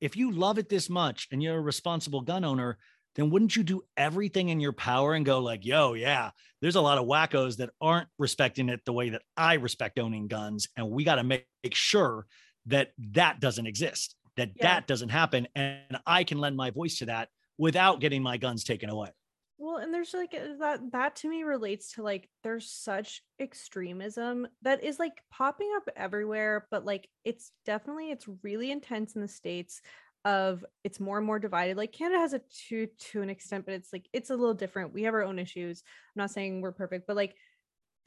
[0.00, 2.78] if you love it this much and you're a responsible gun owner,
[3.20, 6.80] then wouldn't you do everything in your power and go like, yo, yeah, there's a
[6.80, 10.68] lot of wackos that aren't respecting it the way that I respect owning guns.
[10.76, 12.26] And we got to make, make sure
[12.66, 14.62] that that doesn't exist, that Yeah.
[14.62, 15.48] that doesn't happen.
[15.54, 19.10] And I can lend my voice to that without getting my guns taken away.
[19.58, 24.48] Well, and there's like uh, that that to me relates to like there's such extremism
[24.62, 29.28] that is like popping up everywhere, but like it's definitely it's really intense in the
[29.28, 29.82] states
[30.24, 31.76] of it's more and more divided.
[31.76, 34.92] Like Canada has a to to an extent, but it's like it's a little different.
[34.92, 35.82] We have our own issues.
[36.14, 37.36] I'm not saying we're perfect, but like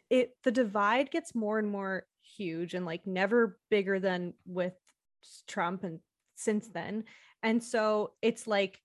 [0.09, 4.73] it the divide gets more and more huge and like never bigger than with
[5.47, 5.99] Trump and
[6.35, 7.05] since then.
[7.41, 8.81] And so it's like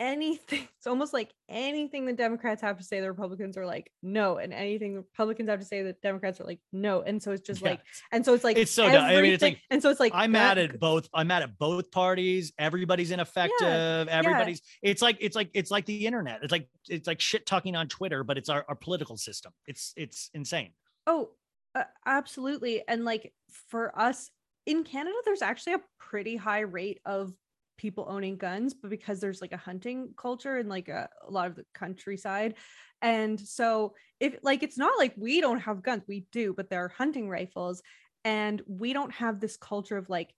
[0.00, 4.36] anything it's almost like anything the democrats have to say the republicans are like no
[4.38, 7.46] and anything the republicans have to say the democrats are like no and so it's
[7.46, 7.70] just Yeah.
[7.70, 7.80] like
[8.12, 9.04] and so it's like It's so dumb.
[9.04, 11.08] I mean, it's like, and so it's like I'm that- mad at both.
[11.12, 12.52] I'm mad at both parties.
[12.58, 14.08] Everybody's ineffective.
[14.08, 14.62] Everybody's.
[14.82, 16.40] It's like it's like it's like the internet.
[16.42, 19.52] It's like it's like shit talking on Twitter, but it's our, our political system.
[19.66, 20.70] It's it's insane.
[21.06, 21.30] Oh,
[21.74, 22.82] uh, absolutely.
[22.86, 23.32] And like
[23.68, 24.30] for us
[24.66, 27.32] in Canada, there's actually a pretty high rate of
[27.78, 31.46] people owning guns, but because there's like a hunting culture and like a, a lot
[31.46, 32.54] of the countryside.
[33.00, 36.84] And so if like it's not like we don't have guns, we do, but there
[36.84, 37.82] are hunting rifles.
[38.24, 40.34] And we don't have this culture of like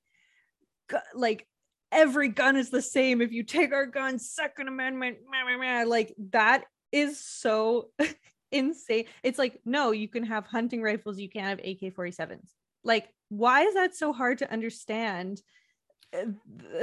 [0.88, 1.48] gu- like
[1.90, 3.20] every gun is the same.
[3.20, 7.90] If you take our guns, Second Amendment, meh, meh, meh, like that is so
[8.52, 9.06] insane.
[9.22, 12.52] It's like, no, you can have hunting rifles, you can't have AK 47s.
[12.84, 15.40] Like, why is that so hard to understand?
[16.12, 16.26] Uh,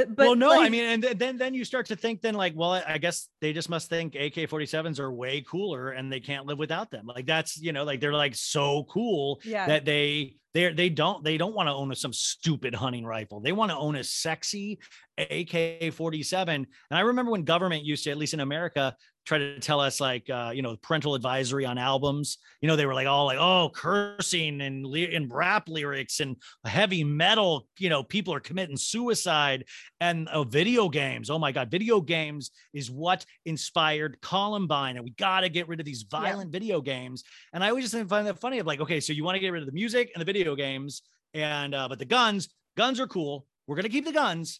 [0.07, 2.53] But well, no, I mean, and th- then then you start to think then like,
[2.55, 6.57] well, I guess they just must think AK-47s are way cooler and they can't live
[6.57, 7.07] without them.
[7.07, 11.23] Like that's you know, like they're like so cool yeah, that they they they don't
[11.23, 13.39] they don't want to own some stupid hunting rifle.
[13.39, 14.79] They want to own a sexy
[15.19, 16.47] AK-47.
[16.47, 18.95] And I remember when government used to, at least in America,
[19.27, 22.37] try to tell us like uh, you know parental advisory on albums.
[22.61, 26.37] You know they were like all like oh cursing and ly- and rap lyrics and
[26.65, 27.67] heavy metal.
[27.77, 29.65] You know people are committing suicide
[29.99, 31.29] and uh, video games.
[31.29, 35.79] Oh my god, video games is what inspired Columbine, and we got to get rid
[35.79, 37.23] of these violent video games.
[37.53, 38.59] And I always just find that funny.
[38.59, 40.46] Of like, okay, so you want to get rid of the music and the video
[40.55, 41.01] games,
[41.33, 43.45] and uh, but the guns, guns are cool.
[43.67, 44.59] We're gonna keep the guns.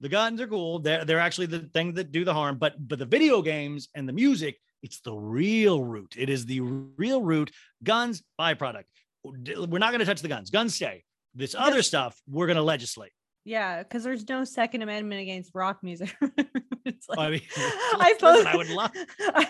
[0.00, 0.80] The guns are cool.
[0.80, 2.58] They're they're actually the thing that do the harm.
[2.58, 6.14] But but the video games and the music, it's the real root.
[6.16, 7.50] It is the real root.
[7.82, 8.84] Guns byproduct.
[9.24, 10.50] We're not gonna touch the guns.
[10.50, 11.04] Guns stay.
[11.34, 13.12] This other stuff we're gonna legislate.
[13.44, 16.14] Yeah, because there's no Second Amendment against rock music.
[16.84, 18.92] it's like, I mean, I post- I would love.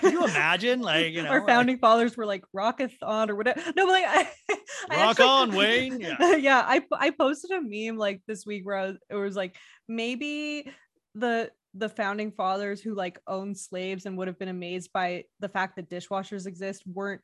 [0.01, 0.81] Can you imagine?
[0.81, 3.61] Like you know, our like, founding fathers were like rockathon or whatever.
[3.77, 4.29] No, but like I,
[4.91, 6.01] I rock actually- on, Wayne.
[6.01, 6.37] Yeah.
[6.37, 9.57] yeah, I I posted a meme like this week where I was, it was like
[9.89, 10.71] maybe
[11.15, 15.49] the the founding fathers who like owned slaves and would have been amazed by the
[15.49, 17.21] fact that dishwashers exist weren't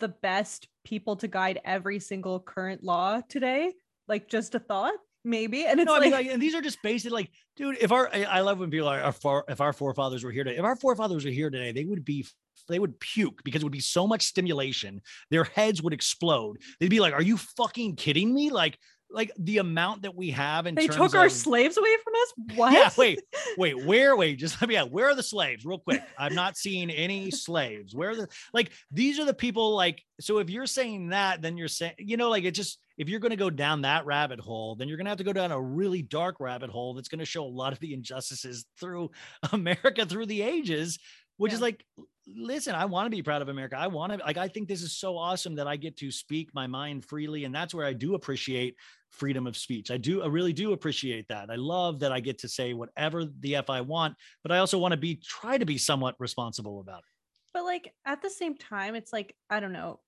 [0.00, 3.72] the best people to guide every single current law today.
[4.08, 4.94] Like just a thought,
[5.24, 5.66] maybe.
[5.66, 7.76] And it's no, I like, mean, like, and these are just basic, like, dude.
[7.80, 10.44] If our, I, I love when people are, are far, if our forefathers were here
[10.44, 12.26] today, if our forefathers were here today, they would be,
[12.68, 15.00] they would puke because it would be so much stimulation.
[15.30, 16.58] Their heads would explode.
[16.78, 18.78] They'd be like, "Are you fucking kidding me?" Like,
[19.12, 22.56] like the amount that we have in they took our of- slaves away from us.
[22.56, 22.72] What?
[22.72, 23.20] Yeah, wait,
[23.58, 24.90] wait, where, wait, just let me out.
[24.90, 26.02] Where are the slaves, real quick?
[26.18, 27.94] I'm not seeing any slaves.
[27.94, 28.70] Where are the like?
[28.90, 29.74] These are the people.
[29.74, 33.08] Like, so if you're saying that, then you're saying, you know, like it just if
[33.08, 35.32] you're going to go down that rabbit hole, then you're going to have to go
[35.32, 38.66] down a really dark rabbit hole that's going to show a lot of the injustices
[38.78, 39.10] through
[39.52, 40.98] America through the ages.
[41.38, 41.82] Which is like,
[42.26, 43.74] listen, I want to be proud of America.
[43.78, 44.36] I want to like.
[44.36, 47.54] I think this is so awesome that I get to speak my mind freely, and
[47.54, 48.76] that's where I do appreciate
[49.10, 49.90] freedom of speech.
[49.90, 51.50] I do, I really do appreciate that.
[51.50, 54.78] I love that I get to say whatever the F I want, but I also
[54.78, 57.04] want to be, try to be somewhat responsible about it.
[57.52, 59.98] but like at the same time it's like i don't know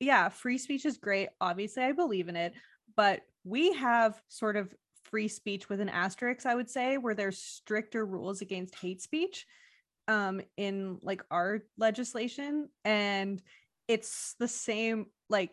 [0.00, 2.52] yeah free speech is great obviously i believe in it
[2.96, 4.72] but we have sort of
[5.10, 9.46] free speech with an asterisk i would say where there's stricter rules against hate speech
[10.06, 13.42] um in like our legislation and
[13.88, 15.50] it's the same like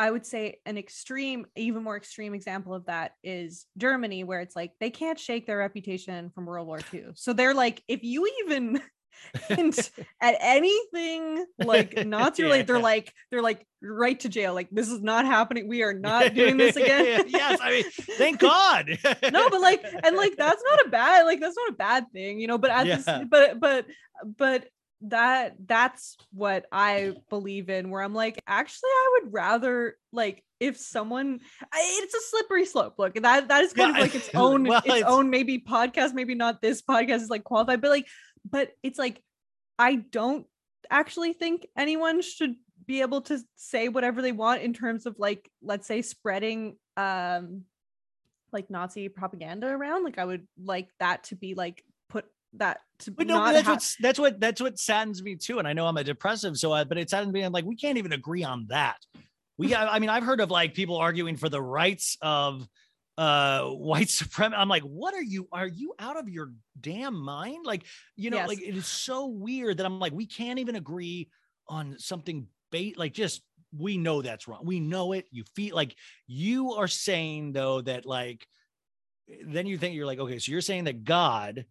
[0.00, 4.56] i would say an extreme even more extreme example of that is germany where it's
[4.56, 8.26] like they can't shake their reputation from world war ii so they're like if you
[8.44, 8.80] even
[9.48, 9.90] hint
[10.20, 14.54] at anything like Nazi related, they're like they're like right to jail.
[14.54, 15.68] Like this is not happening.
[15.68, 17.24] We are not doing this again.
[17.28, 17.84] yes, I mean,
[18.16, 18.98] thank God.
[19.04, 22.40] no, but like and like that's not a bad like that's not a bad thing,
[22.40, 22.56] you know.
[22.56, 23.86] But at this, but but
[24.38, 24.68] but
[25.02, 27.90] that that's what I believe in.
[27.90, 31.40] Where I'm like, actually, I would rather like if someone
[31.72, 32.94] I, it's a slippery slope.
[32.98, 35.58] Look, that that is kind Yeah, of like its own well, its it's- own maybe
[35.58, 38.06] podcast, maybe not this podcast is like qualified, but like,
[38.48, 39.22] but it's like
[39.78, 40.46] I don't
[40.90, 42.56] actually think anyone should
[42.86, 47.62] be able to say whatever they want in terms of like let's say spreading um
[48.52, 50.04] like Nazi propaganda around.
[50.04, 51.84] Like I would like that to be like
[52.54, 55.58] that to But no, that's ha- what that's what that's what saddens me too.
[55.58, 57.42] And I know I'm a depressive, so I, but it saddens me.
[57.42, 58.96] I'm like, we can't even agree on that.
[59.56, 62.66] We, I mean, I've heard of like people arguing for the rights of
[63.18, 64.58] uh white supremacy.
[64.58, 65.48] I'm like, what are you?
[65.52, 67.66] Are you out of your damn mind?
[67.66, 67.84] Like,
[68.16, 68.48] you know, Yes.
[68.48, 71.28] like it is so weird that I'm like, we can't even agree
[71.68, 72.98] on something bait.
[72.98, 73.42] Like, just
[73.76, 74.62] we know that's wrong.
[74.64, 75.26] We know it.
[75.30, 75.94] You feel like
[76.26, 78.46] you are saying though that like
[79.46, 81.64] then you think you're like, okay, so you're saying that God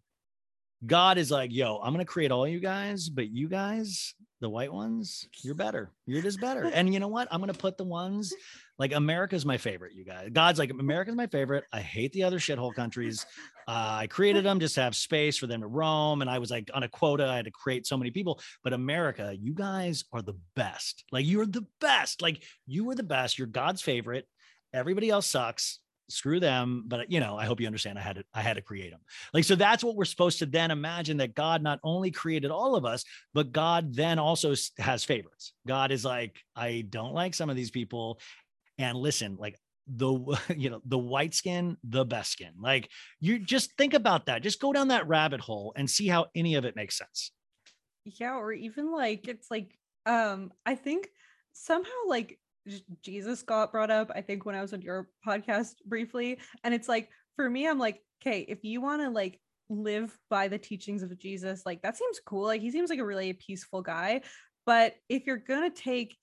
[0.84, 4.72] God is like, yo, I'm gonna create all you guys, but you guys, the white
[4.72, 5.90] ones, you're better.
[6.06, 6.64] You're just better.
[6.64, 7.28] And you know what?
[7.30, 8.32] I'm gonna put the ones
[8.78, 10.30] like America's my favorite, you guys.
[10.32, 11.64] God's like, America's my favorite.
[11.70, 13.26] I hate the other shithole countries.
[13.68, 16.22] Uh, I created them just to have space for them to roam.
[16.22, 18.40] And I was like on a quota, I had to create so many people.
[18.64, 21.04] But America, you guys are the best.
[21.12, 22.22] Like, you're the best.
[22.22, 23.38] Like, you are the best.
[23.38, 24.26] You're God's favorite.
[24.72, 25.80] Everybody else sucks
[26.10, 28.62] screw them but you know i hope you understand i had to i had to
[28.62, 29.00] create them
[29.32, 32.74] like so that's what we're supposed to then imagine that god not only created all
[32.74, 33.04] of us
[33.34, 35.52] but god then also has favorites.
[35.66, 38.20] God is like i don't like some of these people.
[38.78, 40.14] And listen, like the
[40.56, 42.52] you know the white skin the best skin.
[42.60, 42.88] Like
[43.20, 44.42] you just think about that.
[44.42, 47.32] Just go down that rabbit hole and see how any of it makes sense.
[48.04, 49.76] Yeah or even like it's like
[50.06, 51.08] um i think
[51.52, 52.38] somehow like
[53.02, 56.88] jesus got brought up i think when i was on your podcast briefly and it's
[56.88, 61.02] like for me i'm like okay if you want to like live by the teachings
[61.02, 64.20] of jesus like that seems cool like he seems like a really peaceful guy
[64.66, 66.16] but if you're gonna take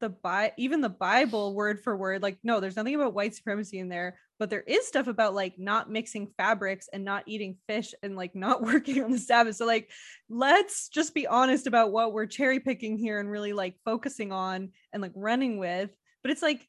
[0.00, 2.22] the Bi- even the Bible word for word.
[2.22, 5.58] Like, no, there's nothing about white supremacy in there, but there is stuff about like
[5.58, 9.56] not mixing fabrics and not eating fish and like not working on the Sabbath.
[9.56, 9.90] So like,
[10.28, 14.70] let's just be honest about what we're cherry picking here and really like focusing on
[14.92, 15.90] and like running with.
[16.22, 16.66] But it's like,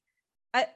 [0.53, 0.67] I,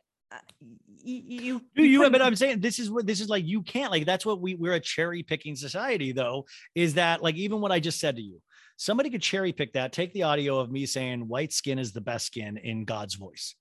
[1.04, 3.46] you, you, you but I'm saying this is what this is like.
[3.46, 6.46] You can't like that's what we we're a cherry picking society though.
[6.76, 8.42] Is that like even what I just said to you?
[8.80, 12.00] Somebody could cherry pick that, take the audio of me saying white skin is the
[12.00, 13.54] best skin in God's voice.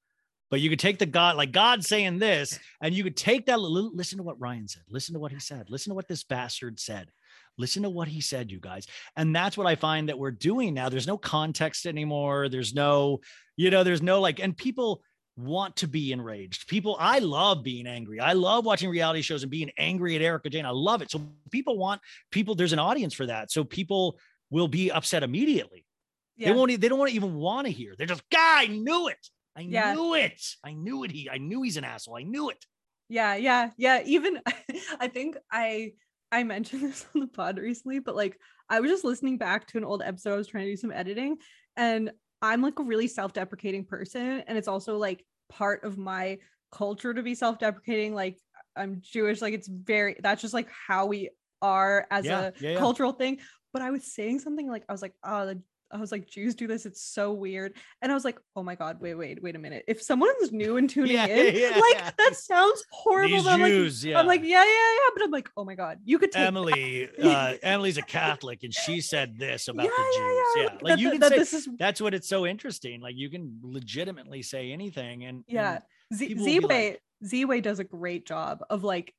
[0.49, 3.61] But you could take the God, like God saying this, and you could take that.
[3.61, 4.85] Listen to what Ryan said.
[4.89, 5.71] Listen to what he said.
[5.71, 7.11] Listen to what this bastard said.
[7.59, 8.87] Listen to what he said, you guys.
[9.17, 10.89] And that's what I find that we're doing now.
[10.89, 12.49] There's no context anymore.
[12.49, 13.19] There's no,
[13.57, 15.03] you know, there's no like, and people
[15.37, 16.69] want to be enraged.
[16.69, 18.21] People, I love being angry.
[18.21, 20.65] I love watching reality shows and being angry at Erika Jayne.
[20.65, 21.11] I love it.
[21.11, 21.21] So
[21.51, 22.01] people want
[22.31, 23.51] people, there's an audience for that.
[23.51, 24.17] So people
[24.51, 25.85] will be upset immediately.
[26.37, 26.49] Yeah.
[26.51, 26.81] They won't.
[26.81, 27.95] They don't want to even want to hear.
[27.97, 29.27] They're just, "Guy, I knew it.
[29.57, 29.93] I yeah.
[29.93, 30.41] knew it.
[30.65, 31.11] I knew it.
[31.11, 31.29] He.
[31.29, 32.17] I knew he's an asshole.
[32.17, 32.65] I knew it."
[33.09, 34.03] Yeah, yeah, yeah.
[34.05, 34.41] Even
[35.01, 35.93] I think I
[36.31, 38.39] I mentioned this on the pod recently, but like
[38.69, 40.35] I was just listening back to an old episode.
[40.35, 41.39] I was trying to do some editing,
[41.77, 42.11] and
[42.41, 46.39] I'm like a really self-deprecating person, and it's also like part of my
[46.71, 48.15] culture to be self-deprecating.
[48.15, 48.39] Like
[48.77, 51.31] I'm Jewish, like it's very that's just like how we
[51.61, 52.77] are as yeah, a yeah.
[52.77, 53.41] cultural thing
[53.73, 56.55] but I was saying something like I was like, oh, the I was like, Jews
[56.55, 56.87] do this.
[56.87, 57.75] It's so weird.
[58.03, 59.85] And I was like, oh my God, wait, wait, wait a minute.
[59.89, 62.11] If someone's new and tuning yeah, in, yeah, like yeah.
[62.19, 63.43] that sounds horrible.
[63.43, 64.21] Jews, like, yeah.
[64.21, 65.11] I'm like, yeah, yeah, yeah.
[65.15, 67.09] But I'm like, oh my God, you could take Emily.
[67.23, 70.47] uh, Emily's a Catholic and she said this about the Jews.
[70.57, 70.79] Yeah.
[70.81, 73.01] Like that, you can that, say this is that's what it's so interesting.
[73.01, 75.25] Like you can legitimately say anything.
[75.25, 75.81] And yeah,
[76.15, 79.15] Z Way like, Z Way does a great job of like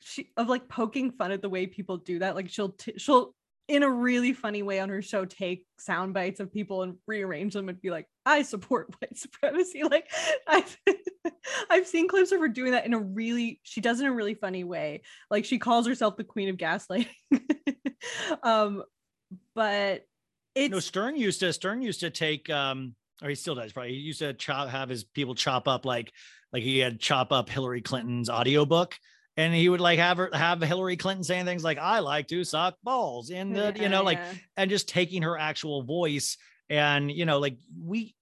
[0.00, 2.34] she of like poking fun at the way people do that.
[2.34, 3.34] Like she'll t- she'll
[3.66, 7.54] in a really funny way on her show take sound bites of people and rearrange
[7.54, 9.82] them and be like i support white supremacy.
[9.82, 10.10] Like
[10.46, 10.76] i've
[11.70, 14.14] i've seen clips of her doing that in a really she does it in a
[14.14, 15.02] really funny way.
[15.30, 17.08] Like she calls herself the queen of gaslighting.
[18.42, 18.82] Um
[19.54, 20.02] but
[20.54, 23.94] it's no stern used to stern used to take um or he still does probably
[23.94, 26.12] he used to chop have his people chop up like
[26.52, 28.98] like he had chop up hillary clinton's audiobook
[29.36, 32.44] and he would like have her have Hillary Clinton saying things like "I like to
[32.44, 34.20] suck balls" in the you know like
[34.56, 36.36] and just taking her actual voice.
[36.70, 38.14] And you know like we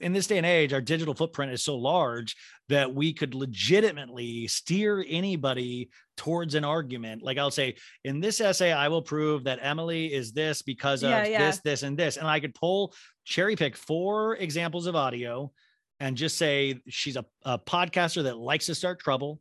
[0.00, 2.36] in this day and age our digital footprint is so large
[2.68, 7.22] that we could legitimately steer anybody towards an argument.
[7.22, 11.10] Like i'll say in this essay i will prove that emily is this because of
[11.10, 11.46] yeah, yeah.
[11.46, 12.16] this this and this.
[12.16, 12.94] And i could pull
[13.24, 15.50] cherry pick four examples of audio
[15.98, 19.40] and just say she's a, a podcaster that likes to start trouble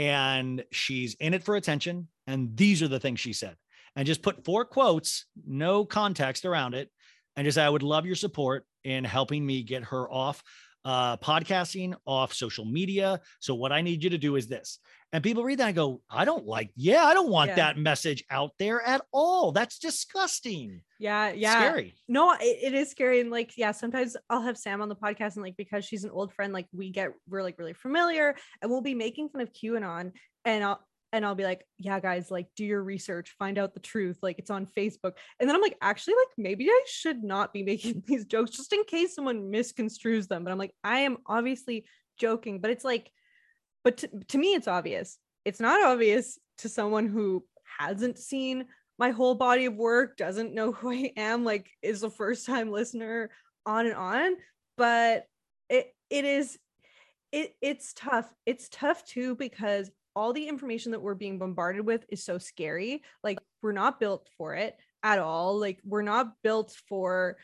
[0.00, 2.08] and she's in it for attention.
[2.26, 3.54] And these are the things she said.
[3.94, 6.90] And just put four quotes, no context around it.
[7.36, 10.42] And just, say, I would love your support in helping me get her off
[10.84, 13.20] uh, podcasting, off social media.
[13.40, 14.78] So, what I need you to do is this
[15.12, 17.56] and people read that and go, I don't like, yeah, I don't want yeah.
[17.56, 19.50] that message out there at all.
[19.50, 20.82] That's disgusting.
[21.00, 21.32] Yeah.
[21.32, 21.58] Yeah.
[21.58, 21.94] Scary.
[22.06, 23.20] No, it, it is scary.
[23.20, 26.10] And like, yeah, sometimes I'll have Sam on the podcast and like, because she's an
[26.10, 29.52] old friend, like we get, we're like really familiar and we'll be making fun of
[29.52, 30.12] QAnon
[30.44, 30.80] and I'll,
[31.12, 34.18] and I'll be like, yeah, guys, like do your research, find out the truth.
[34.22, 35.12] Like it's on Facebook.
[35.38, 38.72] And then I'm like, actually, like maybe I should not be making these jokes just
[38.72, 40.44] in case someone misconstrues them.
[40.44, 41.84] But I'm like, I am obviously
[42.18, 43.10] joking, but it's like,
[43.84, 47.44] but to, to me it's obvious it's not obvious to someone who
[47.78, 48.66] hasn't seen
[48.98, 52.70] my whole body of work doesn't know who i am like is a first time
[52.70, 53.30] listener
[53.66, 54.36] on and on
[54.76, 55.24] but
[55.68, 56.58] it it is
[57.32, 62.04] it it's tough it's tough too because all the information that we're being bombarded with
[62.08, 63.02] is so scary.
[63.22, 65.58] Like we're not built for it at all.
[65.58, 67.36] Like we're not built for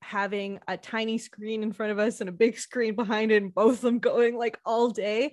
[0.00, 3.54] having a tiny screen in front of us and a big screen behind it and
[3.54, 5.32] both of them going like all day.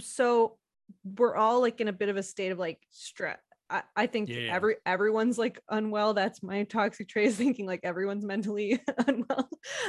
[0.00, 0.56] So
[1.04, 3.38] we're all like in a bit of a state of like stress.
[3.70, 4.54] I, I think Yeah, yeah.
[4.54, 6.14] every everyone's like unwell.
[6.14, 9.48] That's my toxic trait is thinking like everyone's mentally unwell.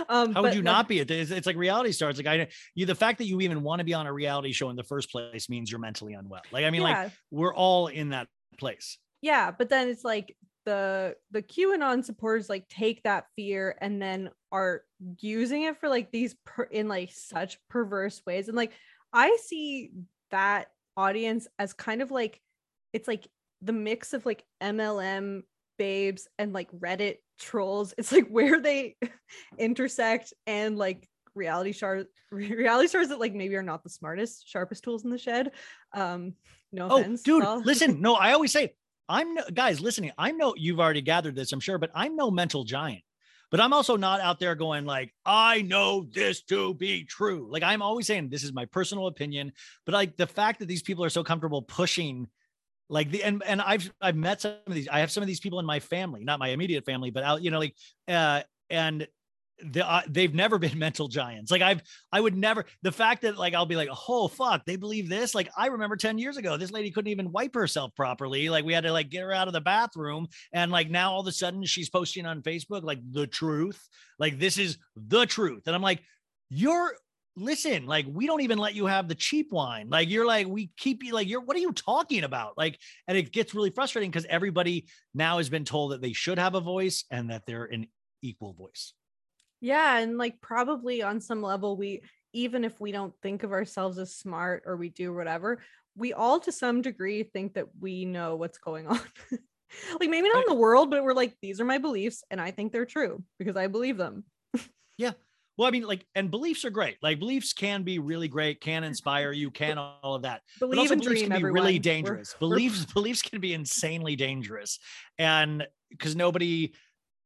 [0.09, 0.99] Um, How would you like, not be?
[0.99, 2.17] It's, it's like reality stars.
[2.17, 4.69] Like I, you, the fact that you even want to be on a reality show
[4.69, 6.41] in the first place means you're mentally unwell.
[6.51, 8.27] Like I mean, like we're all in that
[8.57, 8.97] place.
[9.21, 10.35] yeah but then it's like
[10.65, 14.81] the the qanon supporters like take that fear and then are
[15.19, 18.71] using it for like these per- in like such perverse ways and like
[19.13, 19.91] i see
[20.31, 22.39] that audience as kind of like
[22.93, 23.27] it's like
[23.61, 25.41] the mix of like mlm
[25.77, 28.95] babes and like reddit trolls it's like where they
[29.57, 34.83] intersect and like reality stars reality stars that like maybe are not the smartest sharpest
[34.83, 35.51] tools in the shed
[35.93, 36.33] um
[36.71, 38.01] no Oh, offense dude, listen.
[38.01, 38.75] No, I always say
[39.07, 40.11] I'm no guys listening.
[40.17, 40.53] I'm no.
[40.57, 43.01] You've already gathered this, I'm sure, but I'm no mental giant.
[43.51, 47.47] But I'm also not out there going like I know this to be true.
[47.49, 49.53] Like I'm always saying this is my personal opinion.
[49.85, 52.27] But like the fact that these people are so comfortable pushing.
[52.89, 54.87] Like the and and I've I've met some of these.
[54.87, 57.41] I have some of these people in my family, not my immediate family, but out
[57.41, 57.75] you know like
[58.07, 59.07] uh and
[59.63, 61.51] the, uh, they've never been mental giants.
[61.51, 61.81] Like I've,
[62.11, 65.33] I would never, the fact that like, I'll be like, oh, fuck, they believe this.
[65.33, 68.49] Like I remember 10 years ago, this lady couldn't even wipe herself properly.
[68.49, 70.27] Like we had to like get her out of the bathroom.
[70.51, 73.87] And like now all of a sudden she's posting on Facebook, like the truth,
[74.19, 75.63] like this is the truth.
[75.67, 76.01] And I'm like,
[76.49, 76.95] you're,
[77.37, 79.89] listen, like we don't even let you have the cheap wine.
[79.89, 82.57] Like you're like, we keep you like, you're, what are you talking about?
[82.57, 86.39] Like, and it gets really frustrating because everybody now has been told that they should
[86.39, 87.87] have a voice and that they're an
[88.21, 88.93] equal voice.
[89.61, 92.01] Yeah, and like probably on some level, we
[92.33, 95.61] even if we don't think of ourselves as smart or we do whatever,
[95.95, 98.99] we all to some degree think that we know what's going on.
[99.99, 102.51] like maybe not in the world, but we're like, these are my beliefs, and I
[102.51, 104.25] think they're true because I believe them.
[105.57, 106.97] Well, I mean, like, and beliefs are great.
[107.01, 110.41] Like, beliefs can be really great, can inspire you, can all of that.
[110.59, 111.53] But Believe also, and beliefs dream, can be everyone.
[111.61, 112.35] really We're- dangerous.
[112.39, 114.79] we're- Beliefs, beliefs can be insanely dangerous,
[115.17, 116.73] and because nobody,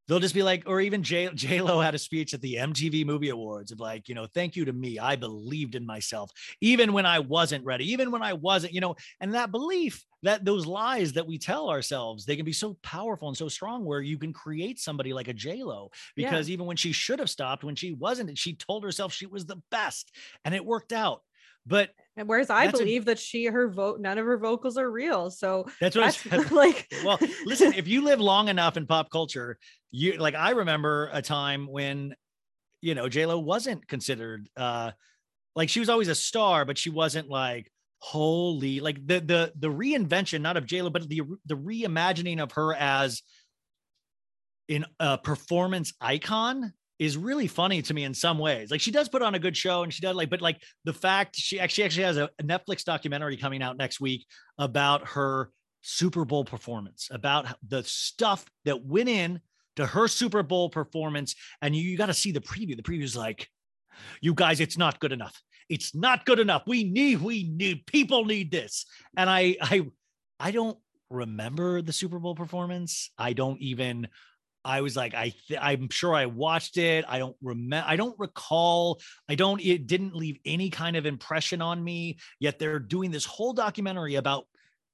[0.09, 3.05] they'll just be like, or even J J Lo had a speech at the MTV
[3.05, 6.91] Movie Awards of like, you know, thank you to me, I believed in myself, even
[6.91, 10.65] when I wasn't ready, even when I wasn't, you know, and that belief, that those
[10.65, 14.17] lies that we tell ourselves, they can be so powerful and so strong, where you
[14.17, 16.29] can create somebody like a J Lo Yeah.
[16.29, 19.45] because even when she should have stopped, when she wasn't, she told herself she was
[19.45, 20.11] the best,
[20.43, 21.21] and it worked out.
[21.65, 24.77] But And whereas I That's a- believe that she her vote, none of her vocals
[24.77, 25.29] are real.
[25.29, 26.51] So that's what I that's said.
[26.63, 29.57] like well listen if you live long enough in pop culture
[29.91, 32.13] you like i remember a time when
[32.81, 34.91] you know j-lo wasn't considered uh
[35.55, 39.67] like she was always a star but she wasn't like holy like the the the
[39.67, 43.21] reinvention not of j-lo but the the reimagining of her as
[44.67, 48.69] in a performance icon is really funny to me in some ways.
[48.69, 50.93] Like she does put on a good show and she does like, but like the
[50.93, 54.25] fact she actually actually has a, Netflix documentary coming out next week
[54.57, 55.49] about her
[55.81, 59.39] Super Bowl performance, about the stuff that went in
[59.77, 61.35] to her Super Bowl performance.
[61.61, 62.75] And you, you got to see the preview.
[62.75, 63.47] The preview is like,
[64.19, 65.41] you guys, it's not good enough.
[65.69, 66.63] It's not good enough.
[66.67, 68.85] We need, we need, people need this.
[69.15, 69.87] And I, I,
[70.39, 70.77] I don't
[71.09, 73.11] remember the Super Bowl performance.
[73.17, 74.07] I don't even,
[74.65, 77.05] I was like, I, th- I'm sure I watched it.
[77.07, 77.85] I don't remember.
[77.87, 78.99] I don't recall.
[79.27, 79.61] I don't.
[79.61, 82.17] It didn't leave any kind of impression on me.
[82.39, 84.45] Yet they're doing this whole documentary about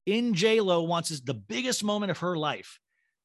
[0.05, 2.79] in J Lo wants is the biggest moment of her life,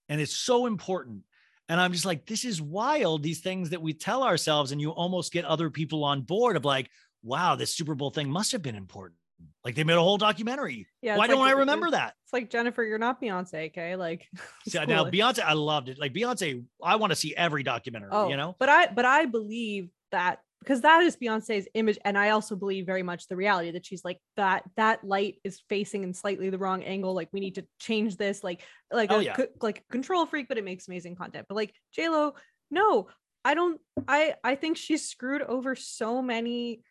[0.09, 1.23] and it's so important.
[1.69, 3.23] And I'm just like, this is wild.
[3.23, 6.65] These things that we tell ourselves, and you almost get other people on board of
[6.65, 6.91] like,
[7.23, 9.20] wow, this Super Bowl thing must have been important.
[9.65, 10.87] Like they made a whole documentary.
[11.03, 11.17] yeah.
[11.19, 12.15] Why don't like- I remember that?
[12.25, 13.95] It's like Jennifer, you're not Beyonce, okay?
[13.97, 14.27] Like
[14.67, 15.05] it's See, Now.
[15.05, 15.99] Beyonce, I loved it.
[15.99, 18.09] Like Beyonce, I want to see every documentary.
[18.13, 22.19] Oh, you know, but I but I believe that because that is Beyonce's image, and
[22.19, 26.05] I also believe very much the reality that she's like that that light is facing
[26.05, 27.15] in slightly the wrong angle.
[27.15, 28.43] Like we need to change this.
[28.45, 28.63] Like
[28.93, 29.35] like Oh, a yeah.
[29.35, 31.47] co- like control freak, but it makes amazing content.
[31.49, 32.35] But like J Lo,
[32.71, 33.09] no,
[33.45, 33.81] I don't.
[34.09, 36.83] I I think she's screwed over so many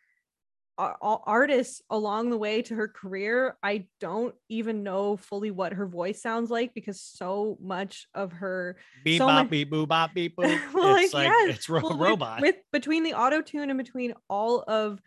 [1.02, 3.56] artists along the way to her career.
[3.62, 8.76] I don't even know fully what her voice sounds like because so much of her
[9.04, 10.58] beep so bop beep boo bop beep boop.
[10.74, 12.40] Well, it's like, yeah, it's ro- well, with- robot.
[12.40, 15.00] with, between the auto tune and between all of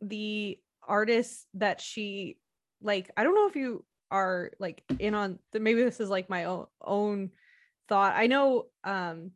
[0.00, 2.38] the artists that she
[2.80, 6.30] like i don't know if you are like in on the, maybe this is like
[6.30, 7.30] my own own
[7.88, 9.32] thought i know um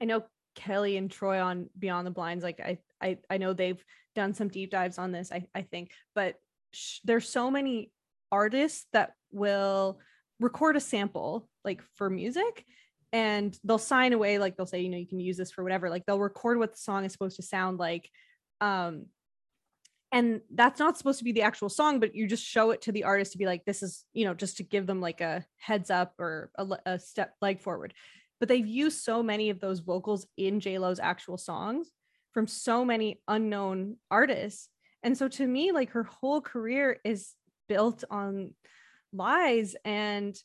[0.00, 0.24] i know
[0.56, 3.82] kelly and troy on beyond the blinds like i i, I know they've
[4.14, 6.34] done some deep dives on this i i think but
[6.72, 7.92] sh- there's so many
[8.32, 10.00] artists that will
[10.40, 12.64] record a sample like for music
[13.12, 15.88] and they'll sign away like they'll say you know you can use this for whatever
[15.88, 18.10] like they'll record what the song is supposed to sound like
[18.60, 19.06] um
[20.12, 22.92] and that's not supposed to be the actual song but you just show it to
[22.92, 25.44] the artist to be like this is you know just to give them like a
[25.58, 27.94] heads up or a, a step leg forward
[28.38, 31.90] but they've used so many of those vocals in j-lo's actual songs
[32.32, 34.68] from so many unknown artists
[35.02, 37.32] and so to me like her whole career is
[37.68, 38.54] built on
[39.12, 40.36] lies and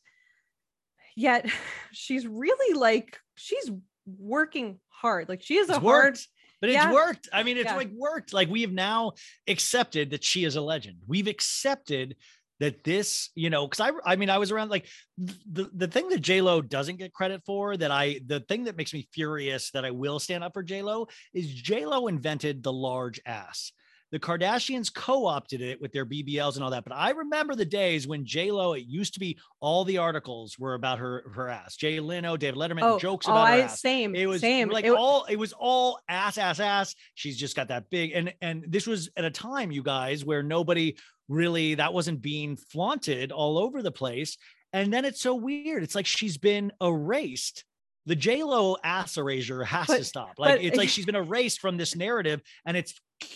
[1.16, 1.46] yet
[1.92, 3.70] she's really like she's
[4.06, 6.18] working hard like she is a It's hard
[6.62, 6.94] but it's Yeah.
[6.94, 7.28] worked.
[7.34, 7.76] I mean, it's Yeah.
[7.76, 8.34] like worked.
[8.34, 9.14] Like we have now
[9.48, 11.00] accepted that she is a legend.
[11.08, 12.16] We've accepted
[12.62, 16.10] that this, you know, because I, I mean, I was around like the the thing
[16.10, 17.76] that J Lo doesn't get credit for.
[17.76, 20.84] That I, the thing that makes me furious that I will stand up for J
[20.84, 23.72] Lo is J Lo invented the large ass.
[24.12, 26.84] The Kardashians co-opted it with their BBLs and all that.
[26.84, 28.74] But I remember the days when J Lo.
[28.74, 31.78] It used to be all the articles were about her her ass.
[31.78, 33.80] Jay Leno, David Letterman, oh, jokes oh, about her I, ass.
[33.80, 36.94] same It was same like It- all it was all ass, ass, ass.
[37.16, 40.44] She's just got that big and and this was at a time, you guys, where
[40.44, 40.98] nobody
[41.30, 44.38] really that wasn't being flaunted all over the place.
[44.74, 45.84] And then it's so weird.
[45.84, 47.64] It's like she's been erased.
[48.08, 50.34] The J Lo ass erasure has to stop.
[50.38, 52.94] Like but- it's like she's been erased from this narrative, and it's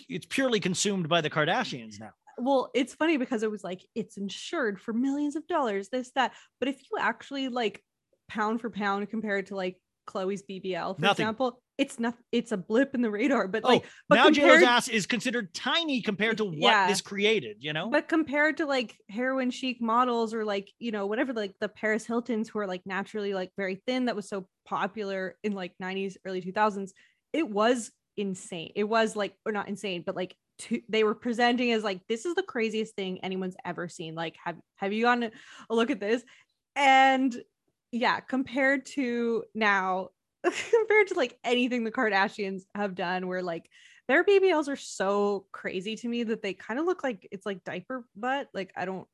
[0.10, 2.12] it's purely consumed by the Kardashians now.
[2.38, 6.34] well it's funny because it was like it's insured for millions of dollars this that
[6.60, 7.82] but if you actually like
[8.28, 9.78] pound for pound compared to like
[10.10, 11.24] Khloé's bbl for Nothing.
[11.24, 14.64] example it's not it's a blip in the radar but Oh, like but now compared-
[14.64, 16.88] ass is considered tiny compared to what Yeah.
[16.88, 17.58] this created.
[17.60, 21.54] You know, but compared to like heroin chic models or like you know whatever like
[21.60, 25.52] the paris hiltons who are like naturally like very thin that was so popular in
[25.54, 26.92] like 90s early 2000s
[27.34, 31.72] it was insane it was like or not insane but like to, they were presenting
[31.72, 35.32] as like this is the craziest thing anyone's ever seen like have have you gotten
[35.70, 36.24] a look at this
[36.76, 37.36] and
[37.92, 40.10] yeah compared to now
[40.44, 43.70] compared to like anything the kardashians have done where like
[44.08, 47.64] their BBLs are so crazy to me that they kind of look like it's like
[47.64, 48.48] diaper butt.
[48.54, 49.08] Like I don't.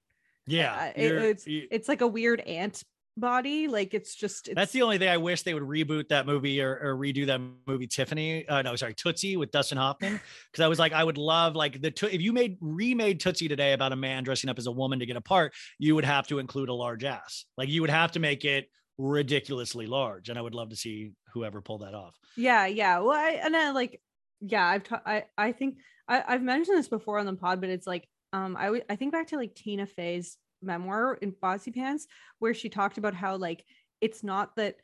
[0.48, 2.84] yeah, I- it- it's it's like a weird ant
[3.18, 3.68] body.
[3.68, 4.48] Like it's just.
[4.48, 7.26] It's, That's the only thing I wish they would reboot that movie or, or redo
[7.28, 8.48] that movie Tiffany.
[8.48, 10.20] Uh, no, sorry, Tootsie with Dustin Hoffman.
[10.52, 13.48] Because I was like, I would love like the To- if you made remade Tootsie
[13.48, 16.06] today about a man dressing up as a woman to get a part, you would
[16.06, 17.46] have to include a large ass.
[17.58, 18.68] Like you would have to make it
[18.98, 22.16] ridiculously large, and I would love to see whoever pulled that off.
[22.38, 23.00] Yeah, yeah.
[23.00, 24.02] Well, I and then like,
[24.42, 25.78] yeah, I've ta- I I think
[26.08, 28.96] I I've mentioned this before on the pod, but it's like um I w- I
[28.96, 32.04] think back to like Tina Fey's memoir in Bossypants
[32.40, 33.64] where she talked about how like
[34.00, 34.76] it's not that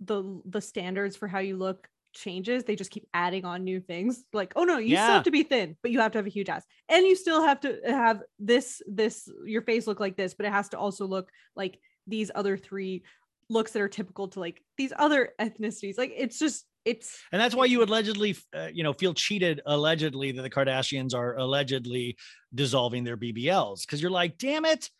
[0.00, 4.24] the the standards for how you look changes they just keep adding on new things.
[4.32, 6.30] Like oh no you still have to be thin but you have to have a
[6.30, 6.64] huge ass.
[6.88, 10.52] And you still have to have this this your face look like this but it
[10.52, 13.04] has to also look like these other three
[13.48, 15.98] looks that are typical to like these other ethnicities.
[15.98, 20.32] Like it's just it's And that's why you allegedly, uh, you know, feel cheated allegedly
[20.32, 22.16] that the Kardashians are allegedly
[22.54, 24.90] dissolving their BBLs because you're like, damn it,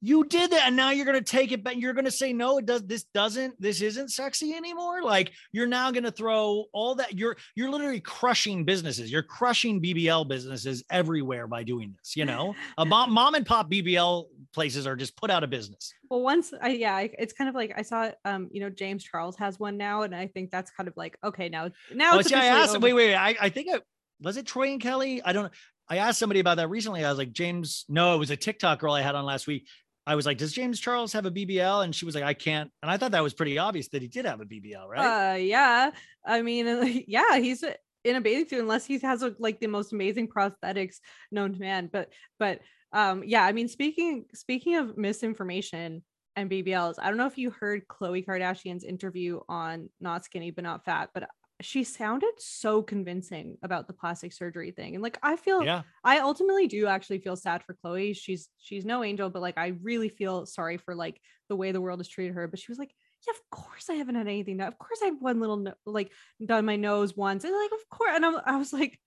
[0.00, 2.66] you did that, and now you're gonna take it, but you're gonna say no, it
[2.66, 2.82] does.
[2.82, 3.60] This doesn't.
[3.60, 5.02] This isn't sexy anymore.
[5.02, 7.18] Like you're now gonna throw all that.
[7.18, 9.10] You're you're literally crushing businesses.
[9.10, 12.14] You're crushing BBL businesses everywhere by doing this.
[12.16, 15.92] You know, a mom, mom and pop BBL places are just put out of business.
[16.08, 19.04] well once i yeah I, it's kind of like i saw um you know james
[19.04, 22.18] charles has one now and i think that's kind of like okay now now Oh,
[22.20, 22.70] it's see, I asked.
[22.74, 22.80] over.
[22.80, 23.14] Wait, wait.
[23.14, 23.82] I, I think it
[24.22, 25.20] was it Troy and Kelly.
[25.22, 25.44] I don't.
[25.44, 25.50] know.
[25.88, 27.04] I asked somebody about that recently.
[27.04, 27.84] I was like, James.
[27.88, 29.68] No, it was a TikTok girl I had on last week.
[30.08, 31.84] I was like, does James Charles have a BBL?
[31.84, 32.70] And she was like, I can't.
[32.82, 35.34] And I thought that was pretty obvious that he did have a BBL, right?
[35.34, 35.90] Uh, yeah.
[36.24, 37.62] I mean, yeah, he's
[38.04, 40.96] in a bathing suit unless he has like the most amazing prosthetics
[41.30, 41.90] known to man.
[41.92, 42.60] But, but,
[42.90, 43.44] um, yeah.
[43.44, 46.02] I mean, speaking speaking of misinformation
[46.36, 50.64] and BBLs, I don't know if you heard Khloe Kardashian's interview on Not Skinny but
[50.64, 51.28] Not Fat, but
[51.60, 55.82] she sounded so convincing about the plastic surgery thing, and like I feel yeah.
[56.04, 58.16] I ultimately do actually feel sad for Khloé.
[58.16, 61.80] She's she's no angel, but like I really feel sorry for like the way the
[61.80, 62.46] world has treated her.
[62.46, 62.92] But she was like,
[63.26, 64.58] "Yeah, of course I haven't had anything.
[64.58, 64.68] done.
[64.68, 66.12] Of course I have one little no- like
[66.44, 68.12] done my nose once." And like, of course.
[68.14, 68.98] And I'm, I was like,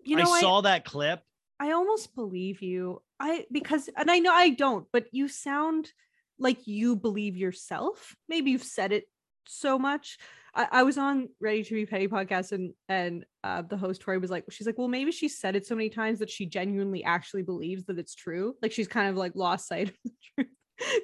[0.00, 1.22] you know, I I, saw that clip.
[1.60, 3.00] I almost believe you.
[3.20, 5.92] I because and I know I don't, but you sound
[6.36, 8.16] like you believe yourself.
[8.28, 9.04] Maybe you've said it
[9.46, 10.18] so much.
[10.54, 14.18] I, I was on Ready to Be Petty podcast and and uh, the host Tori
[14.18, 17.04] was like, she's like, well, maybe she said it so many times that she genuinely
[17.04, 18.54] actually believes that it's true.
[18.62, 20.54] Like she's kind of like lost sight of the truth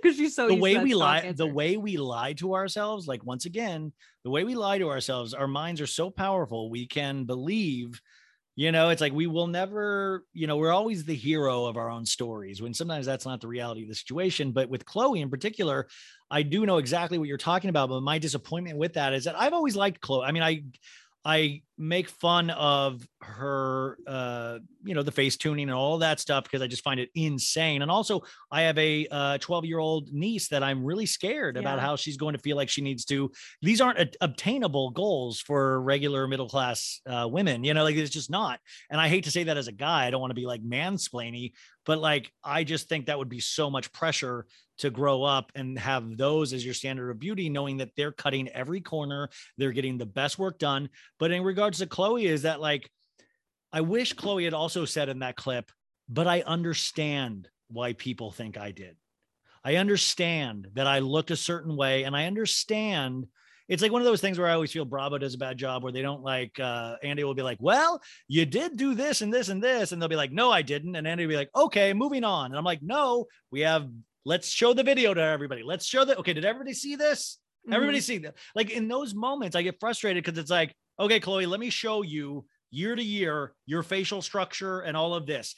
[0.03, 3.45] because she's so the way we lie the way we lie to ourselves like once
[3.45, 3.93] again
[4.25, 8.01] the way we lie to ourselves our minds are so powerful we can believe
[8.59, 11.91] You know, it's like we will never, you know, we're always the hero of our
[11.91, 14.51] own stories when sometimes that's not the reality of the situation.
[14.51, 15.89] But with Khloé in particular,
[16.31, 17.91] I do know exactly what you're talking about.
[17.91, 20.63] But my disappointment with that is that I've always liked Khloé I mean, I
[21.27, 26.45] I make fun of her, uh, you know, the face tuning and all that stuff
[26.45, 27.83] because I just find it insane.
[27.83, 28.23] And also,
[28.53, 31.63] I have a 12 uh, year old niece that I'm really scared yeah.
[31.63, 33.33] about how she's going to feel like she needs to.
[33.61, 38.11] These aren't a- obtainable goals for regular middle class uh, women, you know, like it's
[38.11, 38.61] just not.
[38.89, 40.63] And I hate to say that as a guy, I don't want to be like
[40.63, 41.55] mansplaining,
[41.85, 44.47] but like I just think that would be so much pressure
[44.79, 48.49] to grow up and have those as your standard of beauty, knowing that they're cutting
[48.49, 50.89] every corner, they're getting the best work done.
[51.19, 52.91] But in regards to Khloé, is that like,
[53.73, 55.71] I wish Khloé had also said in that clip,
[56.09, 58.97] but I understand why people think I did.
[59.65, 63.27] I understand that I looked a certain way and I understand
[63.69, 65.83] it's like one of those things where I always feel Bravo does a bad job
[65.83, 69.33] where they don't like uh Andy will be like, Well, you did do this and
[69.33, 70.95] this and this, and they'll be like, No, I didn't.
[70.95, 72.47] And Andy will be like, Okay, moving on.
[72.47, 73.89] And I'm like, No, we have
[74.27, 75.63] Let's show the video to everybody.
[75.63, 76.19] Let's show that.
[76.19, 77.39] Okay, did everybody see this?
[77.65, 77.75] Mm-hmm.
[77.75, 78.35] Everybody see that.
[78.57, 82.03] Like in those moments, I get frustrated because it's like, okay, Khloé, let me show
[82.03, 85.55] you year to year your facial structure and all of this.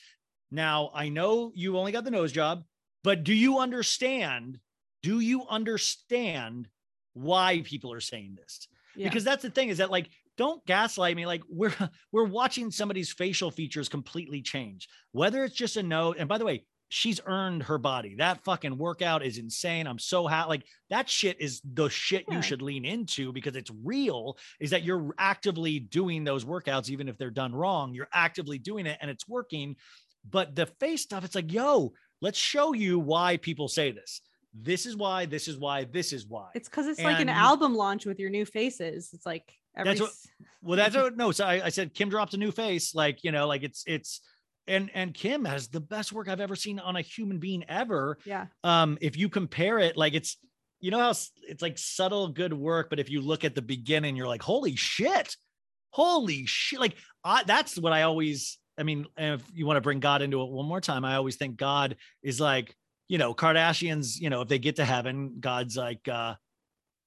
[0.51, 2.63] Now, I know you only got the nose job,
[3.03, 4.59] but do you understand?
[5.03, 6.69] Do you understand
[7.15, 8.69] why people are saying this?
[8.95, 9.09] Yeah.
[9.09, 11.73] Because that's the thing is that like don't gaslight me like we're
[12.13, 16.45] we're watching somebody's facial features completely change whether it's just a note and by the
[16.45, 18.17] way she's earned her body.
[18.17, 19.87] That fucking workout is insane.
[19.87, 20.49] I'm so happy.
[20.49, 22.37] Like that shit is the shit yeah.
[22.37, 24.37] you should lean into because it's real.
[24.59, 28.87] Is that you're actively doing those workouts, even if they're done wrong, you're actively doing
[28.87, 29.77] it and it's working.
[30.29, 34.21] But the face stuff, it's like, yo, let's show you why people say this.
[34.55, 36.49] This is why, this is why, this is why.
[36.55, 39.11] It's because it's and like an album launch with your new faces.
[39.13, 39.45] It's like
[39.77, 39.91] every...
[39.91, 40.11] that's what,
[40.63, 41.33] well, that's what no.
[41.33, 44.21] So I, I said Kim dropped a new face, like you know, like it's it's
[44.69, 48.19] and and Kim has the best work I've ever seen on a human being ever.
[48.25, 48.47] Yeah.
[48.63, 50.37] Um, if you compare it, like it's
[50.81, 54.15] you know how it's like subtle good work, but if you look at the beginning,
[54.15, 55.37] you're like, holy shit,
[55.91, 56.79] holy shit!
[56.79, 58.59] Like I, that's what I always.
[58.79, 61.35] I mean, if you want to bring God into it one more time, I always
[61.35, 62.77] think God is like,
[63.09, 64.21] you know, Kardashians.
[64.21, 66.35] You know, if they get to heaven, God's like, uh,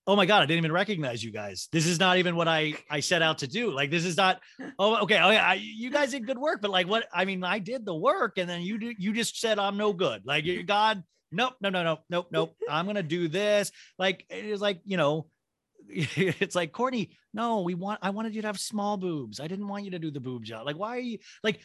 [0.07, 2.73] oh my god i didn't even recognize you guys this is not even what i
[2.89, 4.39] i set out to do like this is not
[4.79, 7.43] oh okay oh yeah I, you guys did good work but like what i mean
[7.43, 10.45] i did the work and then you did, you just said i'm no good like
[10.65, 14.97] god nope no no no nope nope i'm gonna do this like it's like you
[14.97, 15.27] know
[15.89, 19.39] it's like Kourtney no, we want I wanted you to have small boobs.
[19.39, 20.65] I didn't want you to do the boob job.
[20.65, 21.61] Like, why are you like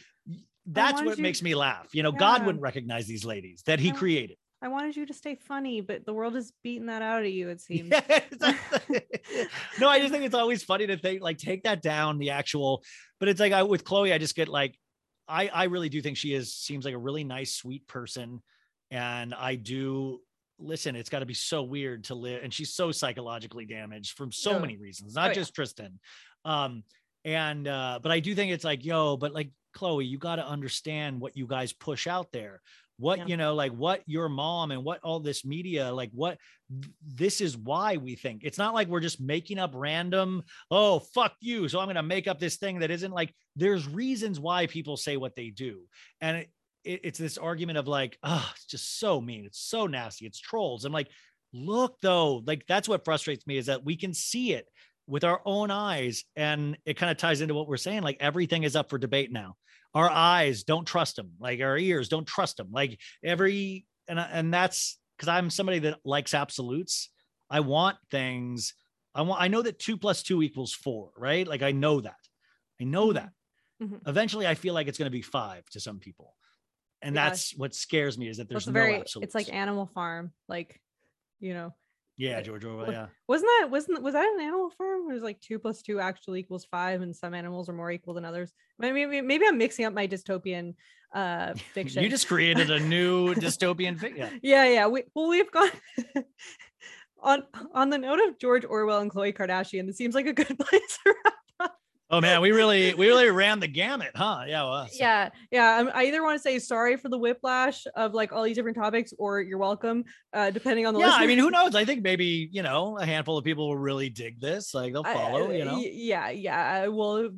[0.65, 1.23] that's what you...
[1.23, 1.87] makes me laugh.
[1.93, 2.19] You know, yeah.
[2.19, 4.37] God wouldn't recognize these ladies that he created.
[4.61, 7.49] I wanted you to stay funny, but the world is beating that out of you,
[7.49, 7.89] it seems.
[9.79, 12.83] no, I just think it's always funny to think like take that down the actual,
[13.19, 14.77] but it's like I with Khloé, I just get like,
[15.27, 18.41] I I really do think she is seems like a really nice, sweet person.
[18.89, 20.21] And I do
[20.59, 24.31] listen, it's got to be so weird to live, and she's so psychologically damaged from
[24.31, 24.59] so oh.
[24.59, 25.55] many reasons, not oh, just yeah.
[25.55, 25.99] Tristan.
[26.45, 26.83] Um,
[27.25, 30.47] and uh, but I do think it's like, yo, but like Khloé, you got to
[30.47, 32.61] understand what you guys push out there
[32.99, 33.25] what yeah.
[33.27, 36.37] you know like what your mom and what all this media like what
[37.05, 38.43] this is why we think.
[38.43, 42.03] It's not like we're just making up random oh fuck you so i'm going to
[42.03, 45.81] make up this thing that isn't like there's reasons why people say what they do.
[46.21, 46.49] And it,
[46.83, 50.39] it, it's this argument of like oh it's just so mean it's so nasty it's
[50.39, 50.85] trolls.
[50.85, 51.09] I'm like
[51.53, 54.67] look though like that's what frustrates me is that we can see it
[55.07, 58.63] with our own eyes and it kind of ties into what we're saying like everything
[58.63, 59.55] is up for debate now
[59.93, 64.53] our eyes don't trust them like our ears don't trust them like every and and
[64.53, 67.09] that's because i'm somebody that likes absolutes
[67.49, 68.73] i want things
[69.15, 72.15] i want i know that two plus two equals four right like i know that
[72.81, 73.15] i know mm-hmm.
[73.15, 73.29] that
[73.81, 74.09] mm-hmm.
[74.09, 76.33] eventually i feel like it's going to be five to some people
[77.01, 77.29] and yeah.
[77.29, 79.27] that's what scares me is that there's no very, absolutes.
[79.27, 80.81] it's like animal farm like
[81.39, 81.73] you know
[82.17, 82.91] yeah, George Orwell.
[82.91, 83.07] Yeah.
[83.27, 85.09] Wasn't that wasn't was that an animal farm?
[85.09, 88.13] It was like two plus two actually equals five, and some animals are more equal
[88.15, 88.53] than others.
[88.79, 90.73] Maybe maybe I'm mixing up my dystopian
[91.13, 92.03] uh fiction.
[92.03, 94.39] you just created a new dystopian fiction.
[94.43, 94.87] Yeah, yeah.
[94.87, 95.71] We well we've got
[97.21, 99.85] on on the note of George Orwell and Khloe Kardashian.
[99.85, 101.33] This seems like a good place to wrap
[102.09, 104.45] Oh man, we really we really ran the gamut, huh?
[104.47, 104.95] Yeah, well, so.
[104.97, 105.89] yeah, yeah.
[105.93, 109.13] I either want to say sorry for the whiplash of like all these different topics,
[109.19, 111.01] or you're welcome, uh, depending on the.
[111.01, 111.23] Yeah, listener.
[111.23, 111.75] I mean, who knows?
[111.75, 114.73] I think maybe you know a handful of people will really dig this.
[114.73, 115.51] Like they'll follow.
[115.51, 115.77] you know.
[115.79, 116.87] Yeah, yeah.
[116.87, 117.31] Well,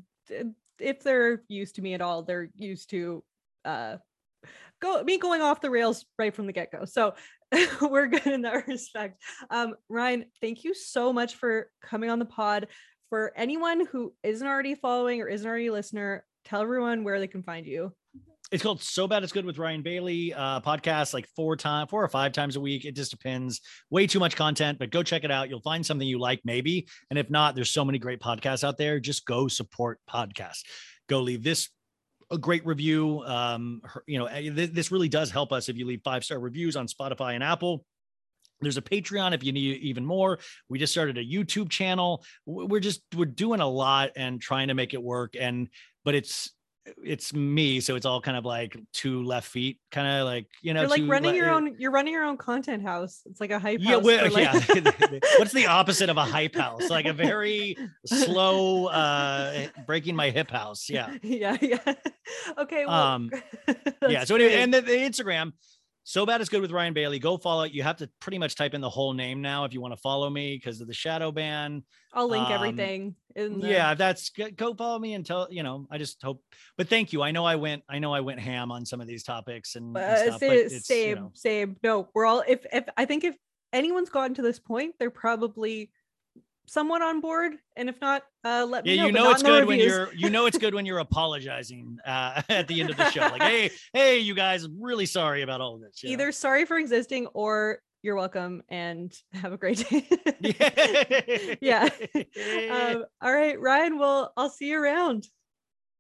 [0.78, 3.24] if they're used to me at all, they're used to
[3.66, 3.98] uh
[4.80, 6.86] go me going off the rails right from the get go.
[6.86, 7.16] So
[7.82, 9.22] we're good in that respect.
[9.50, 12.68] Um, Ryan, thank you so much for coming on the pod
[13.10, 17.28] for anyone who isn't already following or isn't already a listener, tell everyone where they
[17.28, 17.92] can find you.
[18.52, 20.34] It's called So Bad It's Good with Ryan Bailey.
[20.34, 22.84] Uh, podcast like four time, four or five times a week.
[22.84, 23.62] It just depends.
[23.92, 25.50] Way too much content, but go check it out.
[25.50, 26.88] You'll find something you like, maybe.
[27.12, 29.00] And if not, there's so many great podcasts out there.
[29.00, 30.64] Just go support podcasts.
[31.08, 31.70] Go leave this
[32.32, 33.24] a great review.
[33.26, 36.40] Um, you know, eh, th- this really does help us if you leave five star
[36.40, 37.86] reviews on Spotify and Apple.
[38.62, 40.40] There's a Patreon if you need even more.
[40.70, 42.24] We just started a YouTube channel.
[42.46, 45.36] We're just we're doing a lot and trying to make it work.
[45.40, 45.70] And
[46.04, 46.52] but it's
[47.04, 50.74] it's me, so it's all kind of like two left feet, kind of like you
[50.74, 51.76] know, you're like running le- your own.
[51.78, 53.22] You're running your own content house.
[53.26, 54.04] It's like a hype Yeah, house.
[54.04, 55.20] like- yeah.
[55.38, 56.90] What's the opposite of a hype house?
[56.90, 60.90] Like a very slow, uh breaking my hip house.
[60.90, 61.16] Yeah.
[61.22, 61.94] yeah, yeah.
[62.58, 62.86] Okay.
[62.86, 63.32] Well, Um,
[64.08, 64.24] yeah.
[64.24, 65.54] So anyway, and the, the Instagram,
[66.10, 67.20] so bad it's good with Ryan Bailey.
[67.20, 67.72] Go follow it.
[67.72, 70.00] You have to pretty much type in the whole name now if you want to
[70.02, 71.84] follow me because of the shadow ban.
[72.16, 73.16] I'll link um, everything.
[73.36, 75.86] In the, Yeah, that's go- go follow me and tell you know.
[75.92, 76.44] I just hope.
[76.80, 77.22] But thank you.
[77.22, 77.84] I know I went.
[77.88, 80.40] I know I went ham on some of these topics and, and Uh, stuff.
[80.40, 81.78] But same, it's, you know, same.
[81.84, 82.44] No, we're all.
[82.48, 83.36] If if I think if
[83.72, 85.92] anyone's gotten to this point, they're probably
[86.70, 89.08] somewhat on board, and if not, uh, let me yeah, know.
[89.08, 92.68] you know it's good when you're you know it's good when you're apologizing uh, at
[92.68, 93.22] the end of the show.
[93.22, 96.04] Like, hey, hey, you guys, I'm really sorry about all of this.
[96.04, 96.12] know?
[96.12, 100.08] either sorry for existing or you're welcome and have a great day.
[101.62, 101.90] yeah.
[102.36, 102.94] yeah.
[102.96, 103.98] um, all right, Ryan.
[103.98, 105.28] Well, I'll see you around.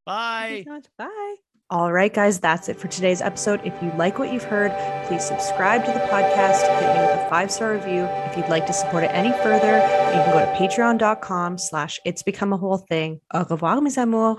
[0.05, 0.65] Bye.
[0.97, 1.35] Bye.
[1.71, 3.61] All right, guys, that's it for today's episode.
[3.63, 4.71] If you like what you've heard,
[5.05, 8.05] please subscribe to the podcast, hit me with a five-star review.
[8.05, 12.23] If you'd like to support it any further, you can go to patreon.com slash it's
[12.23, 13.21] become a whole thing.
[13.35, 14.37] Au revoir, mes amours.